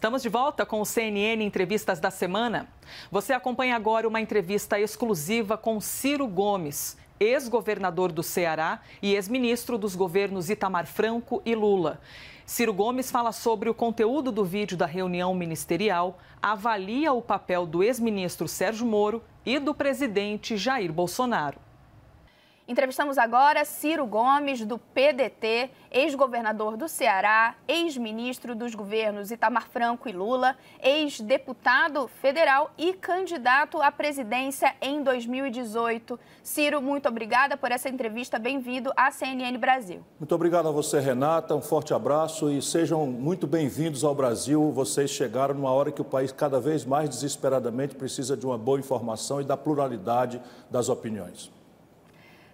Estamos 0.00 0.22
de 0.22 0.30
volta 0.30 0.64
com 0.64 0.80
o 0.80 0.86
CNN 0.86 1.44
Entrevistas 1.44 2.00
da 2.00 2.10
Semana. 2.10 2.66
Você 3.10 3.34
acompanha 3.34 3.76
agora 3.76 4.08
uma 4.08 4.18
entrevista 4.18 4.80
exclusiva 4.80 5.58
com 5.58 5.78
Ciro 5.78 6.26
Gomes, 6.26 6.96
ex-governador 7.20 8.10
do 8.10 8.22
Ceará 8.22 8.80
e 9.02 9.14
ex-ministro 9.14 9.76
dos 9.76 9.94
governos 9.94 10.48
Itamar 10.48 10.86
Franco 10.86 11.42
e 11.44 11.54
Lula. 11.54 12.00
Ciro 12.46 12.72
Gomes 12.72 13.10
fala 13.10 13.30
sobre 13.30 13.68
o 13.68 13.74
conteúdo 13.74 14.32
do 14.32 14.42
vídeo 14.42 14.74
da 14.74 14.86
reunião 14.86 15.34
ministerial, 15.34 16.18
avalia 16.40 17.12
o 17.12 17.20
papel 17.20 17.66
do 17.66 17.82
ex-ministro 17.82 18.48
Sérgio 18.48 18.86
Moro 18.86 19.22
e 19.44 19.58
do 19.58 19.74
presidente 19.74 20.56
Jair 20.56 20.90
Bolsonaro. 20.90 21.58
Entrevistamos 22.70 23.18
agora 23.18 23.64
Ciro 23.64 24.06
Gomes, 24.06 24.64
do 24.64 24.78
PDT, 24.78 25.70
ex-governador 25.90 26.76
do 26.76 26.88
Ceará, 26.88 27.56
ex-ministro 27.66 28.54
dos 28.54 28.76
governos 28.76 29.32
Itamar 29.32 29.68
Franco 29.68 30.08
e 30.08 30.12
Lula, 30.12 30.54
ex-deputado 30.80 32.06
federal 32.06 32.70
e 32.78 32.92
candidato 32.92 33.82
à 33.82 33.90
presidência 33.90 34.72
em 34.80 35.02
2018. 35.02 36.16
Ciro, 36.44 36.80
muito 36.80 37.08
obrigada 37.08 37.56
por 37.56 37.72
essa 37.72 37.88
entrevista. 37.88 38.38
Bem-vindo 38.38 38.92
à 38.96 39.10
CNN 39.10 39.58
Brasil. 39.58 40.04
Muito 40.20 40.32
obrigado 40.32 40.68
a 40.68 40.70
você, 40.70 41.00
Renata. 41.00 41.56
Um 41.56 41.60
forte 41.60 41.92
abraço 41.92 42.48
e 42.48 42.62
sejam 42.62 43.04
muito 43.04 43.48
bem-vindos 43.48 44.04
ao 44.04 44.14
Brasil. 44.14 44.70
Vocês 44.70 45.10
chegaram 45.10 45.56
numa 45.56 45.72
hora 45.72 45.90
que 45.90 46.02
o 46.02 46.04
país 46.04 46.30
cada 46.30 46.60
vez 46.60 46.84
mais 46.84 47.08
desesperadamente 47.08 47.96
precisa 47.96 48.36
de 48.36 48.46
uma 48.46 48.56
boa 48.56 48.78
informação 48.78 49.40
e 49.40 49.44
da 49.44 49.56
pluralidade 49.56 50.40
das 50.70 50.88
opiniões. 50.88 51.50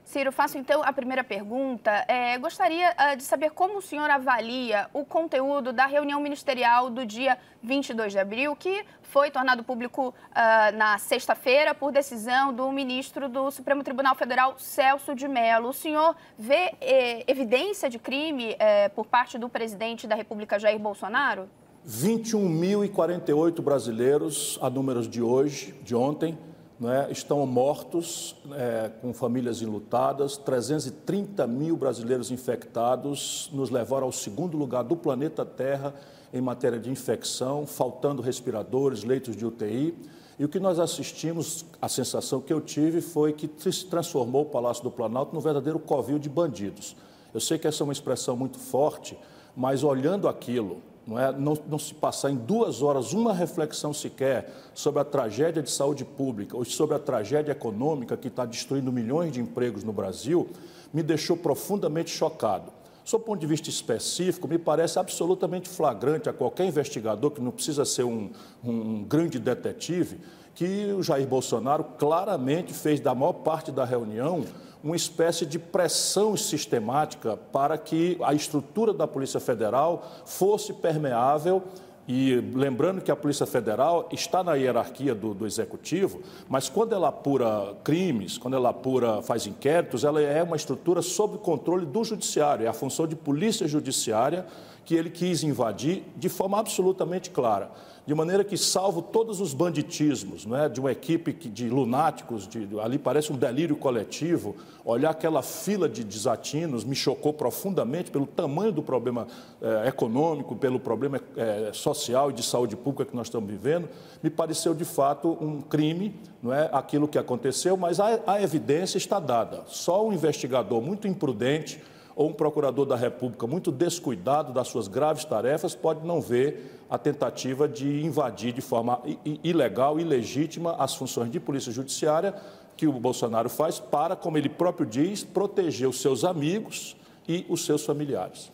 Ciro, 0.07 0.31
faço 0.31 0.57
então 0.57 0.85
a 0.85 0.93
primeira 0.93 1.25
pergunta. 1.25 1.91
É, 2.07 2.39
gostaria 2.39 2.91
uh, 2.91 3.17
de 3.17 3.25
saber 3.25 3.51
como 3.51 3.79
o 3.79 3.83
senhor 3.83 4.09
avalia 4.09 4.89
o 4.95 5.05
conteúdo 5.05 5.73
da 5.73 5.85
reunião 5.85 6.21
ministerial 6.21 6.89
do 6.89 7.05
dia 7.05 7.37
22 7.61 8.13
de 8.13 8.19
abril, 8.21 8.55
que 8.55 8.85
foi 9.03 9.33
tornado 9.33 9.65
público 9.65 10.11
uh, 10.11 10.77
na 10.77 10.97
sexta-feira 10.97 11.75
por 11.75 11.91
decisão 11.91 12.55
do 12.55 12.71
ministro 12.71 13.29
do 13.29 13.51
Supremo 13.51 13.83
Tribunal 13.83 14.15
Federal, 14.15 14.55
Celso 14.59 15.13
de 15.13 15.27
Mello. 15.27 15.71
O 15.71 15.73
senhor 15.73 16.15
vê 16.39 16.73
eh, 16.81 17.25
evidência 17.27 17.91
de 17.91 17.99
crime 17.99 18.55
eh, 18.61 18.89
por 18.91 19.07
parte 19.07 19.37
do 19.37 19.49
presidente 19.49 20.07
da 20.07 20.15
República, 20.15 20.57
Jair 20.57 20.79
Bolsonaro? 20.79 21.49
21.048 21.85 23.61
brasileiros, 23.61 24.57
a 24.63 24.71
números 24.71 25.09
de 25.09 25.21
hoje, 25.21 25.75
de 25.83 25.97
ontem, 25.97 26.39
é, 26.85 27.11
estão 27.11 27.47
mortos, 27.47 28.37
é, 28.53 28.91
com 29.01 29.15
famílias 29.15 29.63
enlutadas, 29.63 30.37
330 30.37 31.47
mil 31.47 31.77
brasileiros 31.77 32.31
infectados, 32.31 33.49
nos 33.53 33.71
levaram 33.71 34.07
ao 34.07 34.13
segundo 34.13 34.59
lugar 34.59 34.85
do 34.85 34.95
planeta 34.95 35.45
Terra 35.45 35.95
em 36.35 36.41
matéria 36.41 36.79
de 36.79 36.91
infecção, 36.91 37.67
faltando 37.67 38.21
respiradores, 38.21 39.05
leitos 39.05 39.35
de 39.35 39.47
UTI. 39.47 39.95
E 40.39 40.45
o 40.45 40.49
que 40.49 40.61
nós 40.61 40.79
assistimos, 40.79 41.65
a 41.81 41.89
sensação 41.89 42.43
que 42.43 42.53
eu 42.53 42.61
tive 42.61 43.01
foi 43.01 43.33
que 43.33 43.51
se 43.73 43.87
transformou 43.87 44.43
o 44.43 44.47
Palácio 44.47 44.83
do 44.83 44.91
Planalto 44.91 45.35
num 45.35 45.41
verdadeiro 45.41 45.79
covil 45.79 46.19
de 46.19 46.29
bandidos. 46.29 46.95
Eu 47.33 47.41
sei 47.41 47.59
que 47.59 47.67
essa 47.67 47.83
é 47.83 47.85
uma 47.85 47.93
expressão 47.93 48.37
muito 48.37 48.59
forte, 48.59 49.17
mas 49.57 49.83
olhando 49.83 50.29
aquilo, 50.29 50.83
não, 51.07 51.19
é, 51.19 51.33
não, 51.33 51.57
não, 51.69 51.79
se 51.79 51.95
passar 51.95 52.31
em 52.31 52.37
duas 52.37 52.83
horas 52.83 53.13
uma 53.13 53.33
reflexão 53.33 53.95
sequer 53.95 54.53
sobre 54.75 55.01
a 55.01 55.05
tragédia 55.05 55.63
de 55.63 55.71
saúde 55.71 56.05
pública 56.05 56.57
ou 56.57 56.65
sobre 56.65 56.97
a 56.97 56.99
tragédia 56.99 57.53
econômica 57.53 58.17
que 58.17 58.27
está 58.27 58.45
destruindo 58.45 58.93
milhões 58.93 59.33
de 59.33 59.41
empregos 59.41 59.85
no 59.85 59.93
Brasil, 59.93 60.49
me 60.93 61.03
deixou 61.05 61.37
profundamente 61.37 62.11
chocado. 62.11 62.73
Sob 63.05 63.23
o 63.23 63.25
ponto 63.25 63.39
de 63.39 63.47
vista 63.47 63.71
específico, 63.71 64.49
me 64.49 64.59
parece 64.59 64.99
absolutamente 64.99 65.69
flagrante 65.69 66.29
a 66.29 66.33
qualquer 66.33 66.67
investigador, 66.67 67.31
que 67.31 67.41
não 67.41 67.53
precisa 67.53 67.85
ser 67.85 68.03
um, 68.03 68.33
um 68.65 69.05
grande 69.05 69.39
detetive, 69.39 70.19
que 70.57 70.93
o 70.93 71.05
Jair 71.05 71.29
Bolsonaro 71.29 71.85
claramente 71.85 72.73
fez 72.73 72.99
da 72.99 73.15
maior 73.15 73.35
parte 73.35 73.71
da 73.71 73.85
reunião 73.85 74.45
uma 74.87 74.95
espécie 74.95 75.45
de 75.45 75.59
pressão 75.59 76.37
sistemática 76.37 77.37
para 77.37 77.77
que 77.77 78.17
a 78.23 78.33
estrutura 78.33 78.95
da 78.95 79.05
Polícia 79.05 79.41
Federal 79.41 80.07
fosse 80.25 80.73
permeável. 80.73 81.65
E 82.07 82.37
lembrando 82.55 83.01
que 83.01 83.11
a 83.11 83.17
Polícia 83.17 83.47
Federal 83.47 84.09
está 84.13 84.45
na 84.45 84.55
hierarquia 84.55 85.13
do, 85.13 85.35
do, 85.35 85.45
Executivo, 85.45 86.21
mas 86.49 86.69
quando 86.69 86.93
ela 86.93 87.09
apura 87.09 87.75
crimes, 87.83 88.39
quando 88.39 88.55
ela 88.55 88.69
apura, 88.69 89.21
faz 89.23 89.45
inquéritos, 89.45 90.05
ela 90.05 90.21
é 90.23 90.41
uma 90.41 90.55
estrutura 90.55 91.03
sob 91.03 91.39
controle 91.39 91.85
do 91.85 92.05
Judiciário, 92.05 92.65
é 92.65 92.69
a 92.69 92.73
função 92.73 93.09
de 93.09 93.17
polícia 93.17 93.67
judiciária 93.67 94.47
que 94.85 94.95
ele 94.95 95.11
quis 95.11 95.43
invadir 95.43 96.05
de 96.15 96.29
forma 96.29 96.61
absolutamente 96.61 97.31
clara 97.31 97.73
de 98.07 98.15
maneira 98.15 98.45
que, 98.45 98.57
salvo 98.57 99.03
todos 99.03 99.41
os 99.41 99.53
banditismos 99.53 100.47
né, 100.47 100.69
de 100.69 100.79
uma 100.79 100.93
equipe 100.93 101.33
de 101.33 101.69
lunáticos, 101.69 102.47
de, 102.47 102.69
ali 102.79 102.99
parece 102.99 103.33
um 103.33 103.37
delírio 103.37 103.75
coletivo, 103.75 104.55
olhar 104.85 105.11
aquela 105.11 105.43
fila 105.43 105.89
de 105.89 106.05
desatinos 106.05 106.85
me 106.85 106.95
chocou 106.95 107.33
profundamente 107.33 108.13
pelo 108.13 108.25
tamanho 108.25 108.71
do 108.71 108.81
problema 108.81 109.27
eh, 109.61 109.89
econômico, 109.89 110.55
pelo 110.55 110.79
problema 110.79 111.21
eh, 111.37 111.71
social 111.73 112.31
e 112.31 112.33
de 112.33 112.45
saúde 112.45 112.77
pública 112.77 113.05
que 113.05 113.17
nós 113.17 113.27
estamos 113.27 113.51
vivendo, 113.51 113.89
me 114.23 114.31
pareceu 114.31 114.73
de 114.73 114.85
fato 114.85 115.37
um 115.41 115.61
crime, 115.61 116.15
não 116.41 116.55
é 116.55 116.71
aquilo 116.73 117.09
que 117.09 117.19
aconteceu, 117.19 117.77
mas 117.77 117.99
a, 117.99 118.21
a 118.25 118.41
evidência 118.41 118.99
está 118.99 119.19
dada. 119.19 119.65
Só 119.67 120.07
um 120.07 120.13
investigador 120.13 120.81
muito 120.81 121.09
imprudente 121.09 121.83
ou 122.17 122.31
um 122.31 122.33
procurador 122.33 122.87
da 122.87 122.97
República 122.97 123.47
muito 123.47 123.71
descuidado 123.71 124.51
das 124.51 124.69
suas 124.69 124.89
graves 124.89 125.27
tarefas 125.27 125.75
pode 125.75 126.05
não 126.05 126.19
ver 126.19 126.81
a 126.89 126.97
tentativa 126.97 127.69
de 127.69 128.03
invadir 128.03 128.55
de 128.55 128.63
forma 128.63 129.03
ilegal, 129.45 130.01
ilegítima, 130.01 130.75
as 130.79 130.95
funções 130.95 131.31
de 131.31 131.39
polícia 131.39 131.71
judiciária 131.71 132.35
que 132.75 132.87
o 132.87 132.93
Bolsonaro 132.93 133.51
faz 133.51 133.79
para, 133.79 134.17
como 134.17 134.39
ele 134.39 134.49
próprio 134.49 134.87
diz, 134.87 135.23
proteger 135.23 135.89
os 135.89 136.01
seus 136.01 136.25
amigos 136.25 136.97
e 137.29 137.45
os 137.49 137.65
seus 137.65 137.85
familiares. 137.85 138.51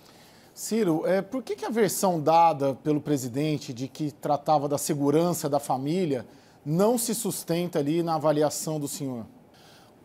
Ciro, 0.55 1.07
é, 1.07 1.23
por 1.23 1.43
que, 1.43 1.57
que 1.57 1.65
a 1.65 1.71
versão 1.71 2.21
dada 2.21 2.75
pelo 2.75 3.01
presidente 3.01 3.73
de 3.73 3.89
que 3.89 4.11
tratava 4.11 4.69
da 4.69 4.77
segurança 4.77 5.49
da 5.49 5.59
família 5.59 6.27
não 6.65 6.99
se 6.99 7.15
sustenta 7.15 7.79
ali 7.79 8.03
na 8.03 8.15
avaliação 8.17 8.79
do 8.79 8.87
senhor? 8.87 9.25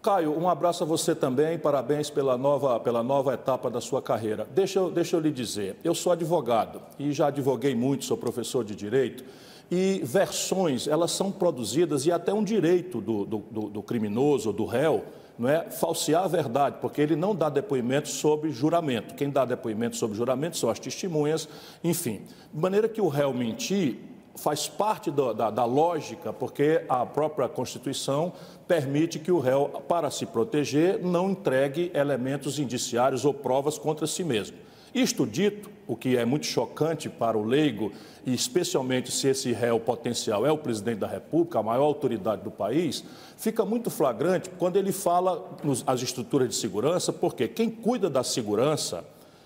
Caio, 0.02 0.38
um 0.38 0.48
abraço 0.48 0.84
a 0.84 0.88
você 0.88 1.16
também, 1.16 1.58
parabéns 1.58 2.10
pela 2.10 2.38
nova, 2.38 2.80
pela 2.80 3.02
nova 3.02 3.34
etapa 3.34 3.70
da 3.70 3.82
sua 3.82 4.02
carreira. 4.02 4.48
Deixa 4.54 4.80
eu, 4.80 4.92
deixa 4.92 5.16
eu 5.16 5.20
lhe 5.20 5.32
dizer, 5.32 5.76
eu 5.84 5.96
sou 5.96 6.12
advogado 6.12 6.82
e 7.00 7.12
já 7.12 7.28
advoguei 7.28 7.76
muito, 7.76 8.06
sou 8.06 8.16
professor 8.16 8.64
de 8.64 8.76
direito, 8.76 9.24
e 9.70 10.02
versões, 10.04 10.88
elas 10.88 11.12
são 11.12 11.32
produzidas, 11.32 12.06
e 12.06 12.12
até 12.12 12.34
um 12.34 12.44
direito 12.44 13.02
do, 13.02 13.26
do, 13.26 13.38
do 13.70 13.84
criminoso, 13.84 14.54
do 14.54 14.66
réu, 14.66 15.04
não 15.38 15.50
é 15.50 15.70
falsear 15.70 16.24
a 16.24 16.28
verdade, 16.28 16.78
porque 16.82 17.02
ele 17.02 17.16
não 17.16 17.36
dá 17.36 17.50
depoimento 17.50 18.08
sobre 18.08 18.50
juramento. 18.52 19.14
Quem 19.14 19.30
dá 19.30 19.46
depoimento 19.46 19.96
sobre 19.96 20.18
juramento 20.18 20.58
são 20.58 20.70
as 20.70 20.80
testemunhas, 20.80 21.48
enfim. 21.84 22.22
De 22.52 22.60
maneira 22.60 22.90
que 22.90 23.02
o 23.02 23.08
réu 23.08 23.34
mentir 23.34 24.00
faz 24.36 24.68
parte 24.68 25.12
do, 25.12 25.34
da, 25.34 25.50
da, 25.50 25.66
lógica, 25.66 26.32
porque 26.32 26.84
a 26.88 27.06
própria 27.06 27.50
Constituição 27.50 28.34
permite 28.68 29.18
que 29.18 29.32
o 29.32 29.40
réu, 29.40 29.70
para 29.88 30.12
se 30.12 30.26
proteger, 30.26 31.00
não 31.02 31.32
entregue 31.32 31.92
elementos 31.94 32.60
indiciários 32.60 33.24
ou 33.24 33.34
provas 33.34 33.78
contra 33.78 34.06
si 34.06 34.24
mesmo. 34.24 34.58
Isto 34.94 35.26
dito, 35.26 35.70
o 35.86 35.96
que 35.96 36.18
é 36.18 36.26
muito 36.26 36.46
chocante 36.46 37.08
para 37.08 37.38
o 37.38 37.46
leigo, 37.46 37.92
e 38.26 38.34
especialmente 38.34 39.12
se 39.12 39.28
esse 39.28 39.52
réu 39.54 39.80
potencial 39.80 40.46
é 40.46 40.52
o 40.52 40.58
presidente 40.58 41.00
da 41.00 41.08
República, 41.08 41.60
a 41.60 41.64
maior 41.64 41.84
autoridade 41.84 42.42
do 42.42 42.52
país, 42.52 43.04
fica 43.38 43.64
muito 43.64 43.90
flagrante 43.90 44.50
quando 44.58 44.78
ele 44.78 44.92
fala 44.92 45.58
nas 45.64 46.02
estruturas 46.02 46.50
de 46.50 46.56
segurança, 46.56 47.14
porque 47.14 47.48
quem 47.48 47.70
cuida 47.70 48.10
da 48.10 48.24
segurança 48.24 49.06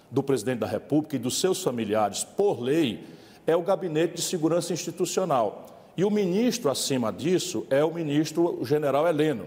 do 0.10 0.24
presidente 0.24 0.60
da 0.60 0.68
República 0.68 1.16
e 1.16 1.20
dos 1.20 1.40
seus 1.40 1.62
familiares, 1.62 2.24
por 2.24 2.62
lei, 2.62 3.04
é 3.46 3.56
o 3.56 3.62
Gabinete 3.62 4.16
de 4.16 4.22
Segurança 4.22 4.74
Institucional. 4.74 5.71
E 5.96 6.06
o 6.06 6.10
ministro 6.10 6.70
acima 6.70 7.12
disso 7.12 7.66
é 7.70 7.84
o 7.84 7.94
ministro 7.94 8.62
o 8.62 8.66
general 8.66 9.08
Heleno. 9.08 9.46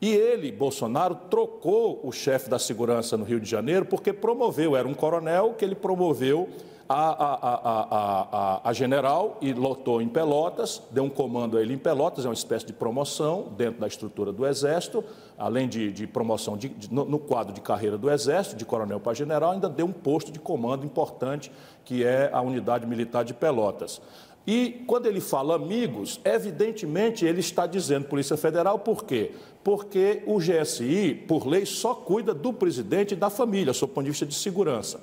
E 0.00 0.10
ele, 0.10 0.52
Bolsonaro, 0.52 1.16
trocou 1.28 2.00
o 2.04 2.12
chefe 2.12 2.48
da 2.48 2.58
segurança 2.58 3.16
no 3.16 3.24
Rio 3.24 3.40
de 3.40 3.50
Janeiro 3.50 3.84
porque 3.84 4.12
promoveu, 4.12 4.76
era 4.76 4.86
um 4.86 4.94
coronel 4.94 5.54
que 5.58 5.64
ele 5.64 5.74
promoveu 5.74 6.48
a, 6.88 7.10
a, 7.10 8.60
a, 8.62 8.70
a, 8.70 8.72
general 8.72 9.36
e 9.42 9.52
lotou 9.52 10.00
em 10.00 10.08
Pelotas, 10.08 10.80
deu 10.90 11.04
um 11.04 11.10
comando 11.10 11.58
a 11.58 11.60
ele 11.60 11.74
em 11.74 11.78
Pelotas, 11.78 12.24
é 12.24 12.28
uma 12.28 12.34
espécie 12.34 12.64
de 12.64 12.72
promoção 12.72 13.48
dentro 13.58 13.78
da 13.80 13.86
estrutura 13.86 14.32
do 14.32 14.46
Exército, 14.46 15.04
além 15.36 15.68
de, 15.68 15.92
de 15.92 16.06
promoção 16.06 16.56
de, 16.56 16.68
de, 16.70 16.92
no, 16.92 17.04
no, 17.04 17.18
quadro 17.18 17.52
de 17.52 17.60
carreira 17.60 17.98
do 17.98 18.10
Exército, 18.10 18.56
de 18.56 18.64
coronel 18.64 18.98
para 18.98 19.12
general, 19.12 19.52
ainda 19.52 19.68
deu 19.68 19.84
um 19.84 19.92
posto 19.92 20.32
de 20.32 20.38
comando 20.38 20.86
importante, 20.86 21.52
que 21.84 22.04
é 22.04 22.30
a 22.32 22.40
unidade 22.40 22.86
militar 22.86 23.22
de 23.22 23.34
Pelotas. 23.34 24.00
E 24.50 24.82
quando 24.86 25.04
ele 25.04 25.20
fala 25.20 25.56
amigos, 25.56 26.18
evidentemente 26.24 27.26
ele 27.26 27.40
está 27.40 27.66
dizendo 27.66 28.06
Polícia 28.06 28.34
Federal, 28.34 28.78
por 28.78 29.04
quê? 29.04 29.32
Porque 29.62 30.22
o 30.24 30.38
GSI, 30.38 31.22
por 31.28 31.46
lei, 31.46 31.66
só 31.66 31.94
cuida 31.94 32.32
do 32.32 32.50
presidente 32.50 33.12
e 33.12 33.14
da 33.14 33.28
família, 33.28 33.74
sob 33.74 33.92
o 33.92 33.94
ponto 33.94 34.04
de 34.06 34.10
vista 34.10 34.24
de 34.24 34.34
segurança. 34.34 35.02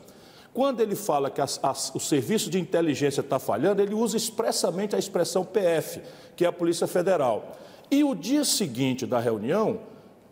Quando 0.51 0.81
ele 0.81 0.95
fala 0.95 1.30
que 1.30 1.42
as, 1.42 1.59
as, 1.62 1.94
o 1.94 2.00
serviço 2.00 2.50
de 2.50 2.59
inteligência 2.59 3.21
está 3.21 3.38
falhando, 3.38 3.83
ele 3.83 3.94
usa 3.94 4.18
expressamente 4.18 4.95
a 4.95 4.97
expressão 4.97 5.45
PF, 5.45 6.01
que 6.36 6.44
é 6.44 6.48
a 6.48 6.51
Polícia 6.51 6.88
Federal. 6.88 7.56
E 7.91 8.03
o 8.03 8.15
dia 8.15 8.44
seguinte 8.44 9.06
da 9.06 9.19
reunião, 9.19 9.81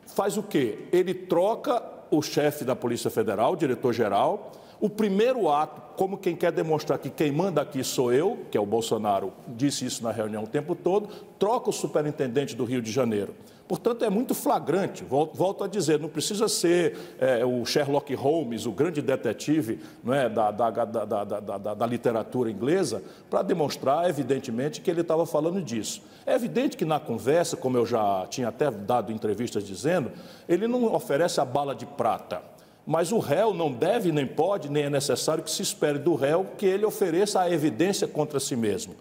faz 0.07 0.37
o 0.37 0.41
quê? 0.41 0.87
Ele 0.91 1.13
troca 1.13 1.83
o 2.09 2.19
chefe 2.23 2.65
da 2.65 2.75
Polícia 2.75 3.11
Federal, 3.11 3.53
o 3.53 3.57
diretor-geral, 3.57 4.51
o 4.83 4.89
primeiro 4.89 5.49
ato, 5.49 5.81
como 5.95 6.17
quem 6.17 6.35
quer 6.35 6.51
demonstrar 6.51 6.99
que 6.99 7.09
quem 7.09 7.31
manda 7.31 7.61
aqui 7.61 7.81
sou 7.85 8.11
eu, 8.11 8.39
que 8.51 8.57
é 8.57 8.59
o 8.59 8.65
Bolsonaro, 8.65 9.31
disse 9.47 9.85
isso 9.85 10.03
na 10.03 10.11
reunião 10.11 10.43
o 10.43 10.47
tempo 10.47 10.75
todo, 10.75 11.07
troca 11.39 11.69
o 11.69 11.71
superintendente 11.71 12.53
do 12.53 12.65
Rio 12.65 12.81
de 12.81 12.91
Janeiro. 12.91 13.33
Portanto, 13.65 14.03
é 14.03 14.09
muito 14.09 14.35
flagrante, 14.35 15.05
volto, 15.05 15.63
a 15.63 15.69
dizer, 15.69 16.01
não 16.01 16.09
precisa 16.09 16.49
ser 16.49 16.97
é, 17.17 17.45
o 17.45 17.63
Sherlock 17.65 18.13
Holmes, 18.13 18.65
o 18.65 18.73
grande 18.73 19.01
detetive 19.01 19.79
é, 20.09 20.27
da, 20.27 20.51
da, 20.51 20.69
da, 20.69 21.73
da 21.73 21.85
literatura 21.85 22.51
inglesa, 22.51 23.01
para 23.29 23.41
demonstrar, 23.41 24.09
evidentemente, 24.09 24.81
que 24.81 24.91
ele 24.91 24.99
estava 24.99 25.25
falando 25.25 25.61
disso. 25.61 26.01
É 26.25 26.35
evidente 26.35 26.75
que 26.75 26.83
na 26.83 26.99
conversa, 26.99 27.55
como 27.55 27.77
eu 27.77 27.85
já 27.85 28.27
tinha 28.29 28.49
até 28.49 28.69
dado 28.69 29.13
entrevistas 29.13 29.63
dizendo, 29.65 30.11
ele 30.47 30.67
não 30.67 30.93
oferece 30.93 31.39
a 31.39 31.45
bala 31.45 31.73
de 31.73 31.85
prata. 31.85 32.51
Mas 32.85 33.11
o 33.11 33.19
réu 33.19 33.53
não 33.53 33.71
deve, 33.71 34.11
nem 34.11 34.27
pode, 34.27 34.69
nem 34.69 34.83
é 34.83 34.89
necessário 34.89 35.43
que 35.43 35.51
se 35.51 35.61
espere 35.61 35.97
do 35.97 36.15
réu 36.15 36.47
que 36.57 36.65
ele 36.65 36.85
ofereça 36.85 37.39
a 37.39 37.49
evidência 37.49 38.07
contra 38.07 38.39
si 38.39 38.55
mesmo. 38.55 38.95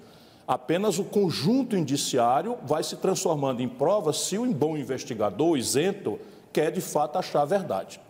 Apenas 0.46 0.98
o 0.98 1.04
conjunto 1.04 1.76
indiciário 1.76 2.56
vai 2.64 2.82
se 2.82 2.96
transformando 2.96 3.60
em 3.60 3.68
prova 3.68 4.12
se 4.12 4.38
o 4.38 4.46
bom 4.52 4.76
investigador, 4.76 5.56
isento, 5.56 6.18
quer 6.52 6.70
de 6.70 6.80
fato 6.80 7.18
achar 7.18 7.42
a 7.42 7.46
verdade. 7.46 8.00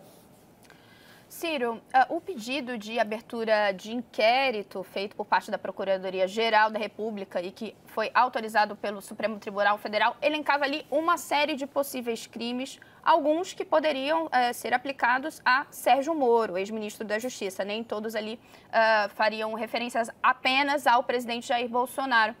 Ciro, 1.43 1.73
uh, 1.73 2.15
o 2.15 2.21
pedido 2.21 2.77
de 2.77 2.97
abertura 2.97 3.73
de 3.73 3.91
inquérito 3.91 4.81
feito 4.81 5.13
por 5.13 5.25
parte 5.25 5.51
da 5.51 5.57
Procuradoria-Geral 5.57 6.71
da 6.71 6.79
República 6.79 7.41
e 7.41 7.51
que 7.51 7.75
foi 7.85 8.09
autorizado 8.13 8.77
pelo 8.77 9.01
Supremo 9.01 9.37
Tribunal 9.37 9.77
Federal 9.77 10.15
elencava 10.21 10.63
ali 10.63 10.85
uma 10.89 11.17
série 11.17 11.57
de 11.57 11.67
possíveis 11.67 12.25
crimes, 12.25 12.79
alguns 13.03 13.51
que 13.51 13.65
poderiam 13.65 14.27
uh, 14.27 14.53
ser 14.53 14.73
aplicados 14.73 15.41
a 15.43 15.65
Sérgio 15.69 16.15
Moro, 16.15 16.57
ex-ministro 16.57 17.05
da 17.05 17.19
Justiça. 17.19 17.65
Nem 17.65 17.83
todos 17.83 18.15
ali 18.15 18.39
uh, 18.69 19.09
fariam 19.09 19.53
referências 19.53 20.09
apenas 20.23 20.87
ao 20.87 21.03
presidente 21.03 21.49
Jair 21.49 21.67
Bolsonaro. 21.67 22.33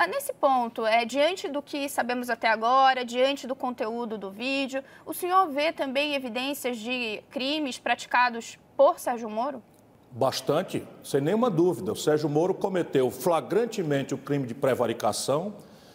Ah, 0.00 0.06
nesse 0.06 0.32
ponto, 0.32 0.86
é, 0.86 1.04
diante 1.04 1.48
do 1.48 1.60
que 1.60 1.88
sabemos 1.88 2.30
até 2.30 2.46
agora, 2.48 3.04
diante 3.04 3.48
do 3.48 3.56
conteúdo 3.56 4.16
do 4.16 4.30
vídeo, 4.30 4.80
o 5.04 5.12
senhor 5.12 5.48
vê 5.48 5.72
também 5.72 6.14
evidências 6.14 6.76
de 6.76 7.20
crimes 7.30 7.80
praticados 7.80 8.56
por 8.76 9.00
Sérgio 9.00 9.28
Moro? 9.28 9.60
Bastante, 10.12 10.86
sem 11.02 11.20
nenhuma 11.20 11.50
dúvida. 11.50 11.90
O 11.90 11.96
Sérgio 11.96 12.28
Moro 12.28 12.54
cometeu 12.54 13.10
flagrantemente 13.10 14.14
o 14.14 14.18
crime 14.18 14.46
de 14.46 14.54
prevaricação, 14.54 15.54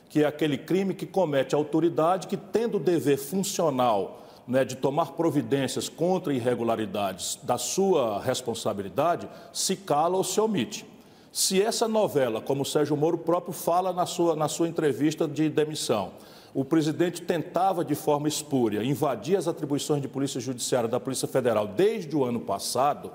que 0.10 0.22
é 0.22 0.28
aquele 0.28 0.58
crime 0.58 0.94
que 0.94 1.06
comete 1.06 1.56
a 1.56 1.58
autoridade 1.58 2.28
que, 2.28 2.36
tendo 2.36 2.76
o 2.76 2.82
dever 2.82 3.18
funcional 3.18 4.22
né, 4.46 4.66
de 4.66 4.76
tomar 4.76 5.14
providências 5.14 5.88
contra 5.88 6.34
irregularidades 6.34 7.40
da 7.42 7.58
sua 7.58 8.22
responsabilidade, 8.22 9.30
se 9.54 9.78
cala 9.78 10.18
ou 10.18 10.26
se 10.26 10.42
omite. 10.42 10.93
Se 11.34 11.60
essa 11.60 11.88
novela, 11.88 12.40
como 12.40 12.62
o 12.62 12.66
Sérgio 12.66 12.96
Moro 12.96 13.18
próprio 13.18 13.52
fala 13.52 13.92
na 13.92 14.06
sua, 14.06 14.36
na 14.36 14.48
sua 14.48 14.68
entrevista 14.68 15.28
de 15.28 15.50
demissão, 15.50 16.12
o 16.54 16.64
presidente 16.64 17.24
tentava 17.24 17.84
de 17.84 17.96
forma 17.96 18.28
espúria 18.28 18.84
invadir 18.84 19.36
as 19.36 19.48
atribuições 19.48 20.00
de 20.00 20.08
polícia 20.08 20.40
judiciária 20.40 20.88
da 20.88 21.00
Polícia 21.00 21.28
Federal 21.28 21.66
desde 21.66 22.16
o 22.16 22.24
ano 22.24 22.40
passado, 22.40 23.12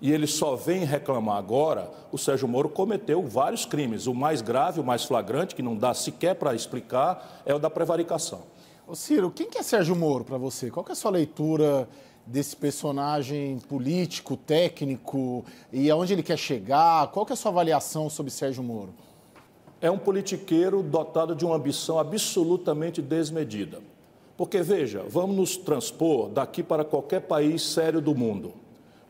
e 0.00 0.10
ele 0.10 0.26
só 0.26 0.56
vem 0.56 0.86
reclamar 0.86 1.36
agora, 1.36 1.90
o 2.10 2.16
Sérgio 2.16 2.48
Moro 2.48 2.70
cometeu 2.70 3.22
vários 3.26 3.66
crimes. 3.66 4.06
O 4.06 4.14
mais 4.14 4.40
grave, 4.40 4.80
o 4.80 4.84
mais 4.84 5.04
flagrante, 5.04 5.54
que 5.54 5.60
não 5.60 5.76
dá 5.76 5.92
sequer 5.92 6.36
para 6.36 6.54
explicar, 6.54 7.42
é 7.44 7.54
o 7.54 7.58
da 7.58 7.68
prevaricação. 7.68 8.44
Ô 8.86 8.94
Ciro, 8.94 9.30
quem 9.30 9.50
que 9.50 9.58
é 9.58 9.62
Sérgio 9.62 9.94
Moro 9.94 10.24
para 10.24 10.38
você? 10.38 10.70
Qual 10.70 10.86
é 10.88 10.92
a 10.92 10.94
sua 10.94 11.10
leitura 11.10 11.86
desse 12.28 12.54
personagem 12.54 13.58
político, 13.58 14.36
técnico 14.36 15.44
e 15.72 15.90
aonde 15.90 16.12
ele 16.12 16.22
quer 16.22 16.36
chegar? 16.36 17.08
Qual 17.08 17.24
que 17.24 17.32
é 17.32 17.34
a 17.34 17.36
sua 17.36 17.50
avaliação 17.50 18.10
sobre 18.10 18.30
Sérgio 18.30 18.62
Moro? 18.62 18.90
É 19.80 19.90
um 19.90 19.98
politiqueiro 19.98 20.82
dotado 20.82 21.34
de 21.34 21.44
uma 21.44 21.56
ambição 21.56 21.98
absolutamente 21.98 23.00
desmedida. 23.00 23.80
Porque, 24.36 24.60
veja, 24.60 25.04
vamos 25.08 25.36
nos 25.36 25.56
transpor 25.56 26.28
daqui 26.28 26.62
para 26.62 26.84
qualquer 26.84 27.20
país 27.20 27.62
sério 27.62 28.00
do 28.00 28.14
mundo. 28.14 28.52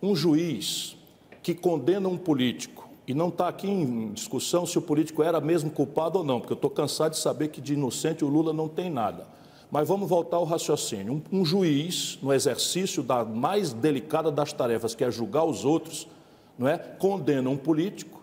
Um 0.01 0.15
juiz 0.15 0.97
que 1.43 1.55
condena 1.55 2.09
um 2.09 2.17
político, 2.17 2.89
e 3.07 3.15
não 3.15 3.29
está 3.29 3.49
aqui 3.49 3.69
em 3.69 4.13
discussão 4.13 4.65
se 4.65 4.79
o 4.79 4.83
político 4.83 5.23
era 5.23 5.41
mesmo 5.41 5.71
culpado 5.71 6.19
ou 6.19 6.25
não, 6.25 6.39
porque 6.39 6.53
eu 6.53 6.57
estou 6.57 6.71
cansado 6.71 7.13
de 7.13 7.19
saber 7.19 7.49
que 7.49 7.61
de 7.61 7.73
inocente 7.73 8.25
o 8.25 8.29
Lula 8.29 8.53
não 8.53 8.69
tem 8.69 8.91
nada 8.91 9.38
mas 9.71 9.87
vamos 9.87 10.09
voltar 10.09 10.37
ao 10.39 10.45
raciocínio. 10.45 11.23
Um, 11.31 11.41
um, 11.41 11.45
juiz, 11.45 12.19
no 12.23 12.33
exercício 12.33 13.03
da 13.03 13.25
mais 13.25 13.73
delicada 13.73 14.31
das 14.31 14.53
tarefas, 14.53 14.95
que 14.95 15.05
é 15.05 15.11
julgar 15.11 15.45
os 15.45 15.65
outros, 15.65 16.09
não 16.59 16.67
é? 16.67 16.79
condena 16.79 17.49
um 17.51 17.57
político 17.57 18.19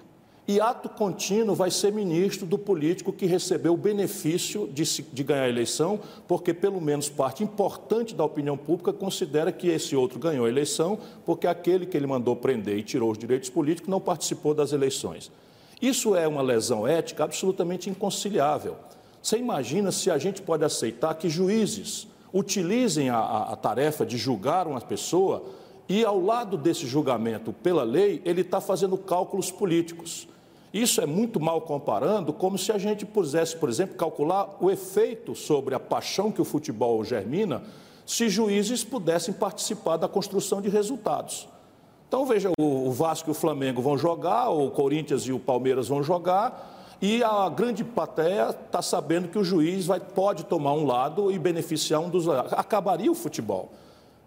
e, 0.48 0.62
ato 0.62 0.88
contínuo, 0.88 1.56
vai 1.56 1.72
ser 1.72 1.92
ministro 1.92 2.46
do 2.46 2.56
político 2.56 3.12
que 3.12 3.26
recebeu 3.26 3.74
o 3.74 3.78
benefício 3.78 4.68
de, 4.68 4.84
de 4.84 5.24
ganhar 5.24 5.44
a 5.44 5.50
eleição, 5.50 6.00
porque, 6.28 6.54
pelo 6.54 6.80
menos, 6.80 7.10
parte 7.10 7.44
importante 7.44 8.14
da 8.14 8.24
opinião 8.24 8.56
pública 8.56 8.94
considera 8.94 9.52
que 9.52 9.68
esse 9.68 9.96
outro 9.96 10.20
ganhou 10.20 10.46
a 10.46 10.50
eleição, 10.50 11.00
porque 11.26 11.48
aquele 11.48 11.88
que 11.88 11.98
ele 11.98 12.06
mandou 12.06 12.36
prender 12.36 12.78
e 12.78 12.84
tirou 12.84 13.10
os 13.10 13.18
direitos 13.18 13.50
políticos 13.50 13.90
não 13.90 14.00
participou 14.00 14.54
das 14.54 14.72
eleições. 14.72 15.32
Isso 15.82 16.16
é 16.16 16.28
uma 16.28 16.44
lesão 16.44 16.88
ética 16.88 17.24
absolutamente 17.24 17.90
inconciliável. 17.90 18.76
Você 19.26 19.40
imagina 19.40 19.92
se 19.92 20.12
a 20.12 20.20
gente 20.20 20.40
pode 20.40 20.64
aceitar 20.64 21.16
que 21.16 21.28
juízes 21.28 22.08
utilizem 22.32 23.10
a, 23.10 23.18
a, 23.18 23.54
a 23.54 23.56
tarefa 23.56 24.06
de 24.06 24.20
julgar 24.20 24.68
uma 24.68 24.80
pessoa 24.80 25.42
e, 25.90 26.06
ao 26.06 26.24
lado 26.24 26.56
desse 26.56 26.86
julgamento 26.86 27.52
pela 27.52 27.82
lei, 27.82 28.22
ele 28.24 28.42
está 28.42 28.62
fazendo 28.62 28.96
cálculos 28.96 29.50
políticos. 29.50 30.28
Isso 30.72 31.02
é 31.02 31.08
muito 31.08 31.40
mal 31.40 31.60
comparando, 31.62 32.32
como 32.32 32.56
se 32.56 32.72
a 32.72 32.78
gente 32.78 33.04
pusesse, 33.04 33.56
por 33.56 33.68
exemplo, 33.68 33.96
calcular 33.96 34.58
o 34.62 34.70
efeito 34.70 35.34
sobre 35.34 35.74
a 35.74 35.80
paixão 35.80 36.32
que 36.32 36.40
o 36.40 36.46
futebol 36.46 37.04
germina, 37.04 37.64
se 38.06 38.30
juízes 38.30 38.84
pudessem 38.84 39.34
participar 39.34 39.98
da 39.98 40.08
construção 40.08 40.62
de 40.62 40.70
resultados. 40.70 41.50
Então, 42.08 42.28
veja, 42.28 42.52
o 42.60 42.92
Vasco 42.92 43.28
e 43.28 43.32
o 43.32 43.34
Flamengo 43.34 43.82
vão 43.82 43.98
jogar, 43.98 44.52
o 44.52 44.70
Corinthians 44.70 45.24
e 45.24 45.32
o 45.32 45.40
Palmeiras 45.40 45.88
vão 45.88 46.04
jogar, 46.04 46.75
e 47.02 47.24
a 47.24 47.50
grande 47.50 47.84
plateia 47.84 48.50
está 48.50 48.82
sabendo 48.82 49.28
que 49.28 49.38
o 49.38 49.44
juiz 49.44 49.86
vai, 49.86 50.00
pode 50.00 50.46
tomar 50.46 50.74
um 50.74 50.86
lado 50.86 51.32
e 51.32 51.38
beneficiar 51.38 52.02
um 52.02 52.10
dos 52.10 52.26
lados. 52.26 52.54
Acabaria 52.54 53.12
o 53.12 53.16
futebol. 53.16 53.72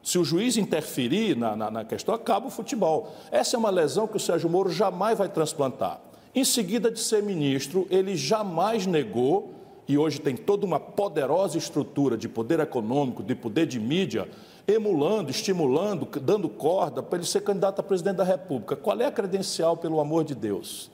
Se 0.02 0.18
o 0.18 0.24
juiz 0.24 0.56
interferir 0.56 1.36
na, 1.36 1.56
na, 1.56 1.70
na, 1.70 1.84
questão, 1.84 2.14
acaba 2.14 2.46
o 2.46 2.50
futebol. 2.50 3.12
Essa 3.30 3.56
é 3.56 3.58
uma 3.58 3.70
lesão 3.70 4.06
que 4.06 4.16
o 4.16 4.20
Sérgio 4.20 4.48
Moro 4.48 4.70
jamais 4.70 5.18
vai 5.18 5.28
transplantar. 5.28 6.00
Em 6.34 6.44
seguida 6.44 6.90
de 6.90 7.00
ser 7.00 7.22
ministro, 7.22 7.86
ele 7.90 8.16
jamais 8.16 8.86
negou, 8.86 9.52
e 9.88 9.98
hoje 9.98 10.20
tem 10.20 10.36
toda 10.36 10.64
uma 10.64 10.78
poderosa 10.78 11.58
estrutura 11.58 12.16
de 12.16 12.28
poder 12.28 12.60
econômico, 12.60 13.22
de 13.22 13.34
poder 13.34 13.66
de 13.66 13.80
mídia, 13.80 14.28
emulando, 14.66 15.30
estimulando, 15.30 16.06
dando 16.20 16.48
corda 16.48 17.02
para 17.02 17.18
ele 17.18 17.26
ser 17.26 17.40
candidato 17.40 17.80
a 17.80 17.82
presidente 17.82 18.16
da 18.16 18.24
República. 18.24 18.76
Qual 18.76 19.00
é 19.00 19.06
a 19.06 19.10
credencial, 19.10 19.76
pelo 19.76 19.98
amor 19.98 20.24
de 20.24 20.34
Deus? 20.34 20.90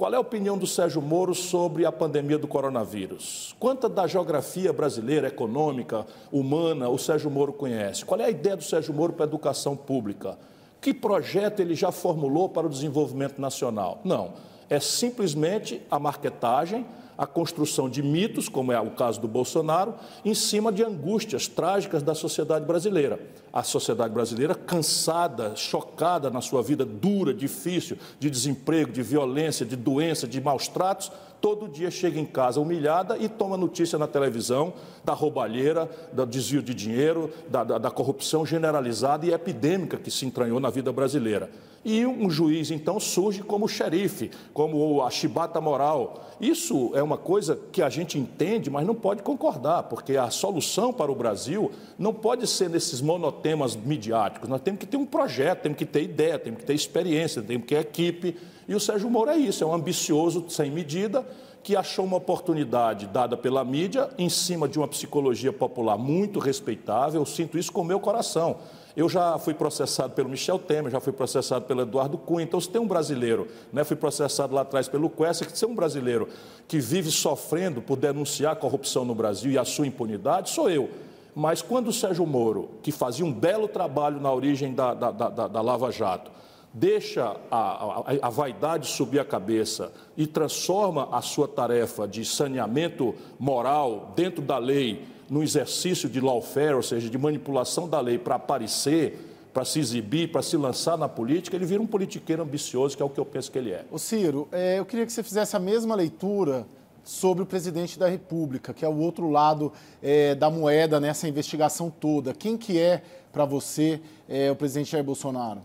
Qual 0.00 0.14
é 0.14 0.16
a 0.16 0.20
opinião 0.20 0.56
do 0.56 0.66
Sérgio 0.66 1.02
Moro 1.02 1.34
sobre 1.34 1.84
a 1.84 1.92
pandemia 1.92 2.38
do 2.38 2.48
coronavírus? 2.48 3.54
Quanta 3.60 3.86
da 3.86 4.06
geografia 4.06 4.72
brasileira, 4.72 5.28
econômica, 5.28 6.06
humana, 6.32 6.88
o 6.88 6.96
Sérgio 6.96 7.30
Moro 7.30 7.52
conhece? 7.52 8.02
Qual 8.02 8.18
é 8.18 8.24
a 8.24 8.30
ideia 8.30 8.56
do 8.56 8.64
Sérgio 8.64 8.94
Moro 8.94 9.12
para 9.12 9.26
a 9.26 9.28
educação 9.28 9.76
pública? 9.76 10.38
Que 10.80 10.94
projeto 10.94 11.60
ele 11.60 11.74
já 11.74 11.92
formulou 11.92 12.48
para 12.48 12.66
o 12.66 12.70
desenvolvimento 12.70 13.38
nacional? 13.38 14.00
Não. 14.02 14.32
É 14.70 14.80
simplesmente 14.80 15.82
a 15.90 15.98
marketagem, 15.98 16.86
a 17.20 17.26
construção 17.26 17.86
de 17.86 18.02
mitos, 18.02 18.48
como 18.48 18.72
é 18.72 18.80
o 18.80 18.92
caso 18.92 19.20
do 19.20 19.28
Bolsonaro, 19.28 19.92
em 20.24 20.32
cima 20.32 20.72
de 20.72 20.82
angústias 20.82 21.46
trágicas 21.46 22.02
da 22.02 22.14
sociedade 22.14 22.64
brasileira. 22.64 23.20
A 23.52 23.62
sociedade 23.62 24.14
brasileira 24.14 24.54
cansada, 24.54 25.54
chocada 25.54 26.30
na 26.30 26.40
sua 26.40 26.62
vida 26.62 26.82
dura, 26.82 27.34
difícil, 27.34 27.98
de 28.18 28.30
desemprego, 28.30 28.90
de 28.90 29.02
violência, 29.02 29.66
de 29.66 29.76
doença, 29.76 30.26
de 30.26 30.40
maus 30.40 30.66
tratos, 30.66 31.12
todo 31.42 31.68
dia 31.68 31.90
chega 31.90 32.18
em 32.18 32.24
casa 32.24 32.58
humilhada 32.58 33.18
e 33.18 33.28
toma 33.28 33.54
notícia 33.54 33.98
na 33.98 34.06
televisão 34.06 34.72
da 35.04 35.12
roubalheira, 35.12 35.90
do 36.14 36.24
desvio 36.24 36.62
de 36.62 36.72
dinheiro, 36.72 37.30
da, 37.50 37.62
da, 37.62 37.76
da 37.76 37.90
corrupção 37.90 38.46
generalizada 38.46 39.26
e 39.26 39.32
epidêmica 39.34 39.98
que 39.98 40.10
se 40.10 40.24
entranhou 40.24 40.58
na 40.58 40.70
vida 40.70 40.90
brasileira. 40.90 41.50
E 41.82 42.04
um 42.04 42.28
juiz, 42.28 42.70
então, 42.70 43.00
surge 43.00 43.42
como 43.42 43.66
xerife, 43.66 44.30
como 44.52 45.02
a 45.02 45.08
chibata 45.08 45.60
moral. 45.62 46.26
Isso 46.38 46.90
é 46.94 47.02
uma 47.02 47.16
coisa 47.16 47.58
que 47.72 47.80
a 47.80 47.88
gente 47.88 48.18
entende, 48.18 48.68
mas 48.68 48.86
não 48.86 48.94
pode 48.94 49.22
concordar, 49.22 49.84
porque 49.84 50.16
a 50.16 50.28
solução 50.28 50.92
para 50.92 51.10
o 51.10 51.14
Brasil 51.14 51.70
não 51.98 52.12
pode 52.12 52.46
ser 52.46 52.68
nesses 52.68 53.00
monotemas 53.00 53.74
midiáticos. 53.74 54.48
Nós 54.48 54.60
temos 54.60 54.80
que 54.80 54.86
ter 54.86 54.98
um 54.98 55.06
projeto, 55.06 55.62
temos 55.62 55.78
que 55.78 55.86
ter 55.86 56.02
ideia, 56.02 56.38
temos 56.38 56.60
que 56.60 56.66
ter 56.66 56.74
experiência, 56.74 57.40
temos 57.40 57.66
que 57.66 57.74
ter 57.74 57.80
equipe. 57.80 58.36
E 58.68 58.74
o 58.74 58.80
Sérgio 58.80 59.08
Moro 59.08 59.30
é 59.30 59.38
isso, 59.38 59.64
é 59.64 59.66
um 59.66 59.72
ambicioso 59.72 60.44
sem 60.50 60.70
medida 60.70 61.26
que 61.62 61.76
achou 61.76 62.04
uma 62.04 62.16
oportunidade 62.16 63.06
dada 63.06 63.36
pela 63.36 63.64
mídia 63.64 64.08
em 64.18 64.28
cima 64.28 64.68
de 64.68 64.78
uma 64.78 64.88
psicologia 64.88 65.52
popular 65.52 65.96
muito 65.96 66.38
respeitável. 66.38 67.20
Eu 67.20 67.26
sinto 67.26 67.58
isso 67.58 67.72
com 67.72 67.80
o 67.82 67.84
meu 67.84 68.00
coração. 68.00 68.58
Eu 69.00 69.08
já 69.08 69.38
fui 69.38 69.54
processado 69.54 70.12
pelo 70.12 70.28
Michel 70.28 70.58
Temer, 70.58 70.92
já 70.92 71.00
fui 71.00 71.14
processado 71.14 71.64
pelo 71.64 71.80
Eduardo 71.80 72.18
Cunha. 72.18 72.44
Então, 72.44 72.60
se 72.60 72.68
tem 72.68 72.78
um 72.78 72.86
brasileiro, 72.86 73.48
né, 73.72 73.82
fui 73.82 73.96
processado 73.96 74.54
lá 74.54 74.60
atrás 74.60 74.88
pelo 74.88 75.08
Quest, 75.08 75.42
que 75.46 75.52
se 75.56 75.64
tem 75.64 75.72
um 75.72 75.74
brasileiro 75.74 76.28
que 76.68 76.78
vive 76.78 77.10
sofrendo 77.10 77.80
por 77.80 77.96
denunciar 77.96 78.52
a 78.52 78.56
corrupção 78.56 79.02
no 79.06 79.14
Brasil 79.14 79.52
e 79.52 79.56
a 79.56 79.64
sua 79.64 79.86
impunidade, 79.86 80.50
sou 80.50 80.68
eu. 80.68 80.90
Mas 81.34 81.62
quando 81.62 81.88
o 81.88 81.92
Sérgio 81.94 82.26
Moro, 82.26 82.72
que 82.82 82.92
fazia 82.92 83.24
um 83.24 83.32
belo 83.32 83.68
trabalho 83.68 84.20
na 84.20 84.30
origem 84.30 84.74
da, 84.74 84.92
da, 84.92 85.10
da, 85.10 85.48
da 85.48 85.60
Lava 85.62 85.90
Jato, 85.90 86.30
deixa 86.70 87.36
a, 87.50 87.56
a, 87.56 88.04
a, 88.20 88.28
vaidade 88.28 88.86
subir 88.86 89.18
a 89.18 89.24
cabeça 89.24 89.90
e 90.14 90.26
transforma 90.26 91.08
a 91.10 91.22
sua 91.22 91.48
tarefa 91.48 92.06
de 92.06 92.22
saneamento 92.22 93.14
moral 93.38 94.12
dentro 94.14 94.42
da 94.42 94.58
lei 94.58 95.06
no 95.30 95.44
exercício 95.44 96.08
de 96.08 96.20
lawfare, 96.20 96.74
ou 96.74 96.82
seja, 96.82 97.08
de 97.08 97.16
manipulação 97.16 97.88
da 97.88 98.00
lei 98.00 98.18
para 98.18 98.34
aparecer, 98.34 99.30
para 99.54 99.64
se 99.64 99.78
exibir, 99.78 100.32
para 100.32 100.42
se 100.42 100.56
lançar 100.56 100.98
na 100.98 101.08
política, 101.08 101.56
ele 101.56 101.64
vira 101.64 101.80
um 101.80 101.86
politiqueiro 101.86 102.42
ambicioso, 102.42 102.96
que 102.96 103.02
é 103.02 103.06
o 103.06 103.08
que 103.08 103.20
eu 103.20 103.24
penso 103.24 103.50
que 103.50 103.56
ele 103.56 103.70
é. 103.70 103.84
O 103.92 103.98
Ciro, 103.98 104.48
é, 104.50 104.80
eu 104.80 104.84
queria 104.84 105.06
que 105.06 105.12
você 105.12 105.22
fizesse 105.22 105.54
a 105.54 105.60
mesma 105.60 105.94
leitura 105.94 106.66
sobre 107.04 107.44
o 107.44 107.46
presidente 107.46 107.96
da 107.96 108.08
República, 108.08 108.74
que 108.74 108.84
é 108.84 108.88
o 108.88 108.98
outro 108.98 109.30
lado 109.30 109.72
é, 110.02 110.34
da 110.34 110.50
moeda 110.50 110.98
nessa 110.98 111.28
investigação 111.28 111.88
toda. 111.90 112.34
Quem 112.34 112.56
que 112.56 112.78
é, 112.78 113.02
para 113.32 113.44
você, 113.44 114.00
é, 114.28 114.50
o 114.50 114.56
presidente 114.56 114.90
Jair 114.90 115.04
Bolsonaro? 115.04 115.60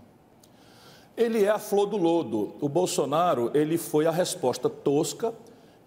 Ele 1.18 1.44
é 1.44 1.50
a 1.50 1.60
flor 1.60 1.88
do 1.88 1.98
lodo. 1.98 2.54
O 2.62 2.70
Bolsonaro, 2.70 3.50
ele 3.54 3.78
foi 3.78 4.06
a 4.06 4.12
resposta 4.12 4.70
tosca 4.70 5.34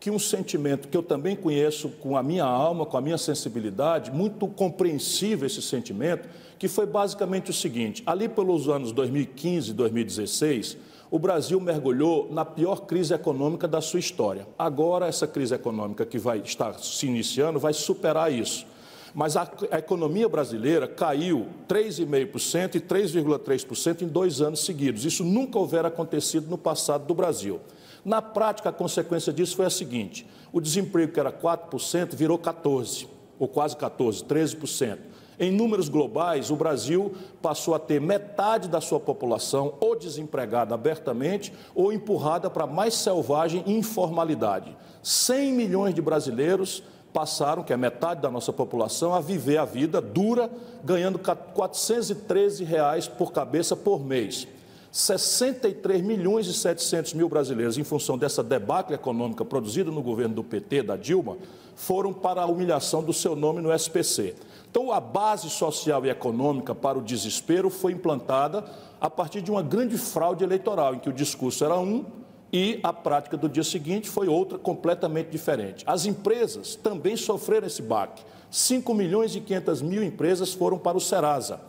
que 0.01 0.11
um 0.11 0.19
sentimento 0.19 0.89
que 0.89 0.97
eu 0.97 1.03
também 1.03 1.35
conheço 1.35 1.89
com 2.01 2.17
a 2.17 2.23
minha 2.23 2.45
alma, 2.45 2.87
com 2.87 2.97
a 2.97 3.01
minha 3.01 3.19
sensibilidade, 3.19 4.11
muito 4.11 4.47
compreensível 4.47 5.47
esse 5.47 5.61
sentimento, 5.61 6.29
que 6.59 6.69
foi 6.69 6.87
basicamente 6.87 7.51
o 7.51 7.55
seguinte: 7.55 8.03
ali 8.07 8.29
pelos 8.29 8.69
anos 8.69 8.93
2015 8.93 9.71
e 9.71 9.75
2016, 9.75 10.77
o 11.11 11.19
Brasil 11.19 11.61
mergulhou 11.61 12.29
na 12.33 12.45
pior 12.45 12.87
crise 12.87 13.15
econômica 13.15 13.67
da 13.67 13.81
sua 13.81 13.99
história. 13.99 14.47
Agora, 14.59 15.07
essa 15.07 15.27
crise 15.27 15.55
econômica 15.55 16.07
que 16.07 16.19
vai 16.19 16.39
estar 16.39 16.79
se 16.79 17.07
iniciando 17.07 17.59
vai 17.59 17.73
superar 17.73 18.33
isso 18.33 18.67
mas 19.15 19.37
a, 19.37 19.51
a 19.71 19.79
economia 19.79 20.29
brasileira 20.29 20.87
caiu 20.87 21.47
3,5% 21.69 22.75
e 22.77 22.81
3,3% 22.81 24.03
em 24.03 24.07
dois 24.07 24.41
anos 24.41 24.65
seguidos. 24.65 25.05
Isso 25.05 25.25
nunca 25.25 25.59
houvera 25.59 25.89
acontecido 25.89 26.49
no 26.49 26.59
passado 26.59 27.07
do 27.07 27.15
Brasil. 27.15 27.61
Na 28.09 28.23
prática, 28.23 28.71
a 28.71 28.73
consequência 28.73 29.31
disso 29.31 29.55
foi 29.55 29.67
a 29.67 29.71
seguinte: 29.71 30.27
o 30.51 30.63
desemprego, 30.63 31.13
que 31.13 31.21
era 31.21 31.31
4%, 31.31 32.15
virou 32.15 32.39
14%, 32.39 33.07
ou 33.39 33.47
quase 33.47 33.77
14%, 33.77 34.25
13%. 34.25 34.99
Em 35.39 35.53
números 35.53 35.91
globais, 35.91 36.51
o 36.51 36.57
Brasil 36.57 37.13
passou 37.43 37.75
a 37.75 37.79
ter 37.79 38.01
metade 38.01 38.67
da 38.67 38.81
sua 38.81 38.99
população 38.99 39.75
ou 39.79 39.95
desempregada 39.95 40.75
abertamente 40.75 41.53
ou 41.75 41.93
empurrada 41.93 42.49
para 42.49 42.67
mais 42.67 42.95
selvagem 42.95 43.63
informalidade. 43.67 44.75
100 45.03 45.53
milhões 45.53 45.95
de 45.95 46.01
brasileiros 46.01 46.83
passaram, 47.13 47.63
que 47.63 47.75
é 47.75 47.77
metade 47.77 48.23
da 48.23 48.31
nossa 48.31 48.55
população, 48.55 49.13
a 49.13 49.21
viver 49.21 49.59
a 49.59 49.67
vida 49.67 50.01
dura, 50.01 50.51
ganhando 50.83 51.19
413 51.19 52.65
reais 52.65 53.07
por 53.07 53.33
cabeça 53.33 53.77
por 53.77 54.03
mês. 54.03 54.49
63 54.91 56.03
milhões 56.03 56.47
e 56.47 56.55
700 56.55 57.15
mil 57.15 57.29
brasileiros, 57.29 57.77
em 57.77 57.85
função 57.85 58.17
dessa 58.17 58.43
debacle 58.43 58.95
econômica 58.95 59.45
produzida 59.45 59.91
no 59.91 60.03
governo 60.03 60.35
do 60.35 60.45
PT, 60.45 60.83
da 60.83 60.97
Dilma, 60.97 61.37
foram 61.77 62.13
para 62.13 62.43
a 62.43 62.47
humilhação 62.47 63.03
do 63.03 63.13
seu 63.13 63.37
nome 63.37 63.61
no 63.61 63.73
SPC. 63.73 64.35
Então, 64.71 64.91
a 64.91 65.01
base 65.01 65.49
social 65.49 66.05
e 66.05 66.11
econômica 66.11 66.75
para 66.75 66.99
o 66.99 67.03
desespero 67.03 67.71
foi 67.71 67.93
implantada 67.93 68.65
a 69.01 69.09
partir 69.09 69.41
de 69.43 69.51
uma 69.51 69.63
grande 69.63 69.97
fraude 69.97 70.43
eleitoral, 70.43 70.95
em 70.95 70.99
que 70.99 71.09
o 71.09 71.13
discurso 71.13 71.65
era 71.65 71.79
um, 71.79 72.05
e 72.53 72.81
a 72.83 72.93
prática 72.93 73.37
do 73.37 73.49
dia 73.49 73.63
seguinte 73.63 74.09
foi 74.09 74.27
outra 74.27 74.59
completamente 74.59 75.29
diferente. 75.29 75.85
As 75.87 76.07
empresas 76.07 76.75
também 76.75 77.17
sofreram 77.17 77.67
esse 77.67 77.83
baque. 77.83 78.23
5 78.51 78.95
milhões 78.95 79.37
e 79.37 79.41
500 79.41 79.83
mil 79.83 80.03
empresas 80.03 80.55
foram 80.55 80.79
para 80.79 80.97
o 80.97 81.01
Serasa. 81.01 81.61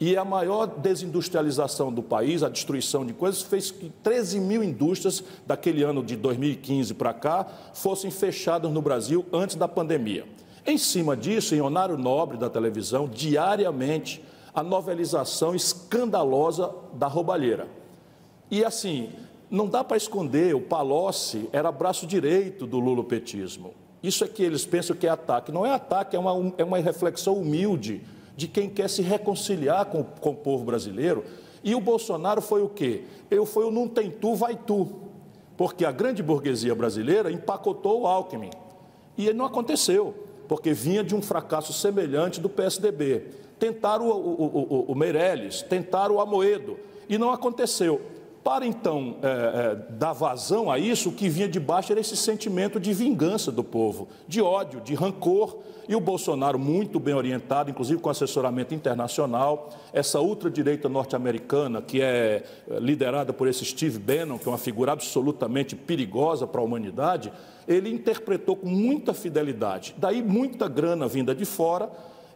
E 0.00 0.16
a 0.16 0.24
maior 0.24 0.66
desindustrialização 0.66 1.92
do 1.92 2.02
país, 2.02 2.44
a 2.44 2.48
destruição 2.48 3.04
de 3.04 3.12
coisas, 3.12 3.42
fez 3.42 3.70
que 3.70 3.90
13 4.02 4.38
mil 4.38 4.62
indústrias 4.62 5.24
daquele 5.44 5.82
ano 5.82 6.04
de 6.04 6.14
2015 6.14 6.94
para 6.94 7.12
cá 7.12 7.46
fossem 7.74 8.10
fechadas 8.10 8.70
no 8.70 8.80
Brasil 8.80 9.26
antes 9.32 9.56
da 9.56 9.66
pandemia. 9.66 10.24
Em 10.64 10.78
cima 10.78 11.16
disso, 11.16 11.54
em 11.54 11.60
horário 11.60 11.98
nobre 11.98 12.36
da 12.36 12.48
televisão, 12.48 13.08
diariamente, 13.08 14.22
a 14.54 14.62
novelização 14.62 15.54
escandalosa 15.54 16.70
da 16.92 17.06
roubalheira. 17.06 17.66
E 18.50 18.64
assim, 18.64 19.10
não 19.50 19.66
dá 19.66 19.82
para 19.82 19.96
esconder, 19.96 20.54
o 20.54 20.60
Palocci 20.60 21.48
era 21.52 21.72
braço 21.72 22.06
direito 22.06 22.66
do 22.66 22.78
lulopetismo. 22.78 23.72
Isso 24.02 24.22
é 24.22 24.28
que 24.28 24.42
eles 24.42 24.64
pensam 24.64 24.94
que 24.94 25.06
é 25.06 25.10
ataque. 25.10 25.50
Não 25.50 25.66
é 25.66 25.72
ataque, 25.72 26.14
é 26.14 26.18
uma, 26.18 26.52
é 26.56 26.64
uma 26.64 26.78
reflexão 26.78 27.34
humilde 27.34 28.00
de 28.38 28.46
quem 28.46 28.70
quer 28.70 28.88
se 28.88 29.02
reconciliar 29.02 29.86
com, 29.86 30.04
com 30.04 30.30
o 30.30 30.34
povo 30.36 30.64
brasileiro. 30.64 31.24
E 31.64 31.74
o 31.74 31.80
Bolsonaro 31.80 32.40
foi 32.40 32.62
o 32.62 32.68
quê? 32.68 33.02
Eu 33.28 33.44
fui 33.44 33.64
o 33.64 33.70
não 33.72 33.88
tem 33.88 34.12
tu, 34.12 34.36
vai 34.36 34.54
tu. 34.54 34.92
Porque 35.56 35.84
a 35.84 35.90
grande 35.90 36.22
burguesia 36.22 36.72
brasileira 36.72 37.32
empacotou 37.32 38.02
o 38.02 38.06
Alckmin. 38.06 38.50
E 39.16 39.32
não 39.32 39.44
aconteceu, 39.44 40.14
porque 40.46 40.72
vinha 40.72 41.02
de 41.02 41.16
um 41.16 41.20
fracasso 41.20 41.72
semelhante 41.72 42.40
do 42.40 42.48
PSDB. 42.48 43.24
Tentaram 43.58 44.06
o, 44.06 44.12
o, 44.12 44.44
o, 44.44 44.92
o 44.92 44.94
Meirelles, 44.94 45.62
tentaram 45.62 46.14
o 46.14 46.20
Amoedo, 46.20 46.78
e 47.08 47.18
não 47.18 47.32
aconteceu. 47.32 48.00
Para 48.48 48.64
então 48.64 49.16
é, 49.20 49.26
é, 49.28 49.74
dar 49.90 50.14
vazão 50.14 50.70
a 50.70 50.78
isso, 50.78 51.10
o 51.10 51.12
que 51.12 51.28
vinha 51.28 51.46
de 51.46 51.60
baixo 51.60 51.92
era 51.92 52.00
esse 52.00 52.16
sentimento 52.16 52.80
de 52.80 52.94
vingança 52.94 53.52
do 53.52 53.62
povo, 53.62 54.08
de 54.26 54.40
ódio, 54.40 54.80
de 54.80 54.94
rancor. 54.94 55.58
E 55.86 55.94
o 55.94 56.00
Bolsonaro, 56.00 56.58
muito 56.58 56.98
bem 56.98 57.12
orientado, 57.12 57.70
inclusive 57.70 58.00
com 58.00 58.08
assessoramento 58.08 58.74
internacional, 58.74 59.68
essa 59.92 60.18
ultradireita 60.18 60.88
norte-americana, 60.88 61.82
que 61.82 62.00
é, 62.00 62.42
é 62.70 62.78
liderada 62.80 63.34
por 63.34 63.48
esse 63.48 63.66
Steve 63.66 63.98
Bannon, 63.98 64.38
que 64.38 64.48
é 64.48 64.50
uma 64.50 64.56
figura 64.56 64.92
absolutamente 64.92 65.76
perigosa 65.76 66.46
para 66.46 66.62
a 66.62 66.64
humanidade, 66.64 67.30
ele 67.68 67.90
interpretou 67.90 68.56
com 68.56 68.66
muita 68.66 69.12
fidelidade. 69.12 69.94
Daí, 69.98 70.22
muita 70.22 70.68
grana 70.68 71.06
vinda 71.06 71.34
de 71.34 71.44
fora, 71.44 71.90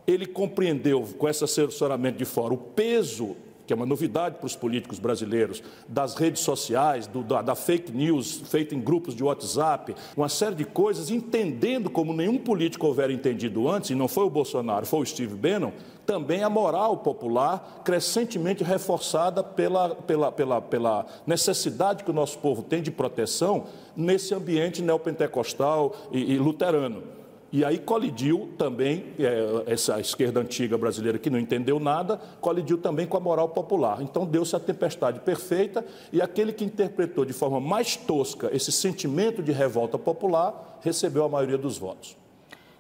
ele 0.06 0.26
compreendeu, 0.26 1.08
com 1.16 1.26
esse 1.26 1.42
assessoramento 1.42 2.18
de 2.18 2.26
fora, 2.26 2.52
o 2.52 2.58
peso 2.58 3.34
que 3.66 3.72
é 3.72 3.76
uma 3.76 3.86
novidade 3.86 4.36
para 4.36 4.46
os 4.46 4.56
políticos 4.56 4.98
brasileiros, 4.98 5.62
das 5.88 6.14
redes 6.14 6.42
sociais, 6.42 7.06
do, 7.06 7.22
da, 7.22 7.42
da, 7.42 7.54
fake 7.54 7.92
news 7.92 8.42
feita 8.46 8.74
em 8.74 8.80
grupos 8.80 9.14
de 9.14 9.22
WhatsApp, 9.22 9.94
uma 10.16 10.28
série 10.28 10.54
de 10.54 10.64
coisas, 10.64 11.10
entendendo 11.10 11.88
como 11.88 12.12
nenhum 12.12 12.38
político 12.38 12.86
houver 12.86 13.10
entendido 13.10 13.68
antes, 13.68 13.90
e 13.90 13.94
não 13.94 14.08
foi 14.08 14.24
o 14.24 14.30
Bolsonaro, 14.30 14.86
foi 14.86 15.00
o 15.00 15.06
Steve 15.06 15.34
Bannon, 15.34 15.72
também 16.04 16.42
a 16.42 16.50
moral 16.50 16.98
popular 16.98 17.82
crescentemente 17.84 18.64
reforçada 18.64 19.42
pela, 19.42 19.94
pela, 19.94 20.32
pela, 20.32 20.60
pela 20.60 21.06
necessidade 21.26 22.02
que 22.04 22.10
o 22.10 22.14
nosso 22.14 22.38
povo 22.38 22.62
tem 22.62 22.82
de 22.82 22.90
proteção 22.90 23.66
nesse 23.96 24.34
ambiente 24.34 24.82
neopentecostal 24.82 25.94
e, 26.10 26.32
e 26.32 26.38
luterano. 26.38 27.21
E 27.52 27.66
aí 27.66 27.78
colidiu 27.78 28.50
também, 28.56 29.12
é, 29.18 29.70
essa 29.70 30.00
esquerda 30.00 30.40
antiga 30.40 30.78
brasileira 30.78 31.18
que 31.18 31.28
não 31.28 31.38
entendeu 31.38 31.78
nada, 31.78 32.16
colidiu 32.40 32.78
também 32.78 33.06
com 33.06 33.18
a 33.18 33.20
moral 33.20 33.50
popular. 33.50 34.00
Então 34.00 34.24
deu-se 34.24 34.56
a 34.56 34.60
tempestade 34.60 35.20
perfeita 35.20 35.84
e 36.10 36.22
aquele 36.22 36.50
que 36.50 36.64
interpretou 36.64 37.26
de 37.26 37.34
forma 37.34 37.60
mais 37.60 37.94
tosca 37.94 38.48
esse 38.54 38.72
sentimento 38.72 39.42
de 39.42 39.52
revolta 39.52 39.98
popular 39.98 40.78
recebeu 40.80 41.24
a 41.24 41.28
maioria 41.28 41.58
dos 41.58 41.76
votos. 41.76 42.16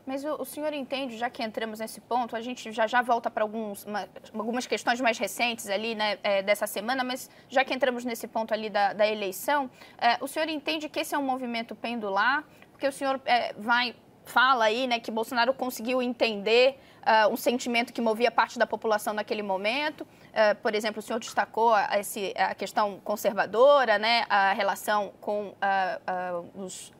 Mas 0.06 0.24
o, 0.24 0.44
senhor 0.44 0.72
entende, 0.72 1.16
já 1.16 1.30
que 1.30 1.42
entramos 1.42 1.78
nesse 1.78 2.00
ponto, 2.00 2.34
a 2.34 2.40
gente 2.40 2.72
já 2.72 2.86
já 2.86 3.02
volta 3.02 3.30
para 3.30 3.44
algumas 3.44 4.66
questões 4.66 5.00
mais 5.00 5.16
recentes 5.16 5.68
ali, 5.68 5.94
né, 5.94 6.18
é, 6.24 6.42
dessa 6.42 6.66
semana, 6.66 7.04
mas 7.04 7.30
já 7.48 7.64
que 7.64 7.72
entramos 7.72 8.04
nesse 8.04 8.26
ponto 8.26 8.52
ali 8.52 8.68
da, 8.68 8.94
da 8.94 9.06
eleição, 9.06 9.70
é, 9.98 10.16
o 10.20 10.26
senhor 10.26 10.48
entende 10.48 10.88
que 10.88 10.98
esse 10.98 11.14
é 11.14 11.18
um 11.18 11.22
movimento 11.22 11.76
pendular, 11.76 12.42
porque 12.72 12.88
o 12.88 12.92
senhor 12.92 13.20
é, 13.24 13.52
vai 13.52 13.94
fala 14.24 14.64
aí, 14.64 14.86
né, 14.86 15.00
que 15.00 15.10
Bolsonaro 15.10 15.52
conseguiu 15.52 16.00
entender 16.00 16.78
uh, 17.02 17.32
um 17.32 17.36
sentimento 17.36 17.92
que 17.92 18.00
movia 18.00 18.30
parte 18.30 18.58
da 18.58 18.66
população 18.66 19.12
naquele 19.12 19.42
momento. 19.42 20.02
Uh, 20.02 20.54
por 20.62 20.74
exemplo, 20.74 21.00
o 21.00 21.02
senhor 21.02 21.18
destacou 21.18 21.74
a, 21.74 21.98
esse, 21.98 22.32
a 22.36 22.54
questão 22.54 23.00
conservadora, 23.04 23.98
né, 23.98 24.24
a 24.28 24.52
relação 24.52 25.12
com 25.20 25.48
uh, 25.48 26.50
os, 26.54 26.92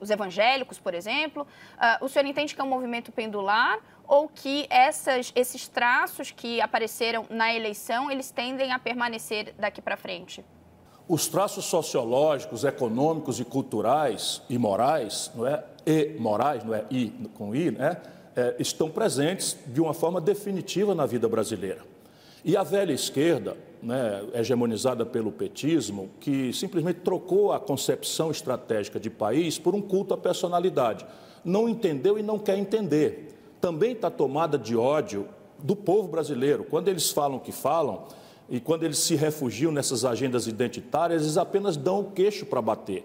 os, 0.00 0.10
evangélicos, 0.10 0.78
por 0.78 0.94
exemplo. 0.94 1.46
o 2.00 2.08
senhor 2.08 2.26
entende 2.26 2.54
que 2.54 2.60
é 2.60 2.64
um 2.64 2.68
movimento 2.68 3.12
pendular 3.12 3.78
ou 4.06 4.28
que 4.28 4.66
essas, 4.68 5.32
esses 5.34 5.66
traços 5.66 6.30
que 6.30 6.60
apareceram 6.60 7.26
na 7.30 7.54
eleição, 7.54 8.10
eles 8.10 8.30
tendem 8.30 8.72
a 8.72 8.78
permanecer 8.78 9.54
daqui 9.58 9.80
para 9.80 9.96
frente? 9.96 10.44
Os 11.06 11.28
traços 11.28 11.66
sociológicos, 11.66 12.64
econômicos 12.64 13.38
e 13.38 13.44
culturais 13.44 14.40
e 14.48 14.56
morais, 14.56 15.30
não 15.34 15.46
é? 15.46 15.62
E 15.86 16.16
morais, 16.18 16.64
não 16.64 16.74
é 16.74 16.84
I 16.90 17.12
com 17.34 17.54
I, 17.54 17.70
né? 17.70 18.00
É, 18.34 18.56
estão 18.58 18.90
presentes 18.90 19.56
de 19.66 19.80
uma 19.80 19.92
forma 19.92 20.20
definitiva 20.20 20.94
na 20.94 21.06
vida 21.06 21.28
brasileira. 21.28 21.82
E 22.44 22.56
a 22.56 22.62
velha 22.62 22.92
esquerda, 22.92 23.56
né, 23.82 24.22
hegemonizada 24.34 25.06
pelo 25.06 25.30
petismo, 25.30 26.10
que 26.20 26.52
simplesmente 26.52 27.00
trocou 27.00 27.52
a 27.52 27.60
concepção 27.60 28.30
estratégica 28.30 28.98
de 28.98 29.08
país 29.08 29.58
por 29.58 29.74
um 29.74 29.80
culto 29.80 30.12
à 30.12 30.16
personalidade. 30.16 31.06
Não 31.44 31.68
entendeu 31.68 32.18
e 32.18 32.22
não 32.22 32.38
quer 32.38 32.58
entender. 32.58 33.34
Também 33.60 33.92
está 33.92 34.10
tomada 34.10 34.58
de 34.58 34.76
ódio 34.76 35.28
do 35.58 35.76
povo 35.76 36.08
brasileiro. 36.08 36.64
Quando 36.64 36.88
eles 36.88 37.10
falam 37.10 37.38
o 37.38 37.40
que 37.40 37.52
falam, 37.52 38.04
e 38.48 38.60
quando 38.60 38.84
eles 38.84 38.98
se 38.98 39.14
refugiam 39.14 39.72
nessas 39.72 40.04
agendas 40.04 40.46
identitárias, 40.46 41.22
eles 41.22 41.36
apenas 41.36 41.76
dão 41.76 42.00
o 42.00 42.10
queixo 42.10 42.44
para 42.44 42.60
bater. 42.60 43.04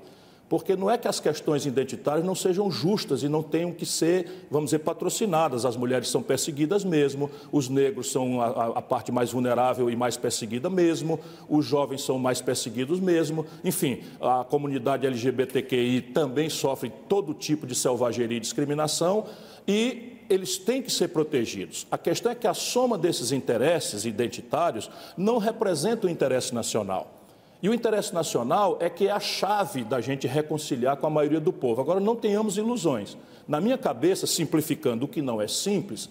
Porque 0.50 0.76
não 0.76 0.90
é 0.90 0.98
que 0.98 1.08
as 1.08 1.20
questões 1.20 1.68
identitárias 1.68 2.26
não 2.26 2.34
sejam 2.34 2.72
justas 2.72 3.22
e 3.22 3.30
não 3.30 3.44
tenham 3.44 3.72
que 3.72 3.86
ser, 3.86 4.48
vamos 4.50 4.72
dizer, 4.72 4.80
patrocinadas. 4.80 5.64
As 5.64 5.78
mulheres 5.78 6.10
são 6.10 6.24
perseguidas 6.24 6.84
mesmo, 6.84 7.30
os 7.52 7.70
negros 7.70 8.12
são 8.12 8.42
a, 8.42 8.80
a 8.80 8.82
parte 8.82 9.12
mais 9.12 9.32
vulnerável 9.32 9.92
e 9.92 9.96
mais 9.96 10.18
perseguida 10.18 10.68
mesmo, 10.68 11.20
os 11.48 11.66
jovens 11.66 12.02
são 12.02 12.18
mais 12.18 12.42
perseguidos 12.42 13.00
mesmo. 13.00 13.46
Enfim, 13.64 14.02
a 14.20 14.44
comunidade 14.44 15.06
LGBTQI 15.06 16.02
também 16.02 16.50
sofre 16.50 16.92
todo 17.08 17.36
tipo 17.36 17.68
de 17.68 17.76
selvageria 17.76 18.38
e 18.38 18.40
discriminação. 18.40 19.26
E 19.68 20.19
eles 20.30 20.58
têm 20.58 20.82
que 20.82 20.92
ser 20.92 21.10
protegidos. 21.10 21.88
A 21.90 21.98
questão 21.98 22.32
é 22.32 22.36
que 22.36 22.48
a 22.48 22.54
soma 22.54 22.98
desses 22.98 23.32
interesses 23.32 24.06
identitários 24.06 24.90
não 25.18 25.38
representa 25.38 26.08
o 26.08 26.10
interesse 26.10 26.54
nacional. 26.54 27.16
E 27.62 27.68
o 27.68 27.74
interesse 27.74 28.14
nacional 28.14 28.78
é 28.80 28.90
que 28.90 29.08
é 29.08 29.12
a 29.12 29.20
chave 29.20 29.84
da 29.84 30.00
gente 30.00 30.28
reconciliar 30.28 30.96
com 30.98 31.08
a 31.08 31.10
maioria 31.10 31.40
do 31.40 31.52
povo. 31.52 31.82
Agora, 31.82 32.00
não 32.00 32.16
tenhamos 32.16 32.58
ilusões. 32.58 33.18
Na 33.48 33.60
minha 33.60 33.78
cabeça, 33.78 34.26
simplificando 34.26 35.06
o 35.06 35.08
que 35.08 35.22
não 35.22 35.42
é 35.42 35.48
simples, 35.48 36.10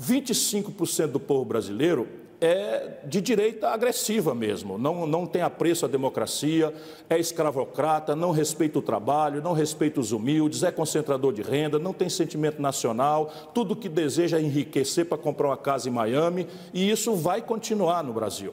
25% 0.00 1.08
do 1.08 1.18
povo 1.18 1.44
brasileiro 1.44 2.06
é 2.40 2.98
de 3.04 3.20
direita 3.20 3.68
agressiva 3.68 4.34
mesmo, 4.34 4.76
não, 4.78 5.06
não 5.06 5.26
tem 5.26 5.42
apreço 5.42 5.84
à 5.84 5.88
democracia, 5.88 6.74
é 7.08 7.18
escravocrata, 7.18 8.14
não 8.14 8.30
respeita 8.30 8.78
o 8.78 8.82
trabalho, 8.82 9.42
não 9.42 9.52
respeita 9.52 10.00
os 10.00 10.12
humildes, 10.12 10.62
é 10.62 10.70
concentrador 10.70 11.32
de 11.32 11.42
renda, 11.42 11.78
não 11.78 11.92
tem 11.92 12.08
sentimento 12.08 12.60
nacional, 12.60 13.32
tudo 13.54 13.76
que 13.76 13.88
deseja 13.88 14.38
é 14.38 14.42
enriquecer 14.42 15.06
para 15.06 15.18
comprar 15.18 15.48
uma 15.48 15.56
casa 15.56 15.88
em 15.88 15.92
Miami, 15.92 16.46
e 16.72 16.90
isso 16.90 17.14
vai 17.14 17.40
continuar 17.40 18.02
no 18.02 18.12
Brasil. 18.12 18.52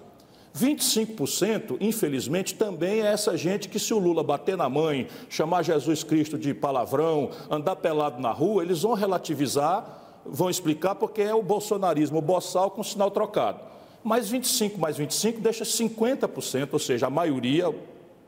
25%, 0.58 1.78
infelizmente, 1.80 2.56
também 2.56 3.02
é 3.02 3.06
essa 3.08 3.38
gente 3.38 3.70
que, 3.70 3.80
se 3.80 3.94
o 3.94 4.00
Lula 4.00 4.24
bater 4.24 4.58
na 4.58 4.68
mãe, 4.68 5.08
chamar 5.30 5.64
Jesus 5.64 6.04
Cristo 6.04 6.38
de 6.38 6.54
palavrão, 6.54 7.30
andar 7.50 7.78
pelado 7.78 8.22
na 8.22 8.32
rua, 8.32 8.64
eles 8.64 8.82
vão 8.82 8.94
relativizar, 8.94 10.01
vão 10.26 10.50
explicar 10.50 10.96
porque 10.96 11.22
é 11.22 11.34
o 11.34 11.42
bolsonarismo, 11.42 12.20
o 12.20 12.22
boçal 12.22 12.72
com 12.72 12.84
sinal 12.84 13.12
trocado. 13.12 13.60
Mas 14.04 14.30
25 14.30 14.80
mais 14.80 14.98
25 14.98 15.40
deixa 15.40 15.64
50%, 15.64 16.70
ou 16.74 16.80
seja, 16.80 17.08
a 17.08 17.10
maioria 17.10 17.74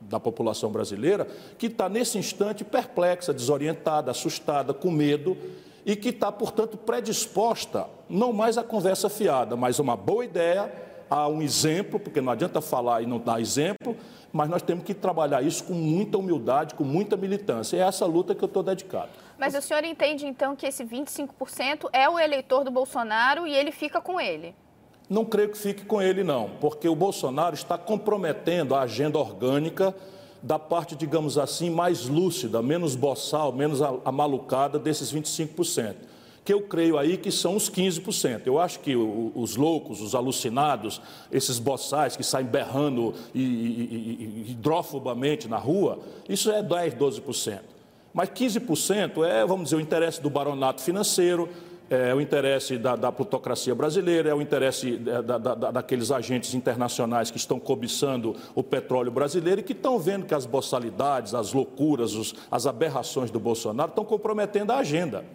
da 0.01 0.19
população 0.19 0.71
brasileira, 0.71 1.27
que 1.57 1.67
está 1.67 1.87
nesse 1.89 2.17
instante 2.17 2.63
perplexa, 2.63 3.33
desorientada, 3.33 4.11
assustada, 4.11 4.73
com 4.73 4.91
medo 4.91 5.37
e 5.85 5.95
que 5.95 6.09
está, 6.09 6.31
portanto, 6.31 6.77
predisposta 6.77 7.87
não 8.09 8.31
mais 8.31 8.57
à 8.57 8.63
conversa 8.63 9.09
fiada, 9.09 9.55
mas 9.55 9.79
a 9.79 9.83
uma 9.83 9.95
boa 9.97 10.23
ideia, 10.23 10.71
a 11.09 11.27
um 11.27 11.41
exemplo, 11.41 11.99
porque 11.99 12.21
não 12.21 12.31
adianta 12.31 12.61
falar 12.61 13.01
e 13.01 13.05
não 13.05 13.19
dar 13.19 13.41
exemplo, 13.41 13.95
mas 14.31 14.49
nós 14.49 14.61
temos 14.61 14.83
que 14.83 14.93
trabalhar 14.93 15.41
isso 15.41 15.63
com 15.63 15.73
muita 15.73 16.17
humildade, 16.17 16.73
com 16.73 16.83
muita 16.83 17.15
militância. 17.15 17.77
É 17.77 17.81
essa 17.81 18.05
luta 18.05 18.33
que 18.33 18.43
eu 18.43 18.47
estou 18.47 18.63
dedicado. 18.63 19.09
Mas 19.37 19.55
o 19.55 19.61
senhor 19.61 19.83
entende, 19.83 20.25
então, 20.25 20.55
que 20.55 20.65
esse 20.65 20.83
25% 20.83 21.89
é 21.93 22.09
o 22.09 22.19
eleitor 22.19 22.63
do 22.63 22.71
Bolsonaro 22.71 23.45
e 23.45 23.55
ele 23.55 23.71
fica 23.71 24.01
com 24.01 24.19
ele? 24.19 24.55
Não 25.09 25.25
creio 25.25 25.49
que 25.49 25.57
fique 25.57 25.85
com 25.85 26.01
ele, 26.01 26.23
não, 26.23 26.49
porque 26.61 26.87
o 26.87 26.95
Bolsonaro 26.95 27.53
está 27.53 27.77
comprometendo 27.77 28.73
a 28.73 28.81
agenda 28.81 29.19
orgânica 29.19 29.93
da 30.41 30.57
parte, 30.57 30.95
digamos 30.95 31.37
assim, 31.37 31.69
mais 31.69 32.07
lúcida, 32.07 32.61
menos 32.61 32.95
boçal, 32.95 33.51
menos 33.51 33.81
amalucada 34.03 34.79
desses 34.79 35.13
25%. 35.13 35.95
Que 36.43 36.53
eu 36.53 36.61
creio 36.61 36.97
aí 36.97 37.17
que 37.17 37.31
são 37.31 37.55
os 37.55 37.69
15%. 37.69 38.41
Eu 38.45 38.59
acho 38.59 38.79
que 38.79 38.93
os 38.95 39.55
loucos, 39.55 40.01
os 40.01 40.13
alucinados, 40.13 41.01
esses 41.31 41.59
boçais 41.59 42.17
que 42.17 42.23
saem 42.23 42.45
berrando 42.45 43.13
hidrofobamente 43.33 45.47
na 45.47 45.57
rua, 45.57 45.99
isso 46.27 46.51
é 46.51 46.61
10, 46.61 46.95
12%. 46.95 47.61
Mas 48.13 48.29
15% 48.29 49.25
é, 49.25 49.45
vamos 49.45 49.63
dizer, 49.65 49.75
o 49.77 49.81
interesse 49.81 50.21
do 50.21 50.29
baronato 50.29 50.81
financeiro, 50.81 51.49
é 51.89 52.13
o 52.13 52.21
interesse 52.21 52.77
da, 52.77 52.95
da 52.95 53.11
plutocracia 53.11 53.75
brasileira, 53.75 54.29
é 54.29 54.33
o 54.33 54.41
interesse 54.41 55.01
é, 55.05 55.21
da, 55.21 55.37
da, 55.37 55.71
daqueles 55.71 56.11
agentes 56.11 56.53
internacionais 56.53 57.29
que 57.29 57.37
estão 57.37 57.59
cobiçando 57.59 58.35
o 58.55 58.63
petróleo 58.63 59.11
brasileiro 59.11 59.61
e 59.61 59.63
que 59.63 59.73
estão 59.73 59.99
vendo 59.99 60.25
que 60.25 60.33
as 60.33 60.45
boçalidades, 60.45 61.33
as 61.33 61.53
loucuras, 61.53 62.15
os, 62.15 62.33
as 62.49 62.65
aberrações 62.65 63.29
do 63.29 63.39
Bolsonaro 63.39 63.89
estão 63.89 64.05
comprometendo 64.05 64.71
a 64.71 64.77
agenda. 64.77 65.25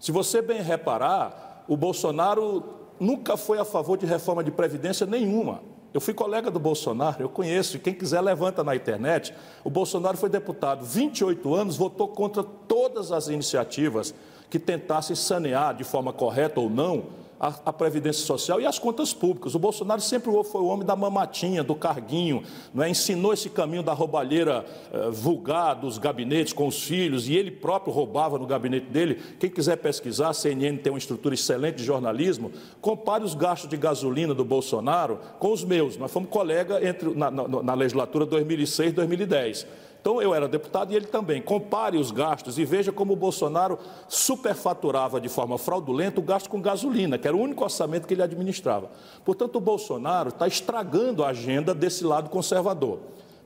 Se 0.00 0.10
você 0.10 0.40
bem 0.40 0.62
reparar, 0.62 1.64
o 1.68 1.76
Bolsonaro 1.76 2.64
nunca 2.98 3.36
foi 3.36 3.58
a 3.58 3.64
favor 3.64 3.98
de 3.98 4.06
reforma 4.06 4.42
de 4.42 4.50
previdência 4.50 5.06
nenhuma. 5.06 5.60
Eu 5.92 6.00
fui 6.00 6.14
colega 6.14 6.50
do 6.50 6.58
Bolsonaro, 6.58 7.22
eu 7.22 7.28
conheço, 7.28 7.76
e 7.76 7.80
quem 7.80 7.92
quiser 7.92 8.20
levanta 8.22 8.64
na 8.64 8.74
internet. 8.74 9.34
O 9.62 9.68
Bolsonaro 9.68 10.16
foi 10.16 10.30
deputado 10.30 10.84
28 10.86 11.54
anos, 11.54 11.76
votou 11.76 12.08
contra 12.08 12.42
todas 12.42 13.12
as 13.12 13.28
iniciativas 13.28 14.14
que 14.48 14.58
tentasse 14.58 15.14
sanear 15.14 15.74
de 15.74 15.84
forma 15.84 16.12
correta 16.12 16.60
ou 16.60 16.70
não 16.70 17.04
a, 17.40 17.54
a, 17.64 17.72
Previdência 17.72 18.26
Social 18.26 18.60
e 18.60 18.66
as 18.66 18.78
contas 18.78 19.14
públicas. 19.14 19.54
O 19.54 19.58
Bolsonaro 19.58 20.02
sempre 20.02 20.30
foi 20.44 20.60
o 20.60 20.66
homem 20.66 20.84
da 20.84 20.94
mamatinha, 20.94 21.64
do 21.64 21.74
carguinho, 21.74 22.42
não 22.74 22.84
é? 22.84 22.90
ensinou 22.90 23.32
esse 23.32 23.48
caminho 23.48 23.82
da 23.82 23.94
roubalheira 23.94 24.66
eh, 24.92 25.08
vulgar 25.10 25.74
dos 25.74 25.96
gabinetes 25.96 26.52
com 26.52 26.66
os 26.66 26.82
filhos, 26.82 27.28
e 27.28 27.34
ele 27.34 27.50
próprio 27.50 27.94
roubava 27.94 28.38
no 28.38 28.46
gabinete 28.46 28.86
dele. 28.86 29.18
Quem 29.38 29.48
quiser 29.48 29.76
pesquisar, 29.76 30.28
a 30.28 30.34
CNN 30.34 30.76
tem 30.76 30.92
uma 30.92 30.98
estrutura 30.98 31.34
excelente 31.34 31.76
de 31.76 31.84
jornalismo. 31.84 32.52
Compare 32.80 33.24
os 33.24 33.34
gastos 33.34 33.70
de 33.70 33.76
gasolina 33.78 34.34
do 34.34 34.44
Bolsonaro 34.44 35.18
com 35.38 35.50
os 35.50 35.64
meus. 35.64 35.96
Nós 35.96 36.12
fomos 36.12 36.28
colega 36.28 36.86
entre, 36.86 37.14
na, 37.14 37.30
na, 37.30 37.48
na 37.48 37.74
legislatura 37.74 38.26
2006 38.26 38.92
2010. 38.92 39.66
Então 40.00 40.20
eu 40.22 40.34
era 40.34 40.48
deputado 40.48 40.92
e 40.92 40.96
ele 40.96 41.06
também. 41.06 41.42
Compare 41.42 41.98
os 41.98 42.10
gastos 42.10 42.58
e 42.58 42.64
veja 42.64 42.90
como 42.90 43.12
o 43.12 43.16
Bolsonaro 43.16 43.78
superfaturava 44.08 45.20
de 45.20 45.28
forma 45.28 45.58
fraudulenta 45.58 46.20
o 46.20 46.22
gasto 46.22 46.48
com 46.48 46.60
gasolina, 46.60 47.18
que 47.18 47.28
era 47.28 47.36
o 47.36 47.40
único 47.40 47.62
orçamento 47.62 48.08
que 48.08 48.14
ele 48.14 48.22
administrava. 48.22 48.90
Portanto, 49.24 49.56
o 49.56 49.60
Bolsonaro 49.60 50.30
está 50.30 50.46
estragando 50.46 51.22
a 51.22 51.28
agenda 51.28 51.74
desse 51.74 52.02
lado 52.04 52.30
conservador. 52.30 52.98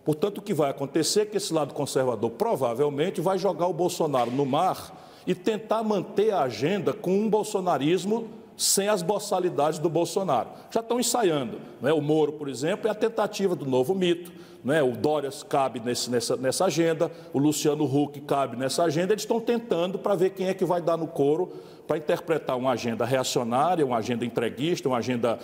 Portanto, 0.04 0.38
o 0.38 0.42
que 0.42 0.54
vai 0.54 0.70
acontecer 0.70 1.22
é 1.22 1.26
que 1.26 1.36
esse 1.38 1.52
lado 1.52 1.74
conservador 1.74 2.30
provavelmente 2.30 3.20
vai 3.20 3.38
jogar 3.38 3.66
o 3.66 3.72
Bolsonaro 3.72 4.30
no 4.30 4.44
mar 4.44 4.92
e 5.26 5.34
tentar 5.34 5.82
manter 5.82 6.32
a 6.32 6.42
agenda 6.42 6.92
com 6.92 7.18
um 7.18 7.28
bolsonarismo 7.28 8.28
sem 8.56 8.88
as 8.88 9.02
boçalidades 9.02 9.78
do 9.78 9.88
Bolsonaro. 9.88 10.50
Já 10.70 10.80
estão 10.80 11.00
ensaiando. 11.00 11.58
Não 11.80 11.88
é? 11.88 11.92
O 11.92 12.00
Moro, 12.00 12.32
por 12.32 12.48
exemplo, 12.48 12.86
é 12.86 12.90
a 12.90 12.94
tentativa 12.94 13.56
do 13.56 13.66
novo 13.66 13.94
mito. 13.94 14.30
Não 14.64 14.74
é? 14.74 14.83
O 14.83 14.92
Dórias 14.92 15.42
cabe 15.42 15.79
nesse, 15.79 16.11
nessa, 16.11 16.37
nessa 16.37 16.64
agenda, 16.64 17.12
o 17.35 17.38
Luciano 17.38 17.85
Huck 17.85 18.18
cabe 18.22 18.57
nessa 18.57 18.85
agenda. 18.85 19.12
Eles 19.12 19.22
estão 19.22 19.38
tentando 19.38 19.98
para 19.98 20.14
ver 20.14 20.31
quem 20.31 20.48
é 20.48 20.55
que 20.55 20.64
vai 20.64 20.81
dar 20.81 20.96
no 20.96 21.07
couro 21.07 21.53
para 21.87 21.98
interpretar 21.98 22.57
uma 22.57 22.72
agenda 22.72 23.05
reacionária, 23.05 23.85
uma 23.85 23.98
agenda 23.98 24.24
entreguista, 24.24 24.88
uma 24.88 24.96
agenda 24.96 25.38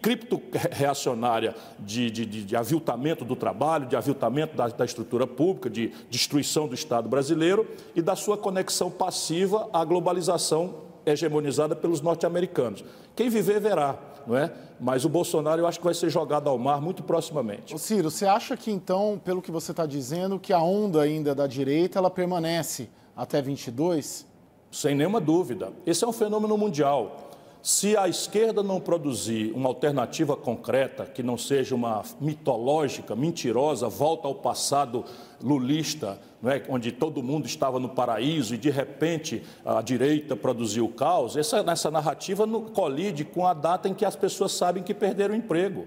cripto-reacionária 0.00 1.54
de, 1.78 2.10
de, 2.10 2.24
de, 2.24 2.44
de, 2.44 2.56
aviltamento 2.56 3.26
do 3.26 3.36
trabalho, 3.36 3.86
de 3.86 3.94
aviltamento 3.94 4.56
da, 4.56 4.68
da, 4.68 4.84
estrutura 4.86 5.26
pública, 5.26 5.68
de 5.68 5.92
destruição 6.08 6.66
do 6.66 6.74
Estado 6.74 7.10
brasileiro 7.10 7.68
e 7.94 8.00
da 8.00 8.16
sua 8.16 8.38
conexão 8.38 8.90
passiva 8.90 9.68
à 9.70 9.84
globalização 9.84 10.76
hegemonizada 11.04 11.76
pelos 11.76 12.00
norte-americanos. 12.00 12.82
Quem 13.14 13.28
viver, 13.28 13.60
verá, 13.60 13.98
não 14.26 14.36
é? 14.36 14.52
Mas 14.80 15.04
o 15.04 15.08
Bolsonaro 15.08 15.60
eu 15.60 15.66
acho 15.66 15.78
que 15.78 15.84
vai 15.84 15.94
ser 15.94 16.10
jogado 16.10 16.48
ao 16.48 16.58
mar 16.58 16.80
muito 16.80 17.02
proximamente. 17.02 17.74
Ô 17.74 17.78
Ciro, 17.78 18.10
você 18.10 18.26
acha 18.26 18.56
que 18.56 18.70
então, 18.70 19.20
pelo 19.24 19.42
que 19.42 19.50
você 19.50 19.72
está 19.72 19.86
dizendo, 19.86 20.38
que 20.38 20.52
a 20.52 20.60
onda 20.60 21.02
ainda 21.02 21.34
da 21.34 21.46
direita 21.46 21.98
ela 21.98 22.10
permanece 22.10 22.88
até 23.16 23.42
22? 23.42 24.30
sem 24.70 24.94
nenhuma 24.94 25.20
dúvida. 25.20 25.72
Esse 25.84 26.04
é 26.04 26.08
um 26.08 26.12
fenômeno 26.12 26.56
mundial. 26.56 27.28
Se 27.62 27.96
a 27.96 28.08
esquerda 28.08 28.62
não 28.62 28.80
produzir 28.80 29.52
uma 29.52 29.68
alternativa 29.68 30.34
concreta, 30.34 31.04
que 31.04 31.22
não 31.22 31.36
seja 31.36 31.74
uma 31.74 32.02
mitológica, 32.18 33.14
mentirosa, 33.14 33.88
volta 33.88 34.26
ao 34.26 34.34
passado 34.34 35.04
lulista, 35.42 36.18
é? 36.44 36.62
onde 36.68 36.92
todo 36.92 37.22
mundo 37.22 37.46
estava 37.46 37.78
no 37.78 37.88
paraíso 37.88 38.54
e 38.54 38.58
de 38.58 38.70
repente 38.70 39.42
a 39.64 39.82
direita 39.82 40.34
produziu 40.34 40.88
caos, 40.88 41.36
essa, 41.36 41.58
essa 41.58 41.90
narrativa 41.90 42.46
colide 42.74 43.24
com 43.24 43.46
a 43.46 43.52
data 43.52 43.88
em 43.88 43.94
que 43.94 44.04
as 44.04 44.16
pessoas 44.16 44.52
sabem 44.52 44.82
que 44.82 44.94
perderam 44.94 45.34
o 45.34 45.36
emprego 45.36 45.86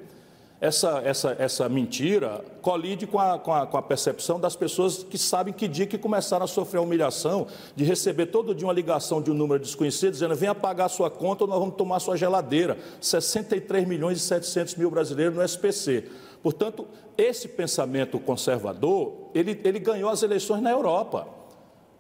essa, 0.64 1.02
essa, 1.04 1.36
essa 1.38 1.68
mentira 1.68 2.42
colide 2.62 3.06
com 3.06 3.20
a, 3.20 3.38
com, 3.38 3.54
a, 3.54 3.68
com 3.68 3.76
a 3.76 3.82
percepção 3.82 4.40
das 4.40 4.56
pessoas 4.56 5.04
que 5.04 5.18
sabem 5.18 5.54
que 5.54 5.68
dia 5.68 5.86
que 5.86 5.98
começaram 5.98 6.46
a 6.46 6.48
sofrer 6.48 6.80
a 6.80 6.82
humilhação 6.82 7.48
de 7.76 7.84
receber 7.84 8.28
todo 8.28 8.56
dia 8.56 8.66
uma 8.66 8.72
ligação 8.72 9.22
de 9.22 9.30
um 9.30 9.34
número 9.34 9.62
desconhecido 9.62 10.14
dizendo 10.14 10.34
venha 10.36 10.56
pagar 10.56 10.88
sua 10.88 11.10
conta 11.10 11.44
ou 11.44 11.50
nós 11.50 11.60
vamos 11.60 11.76
tomar 11.76 12.00
sua 12.00 12.16
geladeira. 12.16 12.78
63 13.02 13.86
milhões 13.86 14.20
e 14.20 14.22
700 14.22 14.76
mil 14.76 14.90
brasileiros 14.90 15.36
no 15.36 15.44
SPC. 15.44 16.06
Portanto, 16.42 16.88
esse 17.18 17.50
pensamento 17.50 18.18
conservador, 18.18 19.32
ele, 19.36 19.60
ele 19.66 19.80
ganhou 19.80 20.10
as 20.10 20.24
eleições 20.24 20.62
na 20.62 20.72
Europa. 20.72 21.28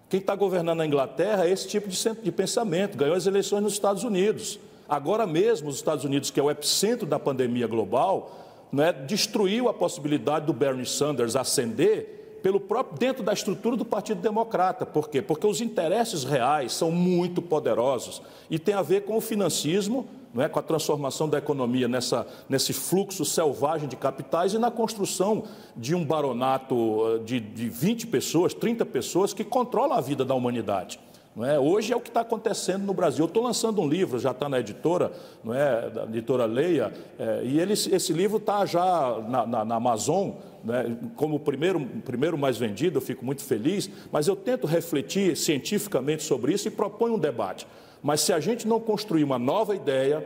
Quem 0.08 0.22
está 0.22 0.36
governando 0.36 0.80
a 0.80 0.86
Inglaterra 0.86 1.46
é 1.46 1.52
esse 1.52 1.68
tipo 1.68 1.90
de, 1.90 1.98
de 2.24 2.32
pensamento, 2.32 2.98
ganhou 2.98 3.18
as 3.18 3.28
eleições 3.28 3.62
nos 3.62 3.74
Estados 3.74 4.06
Unidos. 4.06 4.58
Agora 4.88 5.28
mesmo, 5.28 5.68
os 5.68 5.76
Estados 5.76 6.06
Unidos, 6.06 6.32
que 6.32 6.40
é 6.40 6.44
o 6.44 6.50
epicentro 6.50 7.06
da 7.06 7.20
pandemia 7.20 7.68
global, 7.68 8.43
né, 8.74 8.92
destruiu 8.92 9.70
a 9.70 9.74
possibilidade 9.74 10.48
do 10.48 10.54
Bernie 10.54 10.86
Sanders 10.86 11.36
ascender 11.36 12.40
pelo 12.42 12.60
próprio 12.60 12.98
dentro 12.98 13.24
da 13.24 13.32
estrutura 13.32 13.78
do 13.78 13.86
Partido 13.86 14.20
Democrata. 14.20 14.84
Por 14.84 15.10
quê? 15.10 15.22
Porque 15.22 15.46
os 15.46 15.62
interesses 15.62 16.24
reais 16.24 16.74
são 16.74 16.92
muito 16.92 17.40
poderosos 17.40 18.22
e 18.50 18.58
tem 18.58 18.74
a 18.74 18.82
ver 18.82 19.06
com 19.06 19.16
o 19.16 19.22
financismo, 19.22 20.08
não 20.34 20.44
é, 20.44 20.50
com 20.50 20.58
a 20.58 20.64
transformação 20.64 21.30
da 21.30 21.38
economia 21.38 21.88
nessa, 21.88 22.28
nesse 22.50 22.74
fluxo 22.74 23.24
selvagem 23.24 23.88
de 23.88 23.96
capitais 23.96 24.56
e 24.56 24.58
na 24.58 24.72
construção 24.72 25.44
de 25.78 25.94
um 25.94 26.04
baronato 26.04 27.22
de, 27.24 27.40
de 27.40 27.70
20 27.70 28.08
pessoas, 28.08 28.56
30 28.56 28.86
pessoas 28.88 29.34
que 29.34 29.44
controlam 29.44 29.96
a 29.96 30.02
vida 30.02 30.26
da 30.26 30.34
humanidade. 30.34 31.00
Não 31.36 31.44
é? 31.44 31.60
Hoje 31.60 31.92
é 31.92 31.96
o 31.96 32.00
que 32.00 32.10
está 32.10 32.22
acontecendo 32.22 32.84
no 32.84 32.94
Brasil. 32.94 33.26
Eu 33.26 33.28
estou 33.28 33.42
lançando 33.42 33.82
um 33.82 33.88
livro, 33.88 34.20
já 34.20 34.32
está 34.32 34.48
na 34.48 34.60
editora, 34.60 35.12
não 35.44 35.54
é? 35.54 35.90
da 35.90 36.04
editora 36.04 36.46
Leia, 36.46 36.94
é, 37.18 37.42
e 37.44 37.60
ele, 37.60 37.74
esse 37.74 38.14
livro 38.14 38.38
está 38.38 38.66
já 38.66 39.20
na, 39.28 39.46
na, 39.46 39.66
na 39.66 39.76
Amazon, 39.76 40.32
né? 40.64 40.96
como 41.16 41.38
o 41.38 41.40
primeiro, 41.40 41.84
primeiro 42.06 42.38
mais 42.38 42.58
vendido, 42.58 42.98
eu 42.98 43.02
fico 43.02 43.26
muito 43.26 43.44
feliz, 43.44 43.90
mas 44.12 44.28
eu 44.28 44.36
tento 44.36 44.68
refletir 44.68 45.36
cientificamente 45.36 46.22
sobre 46.22 46.54
isso 46.54 46.68
e 46.68 46.72
proponho 46.72 47.16
um 47.16 47.20
debate. 47.20 47.66
Mas 48.04 48.22
se 48.22 48.32
a 48.32 48.40
gente 48.40 48.68
não 48.68 48.80
construir 48.80 49.24
uma 49.24 49.40
nova 49.40 49.76
ideia, 49.76 50.26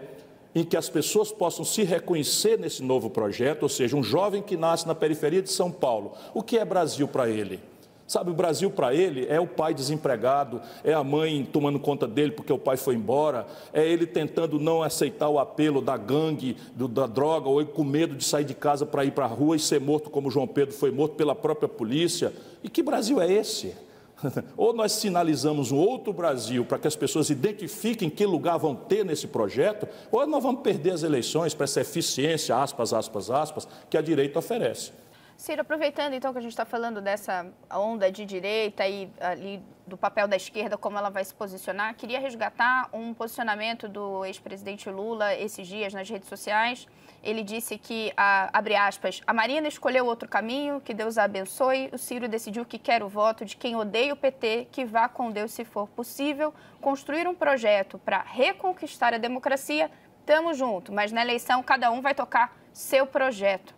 em 0.54 0.63
que 0.63 0.76
as 0.76 0.89
pessoas 0.89 1.32
possam 1.32 1.63
se 1.63 1.84
reconhecer 1.84 2.60
nesse 2.60 2.84
novo 2.84 3.10
projeto, 3.10 3.63
ou 3.63 3.70
seja, 3.70 3.96
um 3.96 4.04
jovem 4.04 4.41
que 4.41 4.58
nasce 4.58 4.88
na 4.88 4.96
periferia 4.96 5.41
de 5.41 5.52
São 5.52 5.72
Paulo, 5.72 6.13
o 6.34 6.41
que 6.41 6.58
é 6.58 6.65
Brasil 6.65 7.08
para 7.08 7.30
ele? 7.30 7.60
Sabe, 8.08 8.32
o 8.32 8.34
Brasil 8.34 8.72
para 8.72 8.93
ele 8.96 9.28
é 9.28 9.38
o 9.38 9.46
pai 9.46 9.74
desempregado, 9.74 10.62
é 10.82 10.93
a 10.93 11.04
mãe 11.04 11.46
tomando 11.52 11.78
conta 11.78 12.08
dele 12.08 12.32
porque 12.32 12.54
o 12.54 12.58
pai 12.58 12.78
foi 12.78 12.96
embora, 12.96 13.46
é 13.74 13.86
ele 13.86 14.08
tentando 14.08 14.58
não 14.58 14.82
aceitar 14.82 15.28
o 15.28 15.38
apelo 15.38 15.82
da 15.82 15.98
gangue, 15.98 16.56
do, 16.74 16.88
da 16.88 17.06
droga, 17.06 17.50
ou 17.50 17.60
ele 17.60 17.70
com 17.70 17.84
medo 17.84 18.15
de 18.15 18.24
sair 18.24 18.46
de 18.46 18.54
casa 18.54 18.86
para 18.86 19.04
ir 19.04 19.12
para 19.12 19.26
a 19.26 19.28
rua 19.28 19.58
e 19.58 19.60
ser 19.60 19.82
morto 19.82 20.10
como 20.10 20.32
João 20.32 20.48
Pedro 20.48 20.74
foi 20.74 20.89
morto 20.89 21.15
pela 21.15 21.36
própria 21.36 21.67
polícia. 21.67 22.32
E 22.63 22.70
que 22.70 22.82
Brasil 22.82 23.20
é 23.20 23.30
esse? 23.30 23.76
Ou 24.56 24.74
nós 24.74 24.93
sinalizamos 24.93 25.72
um 25.72 25.78
outro 25.78 26.12
Brasil 26.12 26.65
para 26.65 26.80
que 26.80 26.88
as 26.88 26.96
pessoas 26.96 27.30
identifiquem 27.30 28.10
que 28.10 28.26
lugar 28.26 28.58
vão 28.58 28.74
ter 28.74 29.06
nesse 29.06 29.28
projeto, 29.28 29.88
ou 30.12 30.26
nós 30.26 30.41
vamos 30.41 30.62
perder 30.62 30.91
as 30.91 31.04
eleições 31.04 31.54
para 31.54 31.65
essa 31.65 31.82
eficiência, 31.82 32.56
aspas, 32.56 32.93
aspas, 32.93 33.30
aspas, 33.30 33.67
que 33.89 33.98
a 33.98 34.02
direita 34.02 34.39
oferece. 34.39 34.91
Ciro, 35.38 35.62
aproveitando 35.62 36.15
então 36.15 36.34
que 36.34 36.39
a 36.39 36.41
gente 36.41 36.52
está 36.52 36.65
falando 36.65 37.00
dessa 37.00 37.45
onda 37.71 38.12
de 38.12 38.26
direita 38.26 38.88
e 38.88 39.08
ali 39.19 39.63
do 39.86 39.95
papel 39.95 40.28
da 40.28 40.36
esquerda, 40.36 40.80
como 40.80 40.97
ela 40.97 41.12
vai 41.12 41.23
se 41.23 41.32
posicionar, 41.32 41.93
queria 41.93 42.19
resgatar 42.19 42.89
um 42.91 43.13
posicionamento 43.13 43.88
do 43.88 44.26
ex-presidente 44.26 44.89
Lula 44.89 45.36
esses 45.36 45.67
dias 45.67 45.93
nas 45.93 46.10
redes 46.10 46.28
sociais. 46.28 46.88
Ele 47.23 47.43
disse 47.43 47.78
que, 47.78 48.12
a, 48.17 48.50
abre 48.52 48.76
aspas, 48.76 49.21
a 49.28 49.34
Marina 49.34 49.67
escolheu 49.67 50.08
outro 50.08 50.28
caminho, 50.28 50.82
que 50.82 50.91
Deus 50.91 51.19
a 51.19 51.26
abençoe. 51.26 51.91
O 51.93 52.00
Ciro 52.00 52.28
decidiu 52.28 52.65
que 52.65 52.80
quer 52.80 53.04
o 53.04 53.08
voto 53.08 53.45
de 53.45 53.56
quem 53.56 53.76
odeia 53.76 54.13
o 54.13 54.17
PT, 54.17 54.69
que 54.71 54.86
vá 54.86 55.08
com 55.08 55.32
Deus 55.32 55.52
se 55.52 55.63
for 55.63 55.88
possível. 55.88 56.52
Construir 56.82 57.28
um 57.28 57.36
projeto 57.36 58.00
para 58.00 58.23
reconquistar 58.23 59.13
a 59.13 59.19
democracia, 59.19 59.91
estamos 60.19 60.58
juntos, 60.58 60.93
mas 60.93 61.12
na 61.12 61.21
eleição 61.21 61.62
cada 61.62 61.91
um 61.91 62.02
vai 62.02 62.15
tocar 62.15 62.58
seu 62.73 63.06
projeto. 63.06 63.78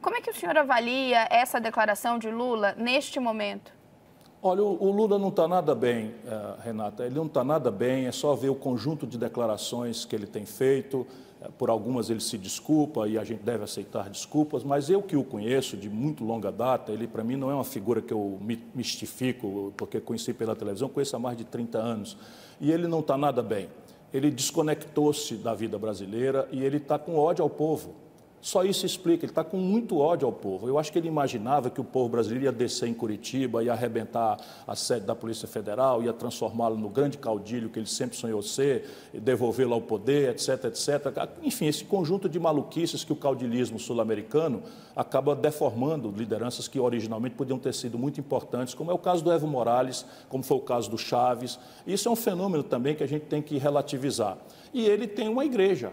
Como 0.00 0.16
é 0.16 0.20
que 0.22 0.30
o 0.30 0.34
senhor 0.34 0.56
avalia 0.56 1.28
essa 1.30 1.60
declaração 1.60 2.18
de 2.18 2.30
Lula 2.30 2.74
neste 2.78 3.20
momento? 3.20 3.70
Olha, 4.42 4.62
o 4.62 4.90
Lula 4.90 5.18
não 5.18 5.28
está 5.28 5.46
nada 5.46 5.74
bem, 5.74 6.14
eh, 6.26 6.54
Renata. 6.64 7.04
Ele 7.04 7.14
não 7.14 7.26
está 7.26 7.44
nada 7.44 7.70
bem, 7.70 8.06
é 8.06 8.12
só 8.12 8.34
ver 8.34 8.48
o 8.48 8.54
conjunto 8.54 9.06
de 9.06 9.18
declarações 9.18 10.06
que 10.06 10.16
ele 10.16 10.26
tem 10.26 10.46
feito. 10.46 11.06
Eh, 11.42 11.48
por 11.58 11.68
algumas 11.68 12.08
ele 12.08 12.20
se 12.20 12.38
desculpa 12.38 13.06
e 13.06 13.18
a 13.18 13.24
gente 13.24 13.42
deve 13.42 13.62
aceitar 13.64 14.08
desculpas, 14.08 14.64
mas 14.64 14.88
eu 14.88 15.02
que 15.02 15.14
o 15.14 15.22
conheço 15.22 15.76
de 15.76 15.90
muito 15.90 16.24
longa 16.24 16.50
data, 16.50 16.90
ele 16.90 17.06
para 17.06 17.22
mim 17.22 17.36
não 17.36 17.50
é 17.50 17.54
uma 17.54 17.64
figura 17.64 18.00
que 18.00 18.14
eu 18.14 18.38
mistifico, 18.74 19.74
porque 19.76 20.00
conheci 20.00 20.32
pela 20.32 20.56
televisão, 20.56 20.88
conheço 20.88 21.14
há 21.14 21.18
mais 21.18 21.36
de 21.36 21.44
30 21.44 21.76
anos. 21.76 22.16
E 22.58 22.72
ele 22.72 22.88
não 22.88 23.00
está 23.00 23.18
nada 23.18 23.42
bem. 23.42 23.68
Ele 24.14 24.30
desconectou-se 24.30 25.34
da 25.34 25.52
vida 25.52 25.78
brasileira 25.78 26.48
e 26.50 26.64
ele 26.64 26.78
está 26.78 26.98
com 26.98 27.18
ódio 27.18 27.42
ao 27.42 27.50
povo. 27.50 27.94
Só 28.40 28.64
isso 28.64 28.86
explica, 28.86 29.26
ele 29.26 29.32
está 29.32 29.44
com 29.44 29.58
muito 29.58 29.98
ódio 29.98 30.26
ao 30.26 30.32
povo. 30.32 30.66
Eu 30.66 30.78
acho 30.78 30.90
que 30.90 30.98
ele 30.98 31.08
imaginava 31.08 31.68
que 31.68 31.80
o 31.80 31.84
povo 31.84 32.08
brasileiro 32.08 32.46
ia 32.46 32.52
descer 32.52 32.88
em 32.88 32.94
Curitiba, 32.94 33.62
ia 33.62 33.72
arrebentar 33.72 34.38
a 34.66 34.74
sede 34.74 35.04
da 35.04 35.14
Polícia 35.14 35.46
Federal, 35.46 36.02
ia 36.02 36.12
transformá-lo 36.12 36.76
no 36.76 36.88
grande 36.88 37.18
caudilho 37.18 37.68
que 37.68 37.78
ele 37.78 37.86
sempre 37.86 38.16
sonhou 38.16 38.40
ser, 38.40 38.88
devolvê-lo 39.12 39.74
ao 39.74 39.82
poder, 39.82 40.30
etc, 40.30 40.64
etc. 40.64 41.28
Enfim, 41.42 41.66
esse 41.66 41.84
conjunto 41.84 42.30
de 42.30 42.40
maluquices 42.40 43.04
que 43.04 43.12
o 43.12 43.16
caudilismo 43.16 43.78
sul-americano 43.78 44.62
acaba 44.96 45.36
deformando 45.36 46.10
lideranças 46.10 46.66
que 46.66 46.80
originalmente 46.80 47.34
podiam 47.34 47.58
ter 47.58 47.74
sido 47.74 47.98
muito 47.98 48.18
importantes, 48.20 48.72
como 48.72 48.90
é 48.90 48.94
o 48.94 48.98
caso 48.98 49.22
do 49.22 49.30
Evo 49.30 49.46
Morales, 49.46 50.06
como 50.30 50.42
foi 50.42 50.56
o 50.56 50.60
caso 50.60 50.90
do 50.90 50.96
Chaves. 50.96 51.58
Isso 51.86 52.08
é 52.08 52.10
um 52.10 52.16
fenômeno 52.16 52.62
também 52.62 52.94
que 52.94 53.04
a 53.04 53.08
gente 53.08 53.26
tem 53.26 53.42
que 53.42 53.58
relativizar. 53.58 54.38
E 54.72 54.86
ele 54.86 55.06
tem 55.06 55.28
uma 55.28 55.44
igreja? 55.44 55.92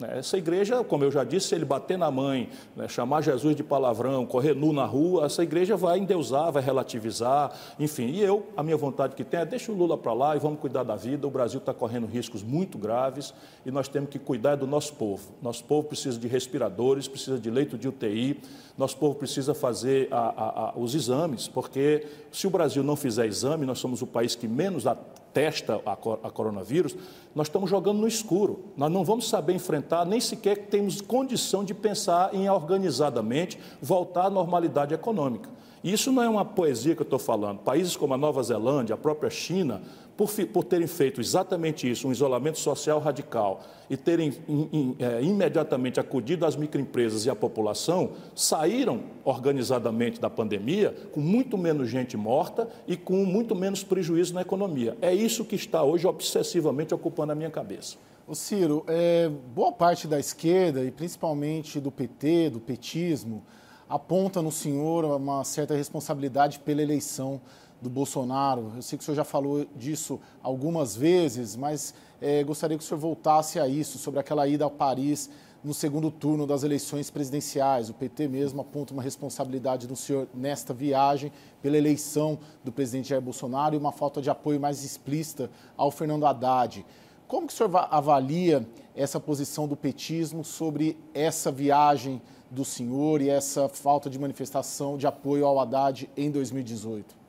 Essa 0.00 0.36
igreja, 0.36 0.84
como 0.84 1.04
eu 1.04 1.10
já 1.10 1.24
disse, 1.24 1.48
se 1.48 1.54
ele 1.54 1.64
bater 1.64 1.96
na 1.96 2.10
mãe, 2.10 2.50
né, 2.74 2.86
chamar 2.86 3.22
Jesus 3.22 3.56
de 3.56 3.62
palavrão, 3.62 4.26
correr 4.26 4.54
nu 4.54 4.70
na 4.70 4.84
rua, 4.84 5.24
essa 5.24 5.42
igreja 5.42 5.74
vai 5.74 5.98
endeusar, 5.98 6.52
vai 6.52 6.62
relativizar, 6.62 7.50
enfim. 7.78 8.08
E 8.08 8.22
eu, 8.22 8.46
a 8.54 8.62
minha 8.62 8.76
vontade 8.76 9.14
que 9.14 9.24
tem 9.24 9.40
é 9.40 9.46
deixa 9.46 9.72
o 9.72 9.74
Lula 9.74 9.96
para 9.96 10.12
lá 10.12 10.36
e 10.36 10.38
vamos 10.38 10.60
cuidar 10.60 10.82
da 10.82 10.96
vida. 10.96 11.26
O 11.26 11.30
Brasil 11.30 11.60
está 11.60 11.72
correndo 11.72 12.06
riscos 12.06 12.42
muito 12.42 12.76
graves 12.76 13.32
e 13.64 13.70
nós 13.70 13.88
temos 13.88 14.10
que 14.10 14.18
cuidar 14.18 14.56
do 14.56 14.66
nosso 14.66 14.92
povo. 14.94 15.32
Nosso 15.40 15.64
povo 15.64 15.88
precisa 15.88 16.18
de 16.18 16.28
respiradores, 16.28 17.08
precisa 17.08 17.38
de 17.38 17.50
leito 17.50 17.78
de 17.78 17.88
UTI, 17.88 18.38
nosso 18.76 18.98
povo 18.98 19.14
precisa 19.14 19.54
fazer 19.54 20.08
a, 20.10 20.18
a, 20.18 20.68
a, 20.68 20.72
os 20.76 20.94
exames, 20.94 21.48
porque 21.48 22.06
se 22.30 22.46
o 22.46 22.50
Brasil 22.50 22.82
não 22.82 22.96
fizer 22.96 23.26
exame, 23.26 23.64
nós 23.64 23.78
somos 23.78 24.02
o 24.02 24.06
país 24.06 24.34
que 24.34 24.46
menos 24.46 24.86
atesta 25.36 25.82
a, 25.84 25.92
a 25.92 26.30
coronavírus, 26.30 26.96
nós 27.34 27.46
estamos 27.46 27.68
jogando 27.68 27.98
no 27.98 28.08
escuro. 28.08 28.60
Nós 28.76 28.90
não 28.90 29.04
vamos 29.04 29.28
saber 29.28 29.52
enfrentar, 29.52 30.06
nem 30.06 30.18
sequer 30.18 30.68
temos 30.68 31.02
condição 31.02 31.62
de 31.62 31.74
pensar 31.74 32.34
em 32.34 32.48
organizadamente 32.48 33.58
voltar 33.80 34.26
à 34.26 34.30
normalidade 34.30 34.94
econômica. 34.94 35.50
Isso 35.84 36.10
não 36.10 36.22
é 36.22 36.28
uma 36.28 36.44
poesia 36.44 36.94
que 36.94 37.02
eu 37.02 37.04
estou 37.04 37.18
falando. 37.18 37.58
Países 37.58 37.96
como 37.96 38.14
a 38.14 38.16
Nova 38.16 38.42
Zelândia, 38.42 38.94
a 38.94 38.98
própria 38.98 39.30
China, 39.30 39.82
por, 40.16 40.30
por, 40.46 40.64
terem 40.64 40.86
feito 40.86 41.20
exatamente 41.20 41.90
isso, 41.90 42.08
um 42.08 42.12
isolamento 42.12 42.58
social 42.58 42.98
radical, 42.98 43.60
e 43.88 43.96
terem 43.96 44.32
in, 44.48 44.68
in, 44.72 44.96
é, 44.98 45.22
imediatamente 45.22 46.00
acudido 46.00 46.46
às 46.46 46.56
microempresas 46.56 47.26
e 47.26 47.30
à 47.30 47.36
população, 47.36 48.12
saíram 48.34 49.02
organizadamente 49.24 50.20
da 50.20 50.30
pandemia 50.30 50.94
com 51.12 51.20
muito 51.20 51.56
menos 51.58 51.88
gente 51.88 52.16
morta 52.16 52.68
e 52.86 52.96
com 52.96 53.24
muito 53.24 53.54
menos 53.54 53.84
prejuízo 53.84 54.34
na 54.34 54.40
economia. 54.40 54.96
É 55.00 55.14
isso 55.14 55.44
que 55.44 55.54
está 55.54 55.82
hoje 55.82 56.06
obsessivamente 56.06 56.94
ocupando 56.94 57.32
a 57.32 57.34
minha 57.34 57.50
cabeça. 57.50 57.96
O 58.26 58.34
Ciro, 58.34 58.84
é, 58.88 59.30
boa 59.54 59.70
parte 59.70 60.08
da 60.08 60.18
esquerda, 60.18 60.82
e 60.82 60.90
principalmente 60.90 61.78
do 61.78 61.92
PT, 61.92 62.50
do 62.50 62.58
petismo, 62.58 63.44
aponta 63.88 64.42
no 64.42 64.50
senhor 64.50 65.04
uma 65.04 65.44
certa 65.44 65.74
responsabilidade 65.74 66.58
pela 66.58 66.82
eleição 66.82 67.40
do 67.86 67.90
Bolsonaro. 67.90 68.72
Eu 68.74 68.82
sei 68.82 68.98
que 68.98 69.02
o 69.02 69.04
senhor 69.04 69.16
já 69.16 69.24
falou 69.24 69.64
disso 69.76 70.18
algumas 70.42 70.96
vezes, 70.96 71.54
mas 71.54 71.94
é, 72.20 72.42
gostaria 72.42 72.76
que 72.76 72.82
o 72.82 72.86
senhor 72.86 72.98
voltasse 72.98 73.60
a 73.60 73.68
isso, 73.68 73.96
sobre 73.96 74.18
aquela 74.18 74.46
ida 74.48 74.66
a 74.66 74.70
Paris 74.70 75.30
no 75.62 75.72
segundo 75.72 76.10
turno 76.10 76.46
das 76.46 76.64
eleições 76.64 77.10
presidenciais. 77.10 77.88
O 77.88 77.94
PT 77.94 78.26
mesmo 78.28 78.60
aponta 78.60 78.92
uma 78.92 79.02
responsabilidade 79.02 79.86
do 79.86 79.94
senhor 79.94 80.28
nesta 80.34 80.74
viagem 80.74 81.32
pela 81.62 81.76
eleição 81.76 82.38
do 82.64 82.72
presidente 82.72 83.08
Jair 83.08 83.22
Bolsonaro 83.22 83.74
e 83.74 83.78
uma 83.78 83.92
falta 83.92 84.20
de 84.20 84.30
apoio 84.30 84.60
mais 84.60 84.84
explícita 84.84 85.48
ao 85.76 85.90
Fernando 85.90 86.26
Haddad. 86.26 86.84
Como 87.28 87.46
que 87.46 87.52
o 87.52 87.56
senhor 87.56 87.70
avalia 87.90 88.66
essa 88.94 89.18
posição 89.18 89.66
do 89.66 89.76
petismo 89.76 90.44
sobre 90.44 90.98
essa 91.14 91.50
viagem 91.50 92.20
do 92.50 92.64
senhor 92.64 93.20
e 93.20 93.28
essa 93.28 93.68
falta 93.68 94.08
de 94.08 94.18
manifestação 94.18 94.96
de 94.96 95.06
apoio 95.06 95.44
ao 95.46 95.58
Haddad 95.58 96.08
em 96.16 96.30
2018? 96.30 97.25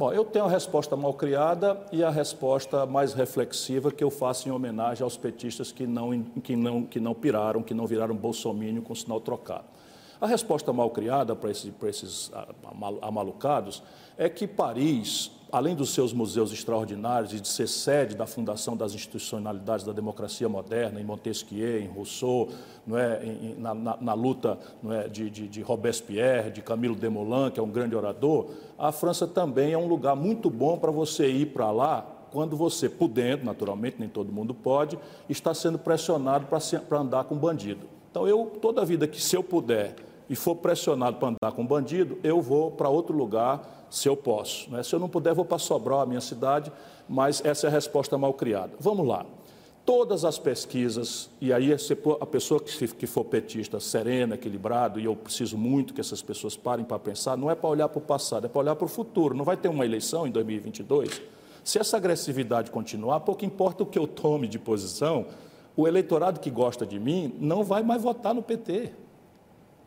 Bom, 0.00 0.10
eu 0.14 0.24
tenho 0.24 0.46
a 0.46 0.48
resposta 0.48 0.96
mal 0.96 1.12
criada 1.12 1.78
e 1.92 2.02
a 2.02 2.08
resposta 2.08 2.86
mais 2.86 3.12
reflexiva 3.12 3.92
que 3.92 4.02
eu 4.02 4.10
faço 4.10 4.48
em 4.48 4.50
homenagem 4.50 5.04
aos 5.04 5.18
petistas 5.18 5.72
que 5.72 5.86
não, 5.86 6.22
que 6.22 6.56
não, 6.56 6.84
que 6.84 6.98
não 6.98 7.12
piraram, 7.12 7.62
que 7.62 7.74
não 7.74 7.86
viraram 7.86 8.16
bolsomínio 8.16 8.80
com 8.80 8.94
sinal 8.94 9.20
trocado. 9.20 9.66
A 10.18 10.26
resposta 10.26 10.72
mal 10.72 10.88
criada 10.88 11.36
para 11.36 11.50
esses, 11.50 11.70
para 11.74 11.90
esses 11.90 12.32
amalucados 13.02 13.82
é 14.16 14.26
que 14.30 14.46
Paris 14.46 15.32
além 15.52 15.74
dos 15.74 15.90
seus 15.90 16.12
museus 16.12 16.52
extraordinários 16.52 17.32
e 17.32 17.40
de 17.40 17.48
ser 17.48 17.66
sede 17.66 18.14
da 18.14 18.26
fundação 18.26 18.76
das 18.76 18.94
institucionalidades 18.94 19.84
da 19.84 19.92
democracia 19.92 20.48
moderna, 20.48 21.00
em 21.00 21.04
Montesquieu, 21.04 21.80
em 21.80 21.86
Rousseau, 21.86 22.48
não 22.86 22.96
é, 22.96 23.24
em, 23.24 23.56
na, 23.58 23.74
na, 23.74 23.96
na, 24.00 24.14
luta 24.14 24.58
não 24.82 24.92
é, 24.92 25.08
de, 25.08 25.28
de, 25.28 25.48
de, 25.48 25.62
Robespierre, 25.62 26.50
de 26.50 26.62
Camilo 26.62 26.94
Desmoulins, 26.94 27.52
que 27.52 27.60
é 27.60 27.62
um 27.62 27.70
grande 27.70 27.94
orador, 27.94 28.50
a 28.78 28.92
França 28.92 29.26
também 29.26 29.72
é 29.72 29.78
um 29.78 29.86
lugar 29.86 30.14
muito 30.16 30.48
bom 30.48 30.78
para 30.78 30.90
você 30.90 31.28
ir 31.28 31.46
para 31.46 31.70
lá 31.70 32.06
quando 32.30 32.56
você, 32.56 32.88
podendo, 32.88 33.44
naturalmente, 33.44 33.96
nem 33.98 34.08
todo 34.08 34.32
mundo 34.32 34.54
pode, 34.54 34.98
está 35.28 35.52
sendo 35.52 35.78
pressionado 35.78 36.46
para 36.46 36.98
andar 36.98 37.24
com 37.24 37.36
bandido. 37.36 37.86
Então, 38.10 38.26
eu, 38.26 38.46
toda 38.60 38.82
a 38.82 38.84
vida 38.84 39.06
que, 39.08 39.20
se 39.20 39.36
eu 39.36 39.42
puder 39.42 39.96
e 40.30 40.36
for 40.36 40.54
pressionado 40.54 41.16
para 41.16 41.28
andar 41.28 41.52
com 41.56 41.66
bandido, 41.66 42.16
eu 42.22 42.40
vou 42.40 42.70
para 42.70 42.88
outro 42.88 43.16
lugar 43.16 43.88
se 43.90 44.08
eu 44.08 44.16
posso. 44.16 44.70
Né? 44.70 44.80
Se 44.84 44.94
eu 44.94 45.00
não 45.00 45.08
puder, 45.08 45.34
vou 45.34 45.44
para 45.44 45.58
Sobral, 45.58 46.00
a 46.00 46.06
minha 46.06 46.20
cidade, 46.20 46.70
mas 47.08 47.44
essa 47.44 47.66
é 47.66 47.68
a 47.68 47.72
resposta 47.72 48.16
mal 48.16 48.32
criada. 48.32 48.72
Vamos 48.78 49.08
lá. 49.08 49.26
Todas 49.84 50.24
as 50.24 50.38
pesquisas, 50.38 51.28
e 51.40 51.52
aí 51.52 51.72
a 51.72 52.26
pessoa 52.26 52.60
que 52.60 53.06
for 53.08 53.24
petista, 53.24 53.80
serena, 53.80 54.36
equilibrado, 54.36 55.00
e 55.00 55.04
eu 55.04 55.16
preciso 55.16 55.58
muito 55.58 55.92
que 55.92 56.00
essas 56.00 56.22
pessoas 56.22 56.56
parem 56.56 56.84
para 56.84 57.00
pensar, 57.00 57.36
não 57.36 57.50
é 57.50 57.56
para 57.56 57.68
olhar 57.68 57.88
para 57.88 57.98
o 57.98 58.02
passado, 58.02 58.46
é 58.46 58.48
para 58.48 58.60
olhar 58.60 58.76
para 58.76 58.84
o 58.84 58.88
futuro. 58.88 59.34
Não 59.34 59.44
vai 59.44 59.56
ter 59.56 59.68
uma 59.68 59.84
eleição 59.84 60.28
em 60.28 60.30
2022? 60.30 61.20
Se 61.64 61.80
essa 61.80 61.96
agressividade 61.96 62.70
continuar, 62.70 63.18
pouco 63.20 63.44
importa 63.44 63.82
o 63.82 63.86
que 63.86 63.98
eu 63.98 64.06
tome 64.06 64.46
de 64.46 64.60
posição, 64.60 65.26
o 65.76 65.88
eleitorado 65.88 66.38
que 66.38 66.50
gosta 66.50 66.86
de 66.86 67.00
mim 67.00 67.34
não 67.40 67.64
vai 67.64 67.82
mais 67.82 68.00
votar 68.00 68.32
no 68.32 68.42
PT. 68.42 68.92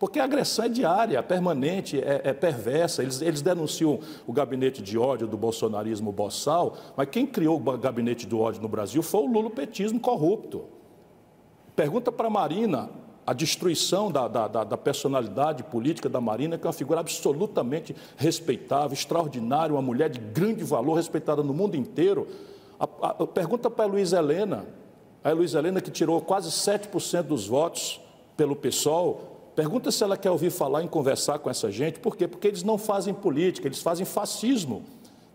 Porque 0.03 0.19
a 0.19 0.25
agressão 0.25 0.65
é 0.65 0.67
diária, 0.67 1.17
é 1.17 1.21
permanente, 1.21 1.97
é, 1.97 2.19
é 2.25 2.33
perversa. 2.33 3.01
Eles, 3.01 3.21
eles, 3.21 3.41
denunciam 3.41 4.01
o 4.27 4.33
gabinete 4.33 4.81
de 4.81 4.97
ódio 4.97 5.25
do 5.25 5.37
bolsonarismo 5.37 6.11
boçal, 6.11 6.75
mas 6.97 7.07
quem 7.07 7.25
criou 7.25 7.55
o 7.55 7.77
gabinete 7.77 8.27
do 8.27 8.41
ódio 8.41 8.61
no 8.61 8.67
Brasil 8.67 9.01
foi 9.01 9.21
o 9.21 9.27
lulopetismo 9.27 10.01
corrupto. 10.01 10.65
Pergunta 11.73 12.11
para 12.11 12.27
a 12.27 12.29
Marina 12.29 12.89
a 13.25 13.31
destruição 13.31 14.11
da, 14.11 14.27
da, 14.27 14.47
da, 14.65 14.77
personalidade 14.77 15.63
política 15.63 16.09
da 16.09 16.19
Marina, 16.19 16.57
que 16.57 16.67
é 16.67 16.67
uma 16.67 16.73
figura 16.73 16.99
absolutamente 16.99 17.95
respeitável, 18.17 18.91
extraordinária, 18.91 19.73
uma 19.73 19.81
mulher 19.81 20.09
de 20.09 20.19
grande 20.19 20.65
valor, 20.65 20.95
respeitada 20.95 21.41
no 21.41 21.53
mundo 21.53 21.77
inteiro. 21.77 22.27
A, 22.77 22.83
a, 23.07 23.25
pergunta 23.25 23.69
para 23.69 23.85
a 23.85 23.87
Luiz 23.87 24.11
Helena, 24.11 24.65
a 25.23 25.31
Luiz 25.31 25.53
Helena 25.53 25.79
que 25.79 25.89
tirou 25.89 26.19
quase 26.19 26.49
7% 26.49 27.21
dos 27.21 27.47
votos 27.47 28.01
pelo 28.35 28.53
PSOL, 28.53 29.33
Pergunta 29.55 29.91
se 29.91 30.03
ela 30.03 30.17
quer 30.17 30.31
ouvir 30.31 30.49
falar 30.49 30.81
em 30.81 30.87
conversar 30.87 31.37
com 31.37 31.47
essa 31.47 31.71
gente, 31.71 31.99
por 31.99 32.17
quê? 32.17 32.27
Porque 32.27 32.47
eles 32.47 32.63
não 32.63 32.77
fazem 32.77 33.13
política, 33.13 33.67
eles 33.67 33.81
fazem 33.81 34.03
fascismo, 34.03 34.83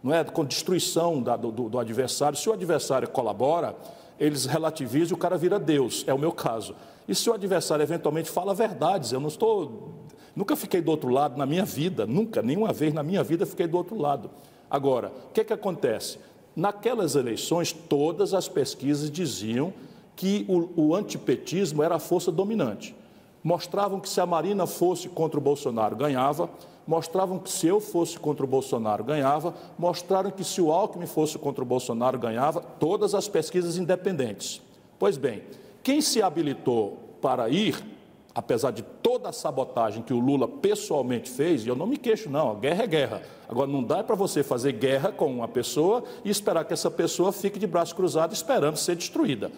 não 0.02 0.12
é? 0.12 0.24
Com 0.24 0.44
destruição 0.44 1.22
da, 1.22 1.37
do, 1.37 1.52
do, 1.52 1.78
adversário. 1.78 2.37
Se 2.37 2.48
o 2.48 2.52
adversário 2.52 3.09
colabora, 3.09 3.76
eles 4.18 4.44
relativizam 4.44 5.11
e 5.11 5.14
o 5.14 5.16
cara 5.16 5.38
vira 5.38 5.57
Deus, 5.57 6.04
é 6.09 6.12
o 6.12 6.18
meu 6.18 6.33
caso. 6.33 6.74
E 7.07 7.14
se 7.14 7.31
o 7.31 7.33
adversário 7.33 7.83
eventualmente 7.83 8.28
fala 8.28 8.52
verdades, 8.52 9.12
eu 9.12 9.20
não 9.20 9.28
estou. 9.28 9.94
Nunca 10.35 10.57
fiquei 10.57 10.81
do 10.81 10.90
outro 10.90 11.11
lado 11.11 11.38
na 11.38 11.46
minha 11.46 11.64
vida, 11.64 12.04
nunca, 12.04 12.42
nenhuma 12.42 12.72
vez 12.72 12.92
na 12.92 13.04
minha 13.04 13.22
vida 13.22 13.46
fiquei 13.46 13.68
do 13.68 13.76
outro 13.76 13.96
lado. 13.96 14.31
Agora, 14.68 15.12
o 15.28 15.33
que, 15.33 15.44
que 15.44 15.52
acontece? 15.52 16.18
Naquelas 16.57 17.14
eleições, 17.14 17.72
todas 17.72 18.35
as 18.35 18.48
pesquisas 18.48 19.12
diziam 19.12 19.72
que 20.16 20.44
o, 20.48 20.88
o 20.88 20.94
antipetismo 20.94 21.85
era 21.85 21.94
a 21.94 21.98
força 22.00 22.33
dominante 22.33 22.96
mostravam 23.42 24.01
que 24.01 24.09
se 24.09 24.20
a 24.20 24.27
Marina 24.27 24.66
fosse 24.66 25.09
contra 25.09 25.38
o 25.38 25.42
Bolsonaro, 25.42 25.96
ganhava, 25.96 26.51
mostravam 26.87 27.38
que 27.38 27.51
se 27.51 27.66
eu 27.66 27.81
fosse 27.81 28.18
contra 28.18 28.44
o 28.44 28.48
Bolsonaro, 28.48 29.05
ganhava, 29.05 29.55
mostraram 29.79 30.31
que 30.31 30.42
se 30.42 30.61
o 30.61 30.72
Alckmin 30.72 31.07
fosse 31.07 31.38
contra 31.38 31.62
o 31.62 31.66
Bolsonaro, 31.66 32.18
ganhava, 32.18 32.62
todas 32.81 33.14
as 33.14 33.29
pesquisas 33.29 33.77
independentes. 33.77 34.62
Pois 34.98 35.16
bem, 35.16 35.42
quem 35.83 36.01
se 36.01 36.22
habilitou 36.22 36.98
para 37.20 37.48
ir, 37.51 37.77
apesar 38.35 38.70
de 38.70 38.83
toda 38.83 39.29
a 39.29 39.33
sabotagem 39.33 40.03
que 40.03 40.14
o 40.14 40.18
Lula 40.18 40.48
pessoalmente 40.48 41.31
fez, 41.31 41.64
e 41.64 41.68
eu 41.68 41.77
não 41.77 41.87
me 41.87 41.98
queixo, 41.98 42.31
não, 42.31 42.55
guerra 42.57 42.85
é 42.85 42.87
guerra. 42.87 43.22
Agora, 43.48 43.70
não 43.70 43.83
dá 43.83 44.03
para 44.03 44.14
você 44.14 44.42
fazer 44.42 44.72
guerra 44.72 45.12
com 45.12 45.27
uma 45.27 45.48
pessoa 45.48 46.05
e 46.24 46.31
esperar 46.31 46.64
que 46.64 46.72
essa 46.72 46.90
pessoa 46.90 47.33
fique 47.33 47.59
de 47.59 47.66
braço 47.66 47.94
cruzado 47.94 48.33
esperando 48.33 48.77
ser 48.77 48.96
destruída. 48.96 49.53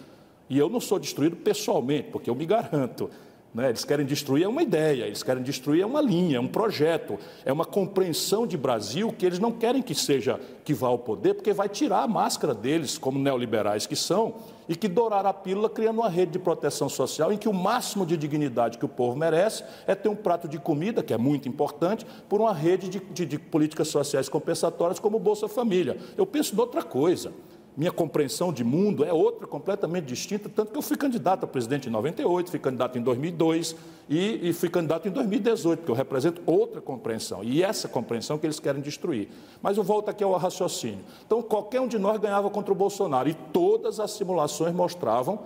E 0.49 0.57
eu 0.57 0.69
não 0.69 0.81
sou 0.81 0.99
destruído 0.99 1.37
pessoalmente, 1.37 2.09
porque 2.11 2.29
eu 2.29 2.35
me 2.35 2.45
garanto. 2.45 3.09
Né? 3.53 3.67
Eles 3.67 3.83
querem 3.83 4.05
destruir 4.05 4.47
uma 4.47 4.63
ideia, 4.63 5.05
eles 5.05 5.23
querem 5.23 5.43
destruir 5.43 5.85
uma 5.85 5.99
linha, 5.99 6.39
um 6.39 6.47
projeto, 6.47 7.19
é 7.43 7.51
uma 7.51 7.65
compreensão 7.65 8.47
de 8.47 8.57
Brasil 8.57 9.13
que 9.17 9.25
eles 9.25 9.39
não 9.39 9.51
querem 9.51 9.81
que 9.81 9.93
seja 9.93 10.39
que 10.63 10.73
vá 10.73 10.87
ao 10.87 10.97
poder, 10.97 11.33
porque 11.33 11.51
vai 11.51 11.67
tirar 11.67 12.03
a 12.03 12.07
máscara 12.07 12.53
deles, 12.53 12.97
como 12.97 13.19
neoliberais 13.19 13.85
que 13.85 13.95
são, 13.95 14.35
e 14.69 14.75
que 14.75 14.87
dourar 14.87 15.25
a 15.25 15.33
pílula 15.33 15.69
criando 15.69 15.99
uma 15.99 16.09
rede 16.09 16.31
de 16.31 16.39
proteção 16.39 16.87
social 16.87 17.33
em 17.33 17.37
que 17.37 17.49
o 17.49 17.53
máximo 17.53 18.05
de 18.05 18.15
dignidade 18.15 18.77
que 18.77 18.85
o 18.85 18.89
povo 18.89 19.17
merece 19.17 19.65
é 19.85 19.93
ter 19.93 20.07
um 20.07 20.15
prato 20.15 20.47
de 20.47 20.57
comida, 20.57 21.03
que 21.03 21.13
é 21.13 21.17
muito 21.17 21.49
importante, 21.49 22.05
por 22.29 22.39
uma 22.39 22.53
rede 22.53 22.87
de, 22.87 22.99
de, 22.99 23.25
de 23.25 23.37
políticas 23.37 23.89
sociais 23.89 24.29
compensatórias 24.29 24.97
como 24.97 25.17
o 25.17 25.19
Bolsa 25.19 25.49
Família. 25.49 25.97
Eu 26.15 26.25
penso 26.25 26.55
em 26.55 26.59
outra 26.59 26.83
coisa 26.83 27.33
minha 27.75 27.91
compreensão 27.91 28.51
de 28.51 28.63
mundo 28.63 29.03
é 29.03 29.13
outra, 29.13 29.47
completamente 29.47 30.05
distinta, 30.05 30.49
tanto 30.49 30.71
que 30.71 30.77
eu 30.77 30.81
fui 30.81 30.97
candidato 30.97 31.45
a 31.45 31.47
presidente 31.47 31.87
em 31.87 31.91
98, 31.91 32.49
fui 32.49 32.59
candidato 32.59 32.97
em 32.97 33.01
2002 33.01 33.75
e, 34.09 34.49
e 34.49 34.53
fui 34.53 34.69
candidato 34.69 35.07
em 35.07 35.11
2018, 35.11 35.79
porque 35.79 35.91
eu 35.91 35.95
represento 35.95 36.41
outra 36.45 36.81
compreensão, 36.81 37.43
e 37.43 37.63
essa 37.63 37.87
compreensão 37.87 38.37
que 38.37 38.45
eles 38.45 38.59
querem 38.59 38.81
destruir. 38.81 39.29
Mas 39.61 39.77
eu 39.77 39.83
volto 39.83 40.09
aqui 40.09 40.23
ao 40.23 40.35
raciocínio. 40.35 41.03
Então, 41.25 41.41
qualquer 41.41 41.79
um 41.79 41.87
de 41.87 41.97
nós 41.97 42.19
ganhava 42.19 42.49
contra 42.49 42.73
o 42.73 42.75
Bolsonaro, 42.75 43.29
e 43.29 43.33
todas 43.33 43.99
as 43.99 44.11
simulações 44.11 44.73
mostravam 44.75 45.39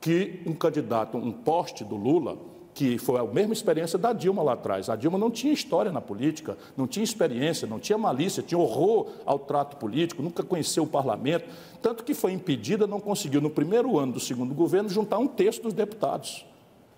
que 0.00 0.40
um 0.46 0.52
candidato, 0.52 1.16
um 1.16 1.32
poste 1.32 1.84
do 1.84 1.96
Lula, 1.96 2.36
que 2.74 2.98
foi 2.98 3.20
a 3.20 3.24
mesma 3.24 3.52
experiência 3.52 3.98
da 3.98 4.12
Dilma 4.12 4.42
lá 4.42 4.54
atrás. 4.54 4.88
A 4.88 4.96
Dilma 4.96 5.18
não 5.18 5.30
tinha 5.30 5.52
história 5.52 5.92
na 5.92 6.00
política, 6.00 6.56
não 6.76 6.86
tinha 6.86 7.04
experiência, 7.04 7.66
não 7.66 7.78
tinha 7.78 7.98
malícia, 7.98 8.42
tinha 8.42 8.58
horror 8.58 9.08
ao 9.26 9.38
trato 9.38 9.76
político, 9.76 10.22
nunca 10.22 10.42
conheceu 10.42 10.84
o 10.84 10.86
parlamento, 10.86 11.44
tanto 11.82 12.04
que 12.04 12.14
foi 12.14 12.32
impedida, 12.32 12.86
não 12.86 13.00
conseguiu, 13.00 13.40
no 13.40 13.50
primeiro 13.50 13.98
ano 13.98 14.12
do 14.12 14.20
segundo 14.20 14.54
governo, 14.54 14.88
juntar 14.88 15.18
um 15.18 15.26
terço 15.26 15.62
dos 15.62 15.74
deputados. 15.74 16.46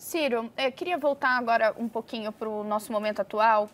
Ciro, 0.05 0.53
eu 0.59 0.71
queria 0.71 0.99
voltar 0.99 1.31
agora 1.31 1.75
um 1.79 1.89
pouquinho 1.89 2.31
para 2.31 2.47
o 2.47 2.63
nosso 2.63 2.93
momento 2.93 3.21
atual. 3.21 3.65
Uh, 3.65 3.71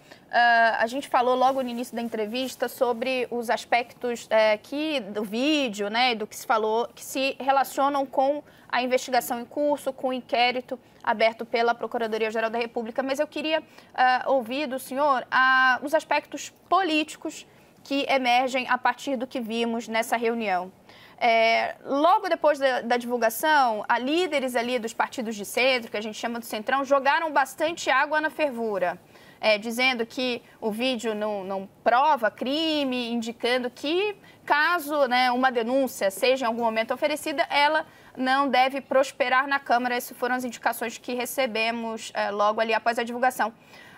a 0.79 0.87
gente 0.87 1.09
falou 1.09 1.35
logo 1.35 1.61
no 1.61 1.69
início 1.69 1.93
da 1.93 2.01
entrevista 2.01 2.69
sobre 2.69 3.27
os 3.33 3.51
aspectos 3.51 4.27
uh, 4.27 4.57
que 4.63 5.01
do 5.01 5.25
vídeo, 5.25 5.91
né, 5.91 6.15
do 6.15 6.29
que 6.29 6.37
se 6.37 6.47
falou, 6.47 6.87
que 6.95 7.05
se 7.05 7.35
relacionam 7.41 8.07
com 8.07 8.45
a 8.69 8.81
investigação 8.81 9.41
em 9.41 9.45
curso, 9.45 9.93
com 9.93 10.11
o 10.11 10.13
inquérito 10.13 10.79
aberto 11.03 11.45
pela 11.45 11.75
Procuradoria-Geral 11.75 12.49
da 12.49 12.61
República. 12.61 13.03
Mas 13.03 13.19
eu 13.19 13.27
queria 13.27 13.59
uh, 13.59 14.31
ouvir 14.31 14.69
do 14.69 14.79
senhor 14.79 15.27
os 15.83 15.95
aspectos 15.95 16.51
políticos 16.69 17.45
que 17.83 18.07
emergem 18.09 18.69
a 18.69 18.79
partir 18.79 19.17
do 19.17 19.27
que 19.27 19.41
vimos 19.41 19.89
nessa 19.89 20.17
reunião. 20.17 20.71
É, 21.23 21.77
logo 21.85 22.31
depois 22.31 22.59
da, 22.59 22.81
da, 22.81 22.97
divulgação, 22.97 23.85
a 23.87 23.99
líderes 23.99 24.57
ali 24.57 24.79
dos 24.79 24.95
partidos 24.95 25.37
de 25.37 25.45
centro, 25.45 25.91
que 25.91 25.97
a 25.99 26.01
gente 26.01 26.17
chama 26.17 26.39
do 26.39 26.47
Centrão, 26.47 26.83
jogaram 26.83 27.31
bastante 27.31 27.91
água 27.91 28.23
na 28.23 28.31
fervura. 28.31 28.99
É, 29.39 29.59
dizendo 29.59 30.05
que 30.05 30.43
o 30.61 30.71
vídeo 30.71 31.15
não, 31.15 31.45
não, 31.45 31.69
prova 31.83 32.31
crime, 32.31 33.11
indicando 33.11 33.71
que, 33.71 34.15
caso 34.45 35.07
né, 35.07 35.31
uma 35.31 35.51
denúncia 35.51 36.11
seja 36.11 36.45
em 36.45 36.49
algum 36.49 36.63
momento 36.63 36.93
oferecida, 36.93 37.47
ela 37.51 37.87
não 38.17 38.49
deve 38.49 38.83
prosperar 38.83 39.47
na 39.47 39.59
Câmara. 39.59 39.95
Essas 39.95 40.17
foram 40.17 40.35
as 40.35 40.45
indicações 40.45 40.99
que 40.99 41.15
recebemos 41.15 42.13
é, 42.15 42.31
logo 42.31 42.61
ali 42.61 42.75
após 42.75 42.99
a 42.99 43.03
divulgação. 43.03 43.53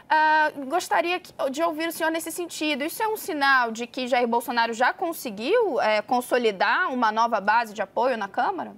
Uh, 0.04 0.66
gostaria 0.66 1.20
de 1.50 1.62
ouvir 1.62 1.88
o 1.88 1.92
senhor 1.92 2.10
nesse 2.10 2.30
sentido. 2.30 2.84
Isso 2.84 3.02
é 3.02 3.08
um 3.08 3.16
sinal 3.16 3.70
de 3.70 3.86
que 3.86 4.06
Jair 4.06 4.28
Bolsonaro 4.28 4.74
já 4.74 4.92
conseguiu 4.92 5.80
é, 5.80 6.02
consolidar 6.02 6.92
uma 6.92 7.10
nova 7.10 7.40
base 7.40 7.72
de 7.72 7.80
apoio 7.80 8.16
na 8.18 8.28
Câmara? 8.28 8.74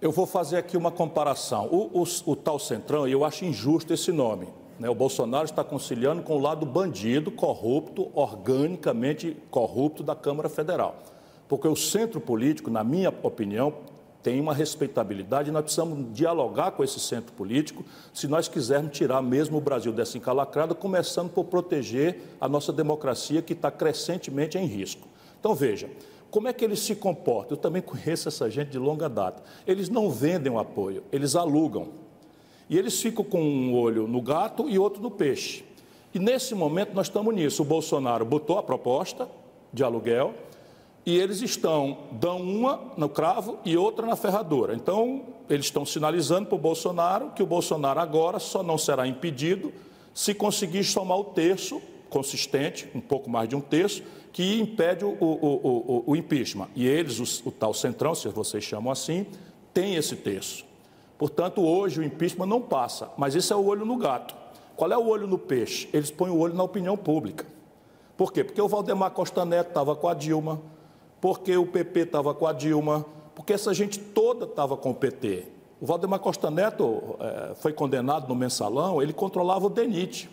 Eu 0.00 0.10
vou 0.10 0.26
fazer 0.26 0.56
aqui 0.56 0.76
uma 0.76 0.90
comparação. 0.90 1.66
O, 1.66 2.02
o, 2.02 2.32
o 2.32 2.36
tal 2.36 2.58
Centrão, 2.58 3.06
eu 3.06 3.24
acho 3.24 3.44
injusto 3.44 3.92
esse 3.92 4.10
nome. 4.10 4.48
Né? 4.78 4.88
O 4.88 4.94
Bolsonaro 4.94 5.44
está 5.44 5.62
conciliando 5.62 6.22
com 6.22 6.36
o 6.36 6.40
lado 6.40 6.66
bandido, 6.66 7.30
corrupto, 7.30 8.10
organicamente 8.14 9.36
corrupto 9.50 10.02
da 10.02 10.16
Câmara 10.16 10.48
Federal. 10.48 10.96
Porque 11.46 11.68
o 11.68 11.76
centro 11.76 12.20
político, 12.20 12.70
na 12.70 12.82
minha 12.82 13.10
opinião, 13.22 13.74
tem 14.22 14.40
uma 14.40 14.54
respeitabilidade 14.54 15.50
nós 15.50 15.62
precisamos 15.62 16.14
dialogar 16.14 16.70
com 16.72 16.84
esse 16.84 17.00
centro 17.00 17.32
político 17.32 17.84
se 18.14 18.28
nós 18.28 18.46
quisermos 18.46 18.96
tirar 18.96 19.20
mesmo 19.20 19.58
o 19.58 19.60
Brasil 19.60 19.92
dessa 19.92 20.16
encalacrada, 20.16 20.74
começando 20.74 21.30
por 21.30 21.44
proteger 21.44 22.20
a 22.40 22.48
nossa 22.48 22.72
democracia 22.72 23.42
que 23.42 23.52
está 23.52 23.70
crescentemente 23.70 24.56
em 24.56 24.66
risco. 24.66 25.08
Então, 25.40 25.54
veja, 25.54 25.90
como 26.30 26.48
é 26.48 26.52
que 26.52 26.64
eles 26.64 26.78
se 26.80 26.94
comportam? 26.94 27.56
Eu 27.56 27.60
também 27.60 27.82
conheço 27.82 28.28
essa 28.28 28.48
gente 28.48 28.70
de 28.70 28.78
longa 28.78 29.08
data. 29.08 29.42
Eles 29.66 29.88
não 29.88 30.08
vendem 30.08 30.52
o 30.52 30.58
apoio, 30.58 31.02
eles 31.10 31.34
alugam. 31.34 31.88
E 32.70 32.78
eles 32.78 33.02
ficam 33.02 33.24
com 33.24 33.42
um 33.42 33.74
olho 33.74 34.06
no 34.06 34.22
gato 34.22 34.68
e 34.68 34.78
outro 34.78 35.02
no 35.02 35.10
peixe. 35.10 35.64
E 36.14 36.18
nesse 36.18 36.54
momento 36.54 36.94
nós 36.94 37.08
estamos 37.08 37.34
nisso. 37.34 37.62
O 37.62 37.66
Bolsonaro 37.66 38.24
botou 38.24 38.56
a 38.56 38.62
proposta 38.62 39.28
de 39.72 39.82
aluguel, 39.82 40.32
e 41.04 41.16
eles 41.16 41.42
estão, 41.42 41.98
dão 42.12 42.40
uma 42.40 42.92
no 42.96 43.08
cravo 43.08 43.58
e 43.64 43.76
outra 43.76 44.06
na 44.06 44.14
ferradura. 44.14 44.74
Então, 44.74 45.22
eles 45.50 45.66
estão 45.66 45.84
sinalizando 45.84 46.46
para 46.46 46.56
o 46.56 46.58
Bolsonaro 46.58 47.30
que 47.30 47.42
o 47.42 47.46
Bolsonaro 47.46 47.98
agora 47.98 48.38
só 48.38 48.62
não 48.62 48.78
será 48.78 49.06
impedido 49.06 49.72
se 50.14 50.34
conseguir 50.34 50.84
somar 50.84 51.18
o 51.18 51.24
terço 51.24 51.80
consistente, 52.08 52.88
um 52.94 53.00
pouco 53.00 53.28
mais 53.30 53.48
de 53.48 53.56
um 53.56 53.60
terço, 53.60 54.02
que 54.32 54.60
impede 54.60 55.04
o, 55.04 55.08
o, 55.08 55.24
o, 55.24 56.04
o 56.06 56.16
impeachment. 56.16 56.68
E 56.76 56.86
eles, 56.86 57.18
o, 57.18 57.48
o 57.48 57.50
tal 57.50 57.74
centrão, 57.74 58.14
se 58.14 58.28
vocês 58.28 58.62
chamam 58.62 58.92
assim, 58.92 59.26
tem 59.72 59.96
esse 59.96 60.14
terço. 60.16 60.64
Portanto, 61.18 61.62
hoje 61.62 62.00
o 62.00 62.04
impeachment 62.04 62.46
não 62.46 62.60
passa, 62.60 63.10
mas 63.16 63.34
esse 63.34 63.52
é 63.52 63.56
o 63.56 63.64
olho 63.64 63.84
no 63.84 63.96
gato. 63.96 64.34
Qual 64.76 64.90
é 64.90 64.96
o 64.96 65.06
olho 65.06 65.26
no 65.26 65.38
peixe? 65.38 65.88
Eles 65.92 66.10
põem 66.10 66.30
o 66.30 66.38
olho 66.38 66.54
na 66.54 66.62
opinião 66.62 66.96
pública. 66.96 67.46
Por 68.16 68.32
quê? 68.32 68.44
Porque 68.44 68.60
o 68.60 68.68
Valdemar 68.68 69.10
Costa 69.10 69.44
Neto 69.44 69.68
estava 69.68 69.96
com 69.96 70.08
a 70.08 70.14
Dilma, 70.14 70.60
porque 71.22 71.56
o 71.56 71.64
PP 71.64 72.00
estava 72.00 72.34
com 72.34 72.48
a 72.48 72.52
Dilma, 72.52 73.06
porque 73.36 73.52
essa 73.52 73.72
gente 73.72 73.96
toda 73.96 74.44
estava 74.44 74.76
com 74.76 74.90
o 74.90 74.94
PT. 74.94 75.44
O 75.80 75.86
Valdemar 75.86 76.18
Costa 76.18 76.50
Neto 76.50 77.16
é, 77.20 77.54
foi 77.54 77.72
condenado 77.72 78.26
no 78.28 78.34
mensalão, 78.34 79.00
ele 79.00 79.12
controlava 79.12 79.66
o 79.66 79.70
DENIT, 79.70 80.28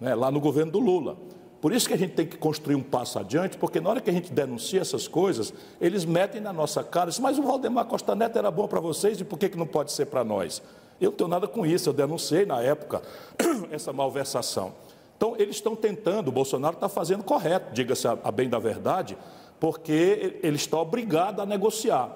né, 0.00 0.14
lá 0.14 0.30
no 0.30 0.38
governo 0.38 0.70
do 0.70 0.78
Lula. 0.78 1.16
Por 1.60 1.72
isso 1.72 1.88
que 1.88 1.94
a 1.94 1.98
gente 1.98 2.12
tem 2.14 2.24
que 2.24 2.36
construir 2.36 2.76
um 2.76 2.82
passo 2.82 3.18
adiante, 3.18 3.58
porque 3.58 3.80
na 3.80 3.90
hora 3.90 4.00
que 4.00 4.08
a 4.08 4.12
gente 4.12 4.32
denuncia 4.32 4.80
essas 4.80 5.08
coisas, 5.08 5.52
eles 5.80 6.04
metem 6.04 6.40
na 6.40 6.52
nossa 6.52 6.84
cara, 6.84 7.10
mas 7.20 7.36
o 7.36 7.42
Valdemar 7.42 7.86
Costa 7.86 8.14
Neto 8.14 8.38
era 8.38 8.52
bom 8.52 8.68
para 8.68 8.78
vocês 8.78 9.20
e 9.20 9.24
por 9.24 9.36
que, 9.36 9.48
que 9.48 9.58
não 9.58 9.66
pode 9.66 9.90
ser 9.90 10.06
para 10.06 10.22
nós? 10.22 10.62
Eu 11.00 11.10
não 11.10 11.16
tenho 11.16 11.28
nada 11.28 11.48
com 11.48 11.66
isso, 11.66 11.88
eu 11.88 11.92
denunciei 11.92 12.46
na 12.46 12.62
época 12.62 13.02
essa 13.72 13.92
malversação. 13.92 14.74
Então, 15.16 15.34
eles 15.38 15.56
estão 15.56 15.74
tentando, 15.74 16.28
o 16.28 16.32
Bolsonaro 16.32 16.74
está 16.74 16.88
fazendo 16.88 17.24
correto, 17.24 17.74
diga-se 17.74 18.06
a, 18.06 18.16
a 18.22 18.30
bem 18.30 18.48
da 18.48 18.60
verdade, 18.60 19.16
porque 19.64 20.40
ele 20.42 20.56
está 20.56 20.78
obrigado 20.78 21.40
a 21.40 21.46
negociar. 21.46 22.14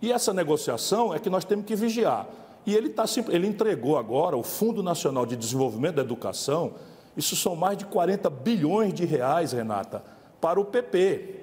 E 0.00 0.12
essa 0.12 0.32
negociação 0.32 1.12
é 1.12 1.18
que 1.18 1.28
nós 1.28 1.44
temos 1.44 1.64
que 1.64 1.74
vigiar. 1.74 2.28
E 2.64 2.72
ele, 2.72 2.88
tá, 2.88 3.04
ele 3.30 3.48
entregou 3.48 3.98
agora 3.98 4.36
o 4.36 4.44
Fundo 4.44 4.80
Nacional 4.80 5.26
de 5.26 5.34
Desenvolvimento 5.34 5.96
da 5.96 6.02
Educação, 6.02 6.74
isso 7.16 7.34
são 7.34 7.56
mais 7.56 7.76
de 7.76 7.84
40 7.84 8.30
bilhões 8.30 8.94
de 8.94 9.04
reais, 9.04 9.50
Renata, 9.50 10.04
para 10.40 10.60
o 10.60 10.64
PP, 10.64 11.34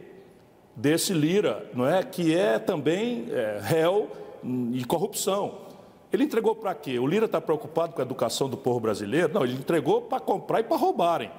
desse 0.73 1.13
Lira, 1.13 1.69
não 1.73 1.85
é? 1.85 2.01
que 2.01 2.33
é 2.33 2.57
também 2.57 3.27
é, 3.29 3.59
réu 3.61 4.07
e 4.71 4.85
corrupção. 4.85 5.55
Ele 6.13 6.23
entregou 6.23 6.55
para 6.55 6.73
quê? 6.73 6.97
O 6.97 7.05
Lira 7.05 7.25
está 7.25 7.41
preocupado 7.41 7.91
com 7.91 8.01
a 8.01 8.05
educação 8.05 8.47
do 8.47 8.55
povo 8.55 8.79
brasileiro? 8.79 9.33
Não, 9.33 9.43
ele 9.43 9.55
entregou 9.55 10.03
para 10.03 10.21
comprar 10.21 10.61
e 10.61 10.63
para 10.63 10.77
roubarem. 10.77 11.29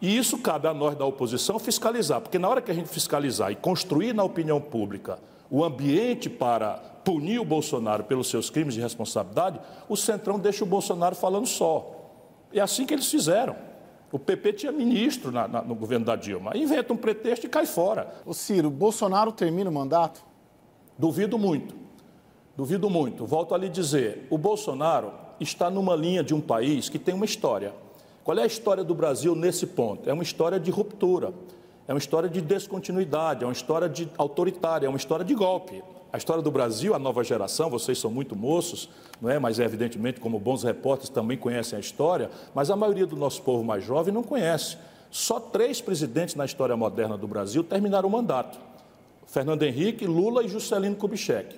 E 0.00 0.16
isso 0.16 0.38
cabe 0.38 0.68
a 0.68 0.74
nós 0.74 0.96
da 0.96 1.04
oposição 1.04 1.58
fiscalizar, 1.58 2.20
porque 2.20 2.38
na 2.38 2.48
hora 2.48 2.60
que 2.60 2.70
a 2.70 2.74
gente 2.74 2.88
fiscalizar 2.88 3.50
e 3.50 3.56
construir 3.56 4.12
na 4.12 4.24
opinião 4.24 4.60
pública 4.60 5.18
o 5.50 5.64
ambiente 5.64 6.28
para 6.28 6.74
punir 7.04 7.38
o 7.38 7.44
Bolsonaro 7.44 8.04
pelos 8.04 8.28
seus 8.28 8.50
crimes 8.50 8.74
de 8.74 8.80
responsabilidade, 8.80 9.60
o 9.88 9.96
Centrão 9.96 10.38
deixa 10.38 10.64
o 10.64 10.66
Bolsonaro 10.66 11.14
falando 11.14 11.46
só. 11.46 12.10
É 12.52 12.60
assim 12.60 12.84
que 12.84 12.92
eles 12.92 13.10
fizeram. 13.10 13.56
O 14.10 14.18
PP 14.18 14.52
tinha 14.52 14.72
ministro 14.72 15.30
na, 15.30 15.48
na, 15.48 15.62
no 15.62 15.74
governo 15.74 16.04
da 16.04 16.16
Dilma. 16.16 16.56
Inventa 16.56 16.92
um 16.92 16.96
pretexto 16.96 17.46
e 17.46 17.48
cai 17.48 17.66
fora. 17.66 18.12
O 18.24 18.34
Ciro, 18.34 18.70
Bolsonaro 18.70 19.32
termina 19.32 19.70
o 19.70 19.72
mandato? 19.72 20.24
Duvido 20.98 21.38
muito. 21.38 21.74
Duvido 22.56 22.88
muito. 22.88 23.26
Volto 23.26 23.54
a 23.54 23.58
lhe 23.58 23.68
dizer: 23.68 24.26
o 24.30 24.38
Bolsonaro 24.38 25.12
está 25.38 25.68
numa 25.68 25.94
linha 25.94 26.24
de 26.24 26.34
um 26.34 26.40
país 26.40 26.88
que 26.88 26.98
tem 26.98 27.14
uma 27.14 27.24
história. 27.24 27.74
Qual 28.26 28.36
é 28.36 28.42
a 28.42 28.46
história 28.46 28.82
do 28.82 28.92
Brasil 28.92 29.36
nesse 29.36 29.68
ponto? 29.68 30.10
É 30.10 30.12
uma 30.12 30.24
história 30.24 30.58
de 30.58 30.68
ruptura, 30.68 31.32
é 31.86 31.92
uma 31.92 31.98
história 32.00 32.28
de 32.28 32.40
descontinuidade, 32.40 33.44
é 33.44 33.46
uma 33.46 33.52
história 33.52 33.88
de 33.88 34.08
autoritária, 34.18 34.84
é 34.84 34.88
uma 34.88 34.98
história 34.98 35.24
de 35.24 35.32
golpe. 35.32 35.80
A 36.12 36.16
história 36.16 36.42
do 36.42 36.50
Brasil, 36.50 36.92
a 36.92 36.98
nova 36.98 37.22
geração, 37.22 37.70
vocês 37.70 38.00
são 38.00 38.10
muito 38.10 38.34
moços, 38.34 38.88
não 39.22 39.30
é? 39.30 39.38
Mas 39.38 39.60
evidentemente, 39.60 40.18
como 40.18 40.40
bons 40.40 40.64
repórteres, 40.64 41.08
também 41.08 41.38
conhecem 41.38 41.76
a 41.76 41.80
história, 41.80 42.28
mas 42.52 42.68
a 42.68 42.74
maioria 42.74 43.06
do 43.06 43.14
nosso 43.14 43.40
povo 43.42 43.62
mais 43.62 43.84
jovem 43.84 44.12
não 44.12 44.24
conhece. 44.24 44.76
Só 45.08 45.38
três 45.38 45.80
presidentes 45.80 46.34
na 46.34 46.44
história 46.44 46.76
moderna 46.76 47.16
do 47.16 47.28
Brasil 47.28 47.62
terminaram 47.62 48.08
o 48.08 48.10
mandato: 48.12 48.58
Fernando 49.24 49.62
Henrique, 49.62 50.04
Lula 50.04 50.42
e 50.42 50.48
Juscelino 50.48 50.96
Kubitschek. 50.96 51.54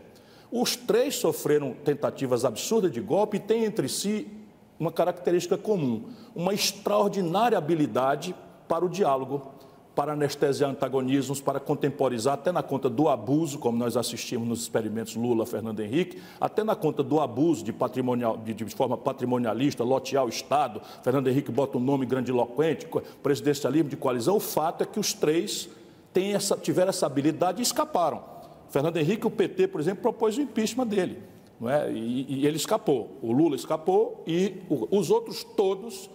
Os 0.52 0.76
três 0.76 1.16
sofreram 1.16 1.72
tentativas 1.83 2.44
absurdas 2.44 2.92
de 2.92 3.00
golpe 3.00 3.38
e 3.38 3.40
têm 3.40 3.64
entre 3.64 3.88
si 3.88 4.38
uma 4.79 4.93
característica 4.93 5.59
comum, 5.59 6.05
uma 6.35 6.55
extraordinária 6.55 7.59
habilidade 7.59 8.35
para 8.69 8.85
o 8.85 8.88
diálogo, 8.88 9.59
para 9.99 10.12
anestesiar 10.12 10.71
antagonismos, 10.71 11.41
para 11.41 11.59
contemporizar, 11.59 12.35
até 12.35 12.53
na 12.53 12.62
conta 12.62 12.88
do 12.88 13.09
abuso, 13.09 13.59
como 13.59 13.77
nós 13.77 13.97
assistimos 13.97 14.47
nos 14.47 14.62
experimentos 14.62 15.17
Lula, 15.17 15.45
Fernando 15.45 15.81
Henrique, 15.81 16.23
até 16.41 16.62
na 16.62 16.77
conta 16.77 17.03
do 17.03 17.19
abuso 17.19 17.64
de, 17.64 17.73
patrimonial, 17.73 18.37
de, 18.37 18.55
de 18.55 18.64
forma 18.67 18.97
patrimonialista, 18.97 19.83
lotear 19.83 20.25
o 20.25 20.29
Estado. 20.29 20.81
Fernando 21.03 21.27
Henrique 21.27 21.51
bota 21.51 21.79
um 21.79 21.81
nome 21.81 22.07
grandiloquente, 22.07 22.87
presidencialismo 23.25 23.91
de 23.91 23.97
coalizão. 23.97 24.37
O 24.37 24.41
fato 24.41 24.83
é 24.83 24.87
que 24.87 25.01
os 25.01 25.12
três 25.12 25.69
têm 26.12 26.33
essa, 26.35 26.57
tiveram 26.57 26.91
essa 26.91 27.07
habilidade 27.07 27.59
e 27.59 27.62
escaparam. 27.62 28.23
Fernando 28.69 28.99
Henrique, 28.99 29.27
o 29.27 29.31
PT, 29.31 29.67
por 29.67 29.81
exemplo, 29.81 30.03
propôs 30.03 30.38
o 30.38 30.41
impeachment 30.41 30.87
dele. 30.87 31.21
Não 31.61 31.68
é? 31.68 31.90
e, 31.90 32.27
e 32.29 32.47
ele 32.47 32.57
escapou. 32.57 33.18
O 33.21 33.33
Lula 33.33 33.57
escapou 33.57 34.23
e 34.27 34.62
o, 34.68 34.97
os 34.97 35.11
outros 35.11 35.42
todos, 35.42 36.09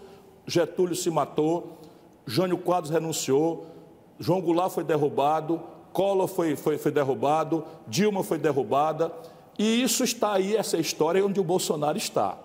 Getúlio 0.47 0.95
se 0.95 1.09
matou, 1.09 1.77
Jânio 2.25 2.57
Quadros 2.57 2.91
renunciou, 2.91 3.65
João 4.19 4.41
Goulart 4.41 4.71
foi 4.71 4.83
derrubado, 4.83 5.61
Collor 5.91 6.27
foi, 6.27 6.55
foi, 6.55 6.77
foi 6.77 6.91
derrubado, 6.91 7.63
Dilma 7.87 8.23
foi 8.23 8.37
derrubada, 8.37 9.11
e 9.57 9.83
isso 9.83 10.03
está 10.03 10.33
aí, 10.33 10.55
essa 10.55 10.77
história 10.77 11.23
onde 11.25 11.39
o 11.39 11.43
Bolsonaro 11.43 11.97
está. 11.97 12.37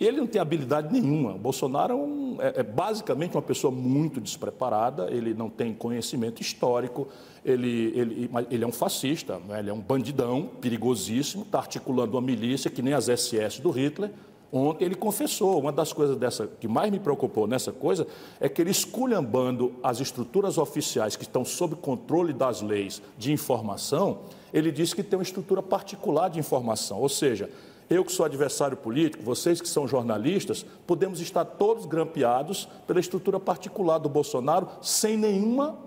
Ele 0.00 0.16
não 0.16 0.26
tem 0.26 0.40
habilidade 0.40 0.92
nenhuma. 0.92 1.34
O 1.34 1.38
Bolsonaro 1.38 1.92
é, 1.92 1.96
um, 1.96 2.36
é, 2.40 2.60
é, 2.60 2.62
basicamente 2.62 3.36
uma 3.36 3.42
pessoa 3.42 3.70
muito 3.70 4.20
despreparada, 4.20 5.08
ele 5.10 5.32
não 5.34 5.48
tem 5.48 5.72
conhecimento 5.72 6.42
histórico, 6.42 7.06
ele, 7.44 7.92
ele, 7.94 8.30
ele 8.50 8.64
é 8.64 8.66
um 8.66 8.72
fascista, 8.72 9.40
né? 9.46 9.60
ele 9.60 9.70
é 9.70 9.72
um 9.72 9.80
bandidão 9.80 10.50
perigosíssimo, 10.60 11.44
está 11.44 11.58
articulando 11.58 12.16
uma 12.16 12.22
milícia 12.22 12.70
que 12.70 12.82
nem 12.82 12.92
as 12.92 13.06
SS 13.06 13.60
do 13.60 13.70
Hitler. 13.70 14.10
Ontem 14.52 14.84
ele 14.84 14.94
confessou, 14.94 15.58
uma 15.58 15.72
das 15.72 15.92
coisas 15.92 16.16
dessa 16.16 16.46
que 16.46 16.68
mais 16.68 16.90
me 16.90 17.00
preocupou 17.00 17.46
nessa 17.46 17.72
coisa 17.72 18.06
é 18.40 18.48
que 18.48 18.62
ele 18.62 18.70
esculhambando 18.70 19.72
as 19.82 20.00
estruturas 20.00 20.58
oficiais 20.58 21.16
que 21.16 21.24
estão 21.24 21.44
sob 21.44 21.74
controle 21.76 22.32
das 22.32 22.62
leis 22.62 23.02
de 23.18 23.32
informação, 23.32 24.20
ele 24.52 24.70
disse 24.70 24.94
que 24.94 25.02
tem 25.02 25.18
uma 25.18 25.24
estrutura 25.24 25.60
particular 25.60 26.30
de 26.30 26.38
informação, 26.38 27.00
ou 27.00 27.08
seja, 27.08 27.50
eu 27.88 28.04
que 28.04 28.12
sou 28.12 28.24
adversário 28.24 28.76
político, 28.76 29.22
vocês 29.22 29.60
que 29.60 29.68
são 29.68 29.86
jornalistas, 29.86 30.64
podemos 30.86 31.20
estar 31.20 31.44
todos 31.44 31.86
grampeados 31.86 32.68
pela 32.86 33.00
estrutura 33.00 33.38
particular 33.38 33.98
do 33.98 34.08
Bolsonaro 34.08 34.68
sem 34.80 35.16
nenhuma 35.16 35.78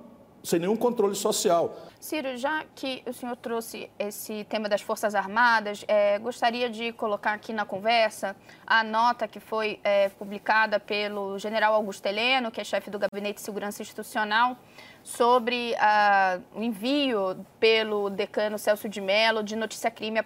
sem 0.47 0.59
nenhum 0.59 0.77
controle 0.77 1.13
social. 1.13 1.75
Ciro, 1.99 2.37
já 2.37 2.63
que 2.73 3.03
o 3.05 3.11
senhor 3.11 3.35
trouxe 3.35 3.89
esse 3.99 4.45
tema 4.45 4.69
das 4.69 4.81
Forças 4.81 5.13
Armadas, 5.13 5.83
é, 5.87 6.17
gostaria 6.19 6.69
de 6.69 6.93
colocar 6.93 7.33
aqui 7.33 7.51
na 7.51 7.65
conversa 7.65 8.35
a 8.65 8.83
nota 8.83 9.27
que 9.27 9.41
foi 9.41 9.79
é, 9.83 10.07
publicada 10.09 10.79
pelo 10.79 11.37
general 11.37 11.73
Augusto 11.73 12.05
Heleno, 12.05 12.49
que 12.49 12.61
é 12.61 12.63
chefe 12.63 12.89
do 12.89 12.97
Gabinete 12.97 13.35
de 13.35 13.41
Segurança 13.41 13.81
Institucional, 13.81 14.57
sobre 15.03 15.73
o 16.53 16.61
envio 16.61 17.45
pelo 17.59 18.09
decano 18.09 18.57
Celso 18.57 18.89
de 18.89 18.99
Mello 18.99 19.41
de 19.41 19.55
notícia-crime 19.55 20.19
à 20.19 20.25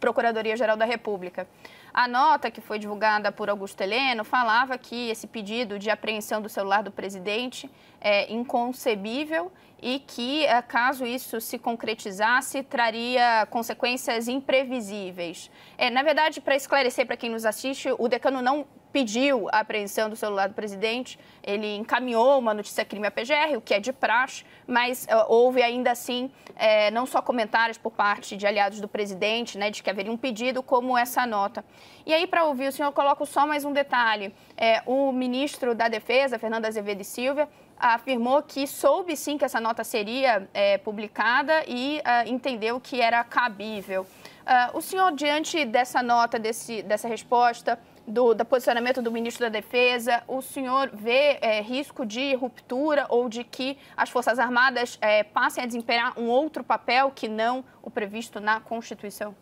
Procuradoria-Geral 0.00 0.76
da 0.76 0.84
República. 0.84 1.46
A 1.92 2.06
nota 2.06 2.50
que 2.50 2.60
foi 2.60 2.78
divulgada 2.78 3.32
por 3.32 3.50
Augusto 3.50 3.80
Heleno 3.80 4.24
falava 4.24 4.78
que 4.78 5.10
esse 5.10 5.26
pedido 5.26 5.78
de 5.78 5.90
apreensão 5.90 6.40
do 6.40 6.48
celular 6.48 6.82
do 6.82 6.90
presidente 6.90 7.70
é 8.00 8.32
inconcebível 8.32 9.50
e 9.82 9.98
que, 10.00 10.44
eh, 10.44 10.62
caso 10.62 11.06
isso 11.06 11.40
se 11.40 11.58
concretizasse, 11.58 12.62
traria 12.62 13.46
consequências 13.50 14.28
imprevisíveis. 14.28 15.50
É, 15.78 15.90
na 15.90 16.02
verdade, 16.02 16.40
para 16.40 16.54
esclarecer 16.54 17.06
para 17.06 17.16
quem 17.16 17.30
nos 17.30 17.44
assiste, 17.44 17.88
o 17.98 18.08
decano 18.08 18.42
não 18.42 18.66
pediu 18.92 19.48
a 19.52 19.60
apreensão 19.60 20.10
do 20.10 20.16
celular 20.16 20.48
do 20.48 20.54
presidente, 20.54 21.18
ele 21.42 21.76
encaminhou 21.76 22.38
uma 22.38 22.52
notícia 22.52 22.84
crime 22.84 23.06
à 23.06 23.10
PGR, 23.10 23.56
o 23.56 23.60
que 23.60 23.74
é 23.74 23.80
de 23.80 23.92
praxe, 23.92 24.44
mas 24.66 25.04
uh, 25.04 25.26
houve 25.28 25.62
ainda 25.62 25.92
assim 25.92 26.30
é, 26.56 26.90
não 26.90 27.06
só 27.06 27.22
comentários 27.22 27.78
por 27.78 27.92
parte 27.92 28.36
de 28.36 28.46
aliados 28.46 28.80
do 28.80 28.88
presidente, 28.88 29.56
né, 29.56 29.70
de 29.70 29.82
que 29.82 29.88
haveria 29.88 30.12
um 30.12 30.16
pedido, 30.16 30.62
como 30.62 30.98
essa 30.98 31.24
nota. 31.26 31.64
E 32.04 32.12
aí, 32.12 32.26
para 32.26 32.44
ouvir 32.44 32.68
o 32.68 32.72
senhor, 32.72 32.92
coloco 32.92 33.24
só 33.24 33.46
mais 33.46 33.64
um 33.64 33.72
detalhe. 33.72 34.34
É, 34.56 34.82
o 34.84 35.12
ministro 35.12 35.74
da 35.74 35.88
Defesa, 35.88 36.38
Fernando 36.38 36.66
Azevedo 36.66 37.00
e 37.00 37.04
Silva, 37.04 37.48
afirmou 37.80 38.42
que 38.42 38.66
soube 38.66 39.16
sim 39.16 39.38
que 39.38 39.44
essa 39.44 39.60
nota 39.60 39.82
seria 39.82 40.48
é, 40.52 40.78
publicada 40.78 41.64
e 41.66 41.98
uh, 41.98 42.28
entendeu 42.28 42.78
que 42.78 43.00
era 43.00 43.24
cabível. 43.24 44.02
Uh, 44.02 44.76
o 44.76 44.82
senhor, 44.82 45.12
diante 45.12 45.64
dessa 45.64 46.02
nota, 46.02 46.38
desse, 46.38 46.82
dessa 46.82 47.08
resposta, 47.08 47.78
do, 48.06 48.34
do, 48.34 48.44
posicionamento 48.44 49.00
do 49.00 49.10
ministro 49.12 49.46
da 49.46 49.48
Defesa, 49.48 50.22
o 50.26 50.42
senhor 50.42 50.90
vê 50.92 51.38
é, 51.40 51.60
risco 51.60 52.04
de 52.04 52.34
ruptura 52.34 53.06
ou 53.08 53.28
de 53.28 53.44
que 53.44 53.78
as 53.96 54.10
Forças 54.10 54.38
Armadas 54.38 54.98
é, 55.00 55.22
passem 55.22 55.62
a 55.62 55.66
desempenhar 55.66 56.18
um 56.18 56.28
outro 56.28 56.64
papel 56.64 57.12
que 57.14 57.28
não 57.28 57.64
o 57.82 57.90
previsto 57.90 58.40
na 58.40 58.60
Constituição? 58.60 59.34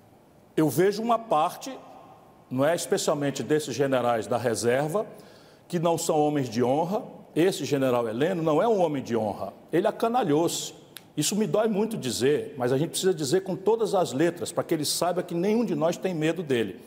Eu 0.57 0.69
vejo 0.69 1.03
uma 1.03 1.19
parte, 1.19 1.77
não 2.51 2.65
é 2.65 2.75
especialmente 2.75 3.43
desses 3.43 3.75
generais 3.75 4.27
da 4.27 4.37
reserva, 4.37 5.07
que 5.67 5.79
não 5.79 5.97
são 5.97 6.19
homens 6.19 6.49
de 6.49 6.63
honra. 6.63 7.03
Esse 7.39 7.65
general 7.65 8.09
Heleno 8.09 8.43
não 8.43 8.61
é 8.61 8.67
um 8.67 8.81
homem 8.81 9.01
de 9.01 9.17
honra, 9.17 9.53
ele 9.73 9.87
acanalhou-se. 9.87 10.75
Isso 11.17 11.37
me 11.37 11.47
dói 11.47 11.69
muito 11.69 11.97
dizer, 11.97 12.57
mas 12.59 12.73
a 12.73 12.77
gente 12.77 12.91
precisa 12.91 13.15
dizer 13.15 13.45
com 13.45 13.55
todas 13.55 13.95
as 13.95 14.13
letras, 14.13 14.51
para 14.51 14.65
que 14.65 14.75
ele 14.75 14.85
saiba 14.85 15.23
que 15.23 15.37
nenhum 15.37 15.65
de 15.65 15.77
nós 15.77 15.97
tem 15.97 16.13
medo 16.13 16.43
dele. 16.43 16.81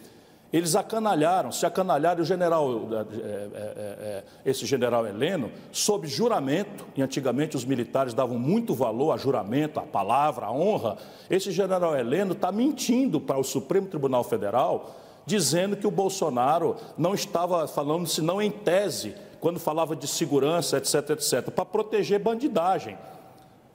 Eles 0.52 0.76
acanalharam, 0.76 1.54
se 1.54 1.66
acanalharam, 1.66 2.22
o 2.22 2.26
general, 2.26 2.70
é, 2.91 2.95
é, 2.97 3.14
é, 3.24 4.24
esse 4.45 4.66
general 4.66 5.08
Heleno, 5.08 5.49
sob 5.72 6.06
juramento, 6.06 6.86
e 6.97 7.02
antigamente 7.02 7.56
os 7.56 7.64
militares 7.64 8.14
davam 8.14 8.38
muito 8.38 8.74
valor 8.74 9.14
a 9.14 9.18
juramento, 9.18 9.80
a 9.80 9.84
palavra, 9.84 10.47
a 10.47 10.52
honra. 10.52 10.97
Esse 11.30 11.49
general 11.49 11.95
Heleno 11.95 12.34
está 12.34 12.52
mentindo 12.52 13.22
para 13.22 13.38
o 13.38 13.43
Supremo 13.45 13.88
Tribunal 13.88 14.26
Federal, 14.26 14.97
dizendo 15.26 15.78
que 15.78 15.88
o 15.88 15.91
Bolsonaro 15.91 16.76
não 16.97 17.14
estava 17.14 17.66
falando, 17.70 18.06
senão 18.06 18.41
em 18.41 18.52
tese, 18.52 19.16
quando 19.41 19.59
falava 19.59 19.95
de 19.95 20.07
segurança, 20.07 20.77
etc, 20.77 21.09
etc, 21.09 21.49
para 21.49 21.65
proteger 21.65 22.19
bandidagem. 22.19 22.95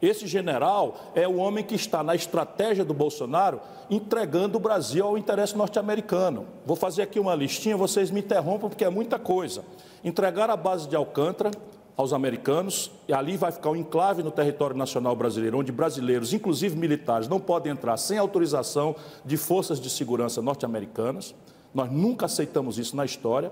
Esse 0.01 0.27
general 0.27 1.11
é 1.15 1.27
o 1.27 1.37
homem 1.37 1.65
que 1.65 1.75
está 1.75 2.03
na 2.03 2.15
estratégia 2.15 2.85
do 2.85 2.95
Bolsonaro 2.95 3.61
entregando 3.91 4.59
o 4.59 4.61
Brasil 4.61 5.05
ao 5.05 5.19
interesse 5.19 5.57
norte-americano. 5.57 6.47
Vou 6.65 6.77
fazer 6.77 7.03
aqui 7.03 7.19
uma 7.19 7.35
listinha, 7.35 7.77
vocês 7.77 8.11
me 8.11 8.21
interrompam 8.21 8.69
porque 8.69 8.85
é 8.85 8.91
muita 8.91 9.19
coisa. 9.19 9.65
Entregar 10.05 10.51
a 10.51 10.57
base 10.57 10.87
de 10.89 10.95
Alcântara 10.95 11.51
aos 11.97 12.13
americanos, 12.13 12.91
e 13.09 13.15
ali 13.15 13.39
vai 13.39 13.51
ficar 13.51 13.71
um 13.71 13.77
enclave 13.77 14.23
no 14.23 14.31
território 14.31 14.77
nacional 14.77 15.17
brasileiro, 15.17 15.59
onde 15.59 15.73
brasileiros, 15.73 16.35
inclusive 16.35 16.77
militares, 16.77 17.27
não 17.27 17.41
podem 17.41 17.73
entrar 17.73 17.97
sem 17.97 18.19
autorização 18.19 18.95
de 19.25 19.39
forças 19.39 19.81
de 19.81 19.89
segurança 19.89 20.43
norte-americanas. 20.43 21.35
Nós 21.75 21.91
nunca 21.91 22.27
aceitamos 22.27 22.79
isso 22.79 22.95
na 22.95 23.07
história 23.07 23.51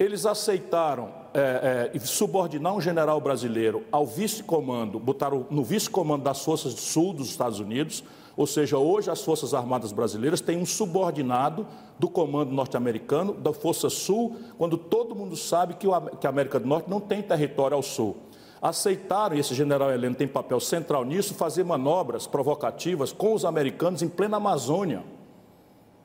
eles 0.00 0.24
aceitaram 0.24 1.10
é, 1.34 1.90
é, 1.94 1.98
subordinar 1.98 2.74
um 2.74 2.80
general 2.80 3.20
brasileiro 3.20 3.84
ao 3.92 4.06
vice-comando, 4.06 4.98
botaram 4.98 5.46
no 5.50 5.62
vice-comando 5.62 6.24
das 6.24 6.42
Forças 6.42 6.72
do 6.72 6.80
Sul 6.80 7.12
dos 7.12 7.28
Estados 7.28 7.60
Unidos, 7.60 8.02
ou 8.34 8.46
seja, 8.46 8.78
hoje 8.78 9.10
as 9.10 9.22
Forças 9.22 9.52
Armadas 9.52 9.92
Brasileiras 9.92 10.40
têm 10.40 10.56
um 10.56 10.64
subordinado 10.64 11.66
do 11.98 12.08
comando 12.08 12.50
norte-americano, 12.50 13.34
da 13.34 13.52
Força 13.52 13.90
Sul, 13.90 14.36
quando 14.56 14.78
todo 14.78 15.14
mundo 15.14 15.36
sabe 15.36 15.74
que, 15.74 15.86
o, 15.86 16.00
que 16.16 16.26
a 16.26 16.30
América 16.30 16.58
do 16.58 16.66
Norte 16.66 16.88
não 16.88 16.98
tem 16.98 17.20
território 17.20 17.76
ao 17.76 17.82
sul. 17.82 18.16
Aceitaram, 18.62 19.36
e 19.36 19.40
esse 19.40 19.54
general 19.54 19.90
Heleno 19.90 20.14
tem 20.14 20.26
papel 20.26 20.60
central 20.60 21.04
nisso, 21.04 21.34
fazer 21.34 21.62
manobras 21.62 22.26
provocativas 22.26 23.12
com 23.12 23.34
os 23.34 23.44
americanos 23.44 24.00
em 24.00 24.08
plena 24.08 24.38
Amazônia. 24.38 25.04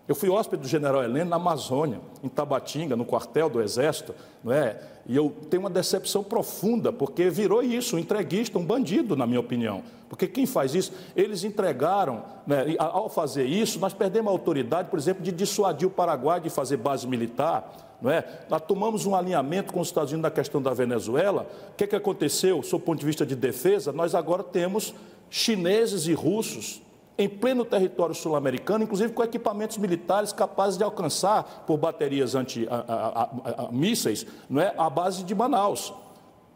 Eu 0.07 0.13
fui 0.13 0.29
hóspede 0.29 0.61
do 0.61 0.67
general 0.67 1.03
Heleno 1.03 1.31
na 1.31 1.35
Amazônia, 1.37 1.99
em 2.23 2.29
Tabatinga, 2.29 2.95
no 2.95 3.05
quartel 3.05 3.49
do 3.49 3.61
Exército, 3.61 4.13
não 4.43 4.53
é? 4.53 4.79
e 5.07 5.15
eu 5.15 5.33
tenho 5.49 5.61
uma 5.61 5.69
decepção 5.69 6.23
profunda, 6.23 6.93
porque 6.93 7.29
virou 7.29 7.63
isso, 7.63 7.95
um 7.95 7.99
entreguista, 7.99 8.59
um 8.59 8.63
bandido, 8.63 9.15
na 9.15 9.25
minha 9.25 9.39
opinião. 9.39 9.83
Porque 10.07 10.27
quem 10.27 10.45
faz 10.45 10.75
isso, 10.75 10.93
eles 11.15 11.43
entregaram, 11.43 12.23
né, 12.45 12.75
ao 12.77 13.09
fazer 13.09 13.45
isso, 13.45 13.79
nós 13.79 13.93
perdemos 13.93 14.29
a 14.29 14.31
autoridade, 14.31 14.89
por 14.89 14.99
exemplo, 14.99 15.23
de 15.23 15.31
dissuadir 15.31 15.87
o 15.87 15.91
Paraguai 15.91 16.39
de 16.39 16.49
fazer 16.49 16.77
base 16.77 17.07
militar. 17.07 17.97
Não 18.01 18.11
é? 18.11 18.23
Nós 18.49 18.61
tomamos 18.61 19.05
um 19.05 19.15
alinhamento 19.15 19.73
com 19.73 19.79
os 19.79 19.87
Estados 19.87 20.11
Unidos 20.11 20.29
na 20.29 20.35
questão 20.35 20.61
da 20.61 20.73
Venezuela. 20.73 21.47
O 21.71 21.75
que, 21.75 21.85
é 21.85 21.87
que 21.87 21.95
aconteceu, 21.95 22.61
sob 22.61 22.83
o 22.83 22.85
ponto 22.85 22.99
de 22.99 23.05
vista 23.05 23.25
de 23.25 23.35
defesa? 23.35 23.91
Nós 23.91 24.13
agora 24.13 24.43
temos 24.43 24.93
chineses 25.29 26.05
e 26.07 26.13
russos 26.13 26.81
em 27.17 27.29
pleno 27.29 27.63
território 27.63 28.13
sul-americano, 28.13 28.83
inclusive 28.83 29.13
com 29.13 29.23
equipamentos 29.23 29.77
militares 29.77 30.33
capazes 30.33 30.77
de 30.77 30.83
alcançar, 30.83 31.63
por 31.65 31.77
baterias 31.77 32.35
anti-mísseis, 32.35 34.25
não 34.49 34.61
é, 34.61 34.73
a 34.77 34.89
base 34.89 35.23
de 35.23 35.33
Manaus. 35.33 35.93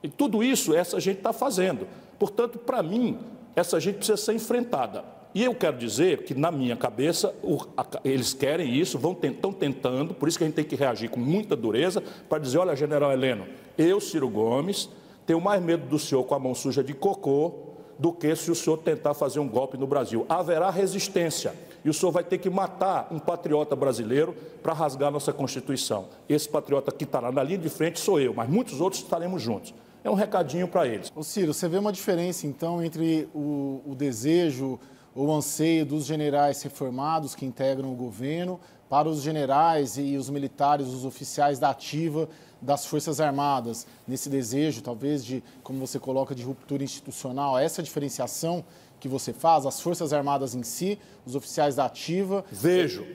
E 0.04 0.10
tudo 0.10 0.44
isso 0.44 0.76
essa 0.76 1.00
gente 1.00 1.18
está 1.18 1.32
fazendo. 1.32 1.88
Portanto, 2.18 2.60
para 2.60 2.84
mim, 2.84 3.20
essa 3.56 3.80
gente 3.80 3.98
precisa 3.98 4.18
ser 4.18 4.34
enfrentada. 4.34 5.04
E 5.34 5.44
eu 5.44 5.54
quero 5.54 5.78
dizer 5.78 6.24
que, 6.24 6.34
na 6.34 6.52
minha 6.52 6.76
cabeça, 6.76 7.34
o, 7.44 7.60
a, 7.78 7.86
eles 8.04 8.34
querem 8.34 8.74
isso, 8.74 8.98
vão 8.98 9.18
estão 9.22 9.54
tentando, 9.54 10.14
por 10.14 10.28
isso 10.28 10.38
que 10.38 10.44
a 10.44 10.48
gente 10.48 10.56
tem 10.56 10.66
que 10.66 10.76
reagir 10.76 11.10
com 11.10 11.20
muita 11.20 11.56
dureza, 11.56 12.02
para 12.28 12.40
dizer, 12.40 12.58
olha, 12.58 12.76
general 12.76 13.12
Heleno, 13.12 13.46
eu, 13.78 14.02
Ciro 14.02 14.28
Gomes, 14.28 14.90
tenho 15.26 15.40
mais 15.40 15.62
medo 15.62 15.86
do 15.88 16.00
senhor 16.00 16.24
com 16.24 16.34
a 16.34 16.40
mão 16.40 16.56
suja 16.56 16.84
de 16.84 16.94
cocô 16.94 17.69
do 18.00 18.14
que 18.14 18.34
se 18.34 18.50
o 18.50 18.56
senhor 18.56 18.78
tentar 18.78 19.14
fazer 19.14 19.40
um 19.40 19.48
golpe 19.48 19.78
no 19.78 19.86
Brasil. 19.86 20.26
Haverá 20.30 20.70
resistência 20.70 21.54
e 21.84 21.90
o 21.90 21.94
senhor 21.94 22.12
vai 22.14 22.24
ter 22.24 22.38
que 22.38 22.50
matar 22.50 23.10
um 23.12 23.20
patriota 23.20 23.76
brasileiro 23.76 24.34
para 24.64 24.72
rasgar 24.72 25.12
nossa 25.12 25.34
Constituição. 25.34 26.08
Esse 26.28 26.48
patriota 26.48 26.94
que 26.94 27.04
estará 27.04 27.30
na 27.30 27.44
linha 27.44 27.58
de 27.58 27.70
frente 27.70 28.00
sou 28.00 28.20
eu, 28.20 28.34
mas 28.34 28.50
muitos 28.50 28.80
outros 28.80 29.02
estaremos 29.04 29.42
juntos. 29.42 29.74
É 30.02 30.10
um 30.10 30.14
recadinho 30.14 30.68
para 30.68 30.88
eles. 30.88 31.12
Ô 31.14 31.24
Ciro, 31.24 31.54
você 31.54 31.68
vê 31.68 31.78
uma 31.78 31.92
diferença 31.92 32.48
então 32.48 32.82
entre 32.82 33.28
o, 33.36 33.82
o 33.86 33.96
desejo 33.96 34.80
ou 35.14 35.34
anseio 35.36 35.86
dos 35.86 36.06
generais 36.06 36.62
reformados 36.62 37.36
que 37.36 37.46
integram 37.46 37.92
o 37.92 37.96
governo 37.96 38.60
para 38.90 39.10
os 39.10 39.22
generais 39.22 39.98
e 39.98 40.16
os 40.16 40.30
militares, 40.30 40.88
os 40.88 41.04
oficiais 41.04 41.60
da 41.60 41.70
ativa 41.70 42.30
das 42.62 42.86
Forças 42.86 43.20
Armadas, 43.22 43.88
nesse 44.08 44.30
desejo, 44.30 44.82
talvez, 44.82 45.24
de, 45.24 45.44
como 45.64 45.80
você 45.80 46.00
coloca, 46.00 46.36
de 46.36 46.44
ruptura 46.44 46.84
institucional, 46.84 47.58
essa 47.58 47.82
diferenciação 47.82 48.64
que 49.00 49.08
você 49.08 49.32
faz, 49.32 49.66
as 49.66 49.80
Forças 49.80 50.12
Armadas 50.12 50.54
em 50.54 50.64
si, 50.64 51.00
os 51.26 51.36
oficiais 51.36 51.76
da 51.76 51.86
ativa. 51.86 52.44
Vejo. 52.52 53.06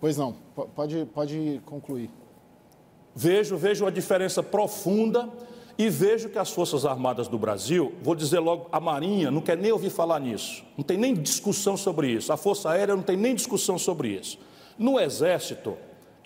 Pois 0.00 0.16
não, 0.16 0.36
pode, 0.74 1.06
pode 1.14 1.60
concluir. 1.64 2.10
Vejo, 3.14 3.56
vejo 3.56 3.84
uma 3.84 3.92
diferença 3.92 4.42
profunda 4.42 5.28
e 5.76 5.88
vejo 5.88 6.28
que 6.28 6.38
as 6.38 6.50
Forças 6.50 6.84
Armadas 6.84 7.28
do 7.28 7.38
Brasil, 7.38 7.94
vou 8.02 8.14
dizer 8.14 8.40
logo, 8.40 8.68
a 8.72 8.80
Marinha 8.80 9.30
não 9.30 9.40
quer 9.40 9.56
nem 9.56 9.70
ouvir 9.70 9.90
falar 9.90 10.18
nisso, 10.18 10.64
não 10.76 10.84
tem 10.84 10.96
nem 10.96 11.14
discussão 11.14 11.76
sobre 11.76 12.10
isso, 12.10 12.32
a 12.32 12.36
Força 12.36 12.70
Aérea 12.70 12.96
não 12.96 13.02
tem 13.02 13.16
nem 13.16 13.34
discussão 13.34 13.78
sobre 13.78 14.08
isso. 14.08 14.38
No 14.76 14.98
Exército, 14.98 15.76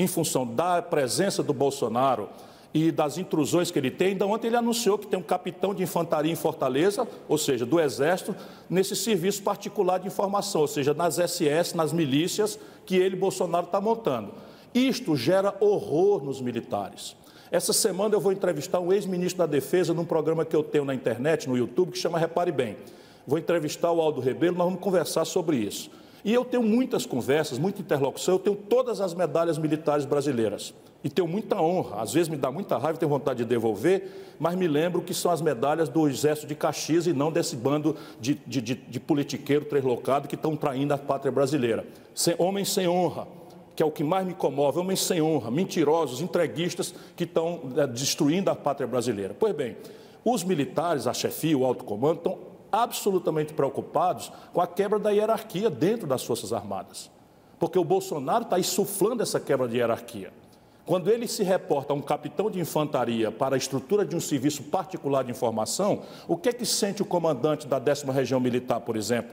em 0.03 0.07
função 0.07 0.47
da 0.47 0.83
presença 0.83 1.43
do 1.43 1.53
Bolsonaro 1.53 2.29
e 2.75 2.91
das 2.91 3.19
intrusões 3.19 3.71
que 3.71 3.79
ele 3.79 3.91
tem. 3.91 4.09
Ainda 4.09 4.27
ontem 4.27 4.49
ele 4.49 4.57
anunciou 4.57 4.99
que 4.99 5.07
tem 5.07 5.19
um 5.19 5.23
capitão 5.23 5.75
de 5.75 5.83
infantaria 5.83 6.33
em 6.33 6.37
Fortaleza, 6.37 7.07
ou 7.29 7.37
seja, 7.39 7.67
do 7.67 7.79
Exército, 7.79 8.35
nesse 8.69 8.97
serviço 8.97 9.43
particular 9.43 9.99
de 9.99 10.07
informação, 10.07 10.63
ou 10.63 10.69
seja, 10.69 10.95
nas 10.95 11.17
SS, 11.17 11.77
nas 11.77 11.93
milícias 11.93 12.59
que 12.87 12.97
ele, 12.97 13.15
Bolsonaro, 13.15 13.67
está 13.67 13.81
montando. 13.81 14.33
Isto 14.75 15.15
gera 15.17 15.55
horror 15.61 16.25
nos 16.25 16.41
militares. 16.41 17.15
Essa 17.51 17.75
semana 17.75 18.15
eu 18.15 18.21
vou 18.21 18.33
entrevistar 18.33 18.81
um 18.81 18.91
ex-ministro 18.93 19.39
da 19.39 19.47
Defesa 19.47 19.93
num 19.93 20.07
programa 20.07 20.45
que 20.45 20.57
eu 20.57 20.63
tenho 20.63 20.87
na 20.87 20.95
internet, 20.95 21.47
no 21.49 21.57
YouTube, 21.57 21.93
que 21.93 21.99
chama 21.99 22.19
Repare 22.19 22.51
Bem. 22.51 22.79
Vou 23.27 23.39
entrevistar 23.39 23.93
o 23.93 24.01
Aldo 24.01 24.21
Rebelo, 24.21 24.57
nós 24.57 24.65
vamos 24.65 24.81
conversar 24.81 25.27
sobre 25.27 25.59
isso. 25.59 25.91
E 26.25 26.33
eu 26.33 26.45
tenho 26.45 26.63
muitas 26.63 27.05
conversas, 27.05 27.59
muita 27.59 27.81
interlocução, 27.81 28.35
eu 28.35 28.39
tenho 28.39 28.57
todas 28.57 29.01
as 29.01 29.13
medalhas 29.13 29.59
militares 29.59 30.05
brasileiras. 30.05 30.73
E 31.03 31.11
tenho 31.11 31.27
muita 31.27 31.61
honra, 31.61 32.01
às 32.01 32.13
vezes 32.13 32.29
me 32.29 32.37
dá 32.37 32.51
muita 32.51 32.79
raiva, 32.79 32.97
tenho 32.97 33.09
vontade 33.09 33.39
de 33.39 33.45
devolver, 33.45 34.37
mas 34.39 34.55
me 34.55 34.69
lembro 34.69 35.03
que 35.03 35.13
são 35.13 35.33
as 35.33 35.43
medalhas 35.43 35.89
do 35.89 36.09
Exército 36.09 36.47
de 36.47 36.55
Caxias 36.55 37.09
e 37.09 37.13
não 37.13 37.33
desse 37.33 37.57
bando 37.57 37.97
de, 38.21 38.35
de, 38.47 38.61
de, 38.61 38.75
de 38.77 39.01
politiqueiro 39.01 39.65
treslocado 39.65 40.29
que 40.29 40.37
estão 40.37 40.57
traindo 40.57 40.95
a 40.95 40.99
pátria 40.99 41.33
brasileira. 41.33 41.85
Sem, 42.15 42.37
homens 42.39 42.73
sem 42.73 42.87
honra, 42.87 43.27
que 43.75 43.83
é 43.83 43.87
o 43.87 43.91
que 43.91 44.05
mais 44.05 44.25
me 44.25 44.33
comove, 44.33 44.79
homens 44.79 45.01
sem 45.01 45.21
honra, 45.21 45.51
mentirosos, 45.51 46.21
entreguistas 46.21 46.95
que 47.17 47.25
estão 47.25 47.63
é, 47.77 47.85
destruindo 47.85 48.49
a 48.49 48.55
pátria 48.55 48.87
brasileira. 48.87 49.35
Pois 49.37 49.53
bem, 49.57 49.77
os 50.25 50.45
militares, 50.45 51.09
a 51.09 51.13
chefia, 51.13 51.59
o 51.59 51.65
alto 51.65 51.83
comando, 51.83 52.19
estão 52.19 52.39
absolutamente 52.73 53.53
preocupados 53.53 54.33
com 54.53 54.61
a 54.61 54.67
quebra 54.67 54.99
da 54.99 55.11
hierarquia 55.11 55.69
dentro 55.69 56.07
das 56.07 56.25
Forças 56.25 56.53
Armadas. 56.53 57.11
Porque 57.59 57.79
o 57.79 57.85
Bolsonaro 57.85 58.45
está 58.45 58.59
insuflando 58.59 59.23
essa 59.23 59.39
quebra 59.39 59.69
de 59.69 59.77
hierarquia. 59.77 60.33
Quando 60.85 61.09
ele 61.09 61.29
se 61.29 61.45
reporta 61.45 61.93
a 61.93 61.97
um 61.97 62.03
capitão 62.03 62.51
de 62.51 62.59
infantaria 62.59 63.31
para 63.31 63.55
a 63.55 63.59
estrutura 63.59 64.05
de 64.05 64.17
um 64.17 64.21
serviço 64.21 64.65
particular 64.65 65.23
de 65.23 65.31
informação, 65.31 66.03
o 66.27 66.37
que 66.37 66.49
é 66.49 66.53
que 66.53 66.67
sente 66.67 67.03
o 67.03 67.05
comandante 67.05 67.69
da 67.69 67.79
décima 67.79 68.13
região 68.13 68.41
militar, 68.41 68.81
por 68.81 68.97
exemplo, 68.97 69.33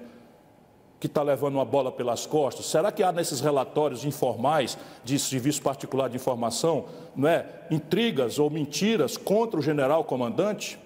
que 0.99 1.07
está 1.07 1.23
levando 1.23 1.55
uma 1.55 1.65
bola 1.65 1.91
pelas 1.91 2.27
costas? 2.27 2.67
Será 2.67 2.91
que 2.91 3.01
há 3.01 3.11
nesses 3.11 3.39
relatórios 3.39 4.05
informais 4.05 4.77
de 5.03 5.17
serviço 5.17 5.61
particular 5.63 6.07
de 6.07 6.17
informação, 6.17 6.85
não 7.15 7.27
é, 7.27 7.47
intrigas 7.71 8.37
ou 8.37 8.49
mentiras 8.49 9.17
contra 9.17 9.59
o 9.59 9.63
general 9.63 10.03
comandante? 10.03 10.77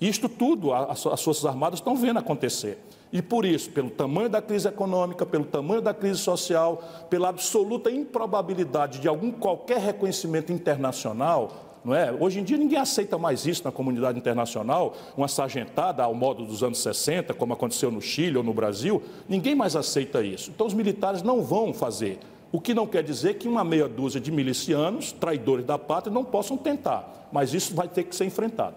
Isto 0.00 0.28
tudo 0.28 0.72
as 0.72 1.22
Forças 1.22 1.44
Armadas 1.44 1.78
estão 1.78 1.94
vendo 1.94 2.18
acontecer. 2.18 2.78
E 3.12 3.20
por 3.20 3.44
isso, 3.44 3.70
pelo 3.70 3.90
tamanho 3.90 4.28
da 4.28 4.40
crise 4.40 4.68
econômica, 4.68 5.26
pelo 5.26 5.44
tamanho 5.44 5.82
da 5.82 5.92
crise 5.92 6.20
social, 6.20 6.82
pela 7.10 7.28
absoluta 7.28 7.90
improbabilidade 7.90 9.00
de 9.00 9.08
algum 9.08 9.30
qualquer 9.32 9.78
reconhecimento 9.78 10.52
internacional, 10.52 11.80
não 11.84 11.94
é? 11.94 12.12
Hoje 12.12 12.40
em 12.40 12.44
dia 12.44 12.56
ninguém 12.56 12.78
aceita 12.78 13.18
mais 13.18 13.46
isso 13.46 13.64
na 13.64 13.72
comunidade 13.72 14.16
internacional, 14.16 14.94
uma 15.16 15.28
sargentada 15.28 16.04
ao 16.04 16.14
modo 16.14 16.44
dos 16.46 16.62
anos 16.62 16.80
60, 16.82 17.34
como 17.34 17.52
aconteceu 17.52 17.90
no 17.90 18.00
Chile 18.00 18.36
ou 18.36 18.44
no 18.44 18.54
Brasil, 18.54 19.02
ninguém 19.28 19.54
mais 19.54 19.74
aceita 19.74 20.22
isso. 20.22 20.50
Então 20.50 20.66
os 20.66 20.74
militares 20.74 21.22
não 21.22 21.42
vão 21.42 21.74
fazer. 21.74 22.18
O 22.52 22.60
que 22.60 22.74
não 22.74 22.86
quer 22.86 23.02
dizer 23.02 23.34
que 23.34 23.48
uma 23.48 23.64
meia 23.64 23.88
dúzia 23.88 24.20
de 24.20 24.30
milicianos, 24.30 25.12
traidores 25.12 25.64
da 25.64 25.78
pátria, 25.78 26.12
não 26.12 26.24
possam 26.24 26.56
tentar, 26.56 27.28
mas 27.32 27.54
isso 27.54 27.74
vai 27.74 27.88
ter 27.88 28.04
que 28.04 28.14
ser 28.14 28.24
enfrentado. 28.24 28.76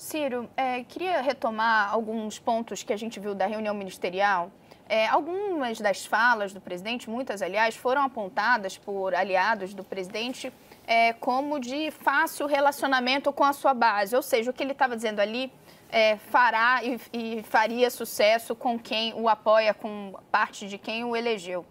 Ciro, 0.00 0.48
é, 0.56 0.82
queria 0.84 1.20
retomar 1.20 1.92
alguns 1.92 2.38
pontos 2.38 2.82
que 2.82 2.90
a 2.90 2.96
gente 2.96 3.20
viu 3.20 3.34
da 3.34 3.44
reunião 3.44 3.74
ministerial. 3.74 4.50
É, 4.88 5.06
algumas 5.06 5.78
das 5.78 6.06
falas 6.06 6.54
do 6.54 6.60
presidente, 6.60 7.10
muitas 7.10 7.42
aliás, 7.42 7.76
foram 7.76 8.02
apontadas 8.02 8.78
por 8.78 9.14
aliados 9.14 9.74
do 9.74 9.84
presidente 9.84 10.50
é, 10.86 11.12
como 11.12 11.60
de 11.60 11.90
fácil 11.90 12.46
relacionamento 12.46 13.30
com 13.30 13.44
a 13.44 13.52
sua 13.52 13.74
base. 13.74 14.16
Ou 14.16 14.22
seja, 14.22 14.50
o 14.50 14.54
que 14.54 14.62
ele 14.62 14.72
estava 14.72 14.96
dizendo 14.96 15.20
ali 15.20 15.52
é, 15.90 16.16
fará 16.16 16.80
e, 16.82 16.98
e 17.12 17.42
faria 17.42 17.90
sucesso 17.90 18.56
com 18.56 18.78
quem 18.78 19.12
o 19.12 19.28
apoia, 19.28 19.74
com 19.74 20.14
parte 20.32 20.66
de 20.66 20.78
quem 20.78 21.04
o 21.04 21.14
elegeu. 21.14 21.62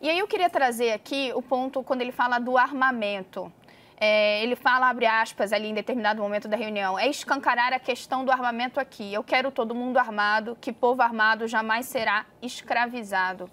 E 0.00 0.08
aí 0.08 0.20
eu 0.20 0.28
queria 0.28 0.48
trazer 0.48 0.92
aqui 0.92 1.32
o 1.34 1.42
ponto 1.42 1.82
quando 1.82 2.02
ele 2.02 2.12
fala 2.12 2.38
do 2.38 2.56
armamento. 2.56 3.52
É, 4.06 4.42
ele 4.42 4.54
fala, 4.54 4.90
abre 4.90 5.06
aspas, 5.06 5.50
ali 5.50 5.68
em 5.68 5.72
determinado 5.72 6.20
momento 6.20 6.46
da 6.46 6.58
reunião, 6.58 6.98
é 6.98 7.08
escancarar 7.08 7.72
a 7.72 7.78
questão 7.78 8.22
do 8.22 8.30
armamento 8.30 8.78
aqui. 8.78 9.14
Eu 9.14 9.24
quero 9.24 9.50
todo 9.50 9.74
mundo 9.74 9.96
armado, 9.96 10.58
que 10.60 10.74
povo 10.74 11.00
armado 11.00 11.48
jamais 11.48 11.86
será 11.86 12.26
escravizado. 12.42 13.48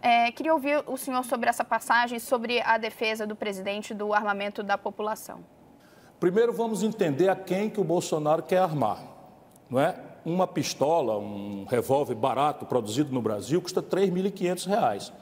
É, 0.00 0.32
queria 0.32 0.54
ouvir 0.54 0.82
o 0.86 0.96
senhor 0.96 1.22
sobre 1.22 1.50
essa 1.50 1.62
passagem, 1.62 2.18
sobre 2.18 2.62
a 2.62 2.78
defesa 2.78 3.26
do 3.26 3.36
presidente 3.36 3.92
do 3.92 4.14
armamento 4.14 4.62
da 4.62 4.78
população. 4.78 5.44
Primeiro 6.18 6.50
vamos 6.50 6.82
entender 6.82 7.28
a 7.28 7.36
quem 7.36 7.68
que 7.68 7.78
o 7.78 7.84
Bolsonaro 7.84 8.44
quer 8.44 8.62
armar, 8.62 9.02
não 9.68 9.78
é? 9.78 9.94
Uma 10.24 10.46
pistola, 10.46 11.18
um 11.18 11.66
revólver 11.68 12.14
barato 12.14 12.64
produzido 12.64 13.12
no 13.12 13.20
Brasil 13.20 13.60
custa 13.60 13.80
R$ 13.80 13.86
3.500. 13.86 15.12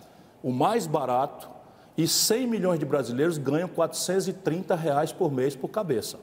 O 0.41 0.53
mais 0.53 0.87
barato 0.87 1.56
e 1.97 2.07
100 2.07 2.47
milhões 2.47 2.79
de 2.79 2.85
brasileiros 2.85 3.39
ganham 3.39 3.69
430 3.69 4.75
reais 4.75 5.13
por 5.13 5.33
mês 5.33 5.57
por 5.57 5.69
cabeça. 5.69 6.19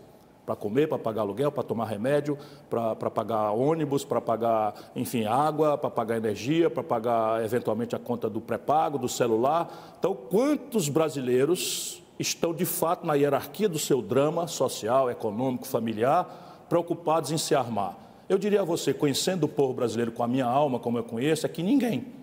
Para 0.45 0.55
comer, 0.57 0.89
para 0.89 0.99
pagar 0.99 1.21
aluguel, 1.21 1.51
para 1.51 1.63
tomar 1.63 1.85
remédio, 1.85 2.37
para 2.69 3.09
pagar 3.09 3.51
ônibus, 3.51 4.03
para 4.03 4.19
pagar, 4.19 4.91
enfim, 4.93 5.23
água, 5.25 5.77
para 5.77 5.89
pagar 5.89 6.17
energia, 6.17 6.69
para 6.69 6.83
pagar 6.83 7.43
eventualmente 7.45 7.95
a 7.95 7.99
conta 7.99 8.29
do 8.29 8.41
pré-pago, 8.41 8.97
do 8.97 9.07
celular. 9.07 9.95
Então, 9.97 10.13
quantos 10.13 10.89
brasileiros 10.89 12.03
estão 12.19 12.53
de 12.53 12.65
fato 12.65 13.07
na 13.07 13.13
hierarquia 13.13 13.69
do 13.69 13.79
seu 13.79 14.01
drama 14.01 14.45
social, 14.45 15.09
econômico, 15.09 15.65
familiar, 15.65 16.65
preocupados 16.67 17.31
em 17.31 17.37
se 17.37 17.55
armar? 17.55 17.97
Eu 18.27 18.37
diria 18.37 18.61
a 18.61 18.65
você, 18.65 18.93
conhecendo 18.93 19.45
o 19.45 19.49
povo 19.49 19.73
brasileiro 19.73 20.11
com 20.11 20.23
a 20.23 20.27
minha 20.27 20.45
alma, 20.45 20.77
como 20.77 20.97
eu 20.97 21.03
conheço, 21.05 21.45
é 21.45 21.49
que 21.49 21.63
ninguém. 21.63 22.22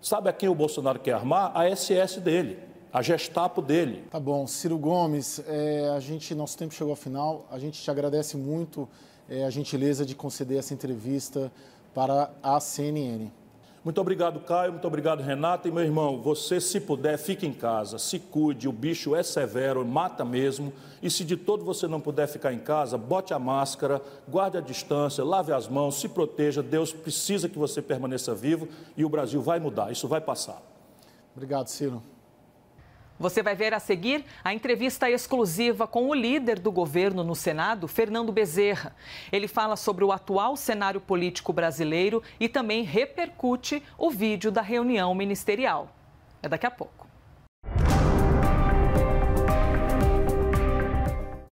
Sabe 0.00 0.28
a 0.28 0.32
quem 0.32 0.48
o 0.48 0.54
Bolsonaro 0.54 0.98
quer 0.98 1.12
armar? 1.12 1.52
A 1.54 1.68
SS 1.74 2.20
dele, 2.20 2.58
a 2.92 3.02
Gestapo 3.02 3.60
dele. 3.60 4.04
Tá 4.10 4.20
bom. 4.20 4.46
Ciro 4.46 4.78
Gomes, 4.78 5.42
é, 5.46 5.90
a 5.96 6.00
gente, 6.00 6.34
nosso 6.34 6.56
tempo 6.56 6.74
chegou 6.74 6.92
ao 6.92 6.96
final. 6.96 7.46
A 7.50 7.58
gente 7.58 7.80
te 7.80 7.90
agradece 7.90 8.36
muito 8.36 8.88
é, 9.28 9.44
a 9.44 9.50
gentileza 9.50 10.04
de 10.04 10.14
conceder 10.14 10.58
essa 10.58 10.74
entrevista 10.74 11.50
para 11.94 12.30
a 12.42 12.60
CNN. 12.60 13.28
Muito 13.86 14.00
obrigado, 14.00 14.40
Caio. 14.40 14.72
Muito 14.72 14.88
obrigado, 14.88 15.22
Renata. 15.22 15.68
E 15.68 15.70
meu 15.70 15.84
irmão, 15.84 16.20
você, 16.20 16.60
se 16.60 16.80
puder, 16.80 17.16
fique 17.16 17.46
em 17.46 17.52
casa, 17.52 18.00
se 18.00 18.18
cuide. 18.18 18.68
O 18.68 18.72
bicho 18.72 19.14
é 19.14 19.22
severo, 19.22 19.86
mata 19.86 20.24
mesmo. 20.24 20.72
E 21.00 21.08
se 21.08 21.24
de 21.24 21.36
todo 21.36 21.64
você 21.64 21.86
não 21.86 22.00
puder 22.00 22.26
ficar 22.26 22.52
em 22.52 22.58
casa, 22.58 22.98
bote 22.98 23.32
a 23.32 23.38
máscara, 23.38 24.02
guarde 24.26 24.58
a 24.58 24.60
distância, 24.60 25.22
lave 25.22 25.52
as 25.52 25.68
mãos, 25.68 26.00
se 26.00 26.08
proteja. 26.08 26.64
Deus 26.64 26.92
precisa 26.92 27.48
que 27.48 27.60
você 27.60 27.80
permaneça 27.80 28.34
vivo 28.34 28.66
e 28.96 29.04
o 29.04 29.08
Brasil 29.08 29.40
vai 29.40 29.60
mudar. 29.60 29.92
Isso 29.92 30.08
vai 30.08 30.20
passar. 30.20 30.60
Obrigado, 31.36 31.68
Ciro. 31.68 32.02
Você 33.18 33.42
vai 33.42 33.54
ver 33.54 33.72
a 33.72 33.80
seguir 33.80 34.24
a 34.44 34.52
entrevista 34.52 35.10
exclusiva 35.10 35.86
com 35.86 36.08
o 36.08 36.14
líder 36.14 36.58
do 36.58 36.70
governo 36.70 37.24
no 37.24 37.34
Senado, 37.34 37.88
Fernando 37.88 38.30
Bezerra. 38.30 38.94
Ele 39.32 39.48
fala 39.48 39.74
sobre 39.74 40.04
o 40.04 40.12
atual 40.12 40.54
cenário 40.54 41.00
político 41.00 41.52
brasileiro 41.52 42.22
e 42.38 42.48
também 42.48 42.82
repercute 42.82 43.82
o 43.96 44.10
vídeo 44.10 44.52
da 44.52 44.60
reunião 44.60 45.14
ministerial. 45.14 45.90
É 46.42 46.48
daqui 46.48 46.66
a 46.66 46.70
pouco. 46.70 47.05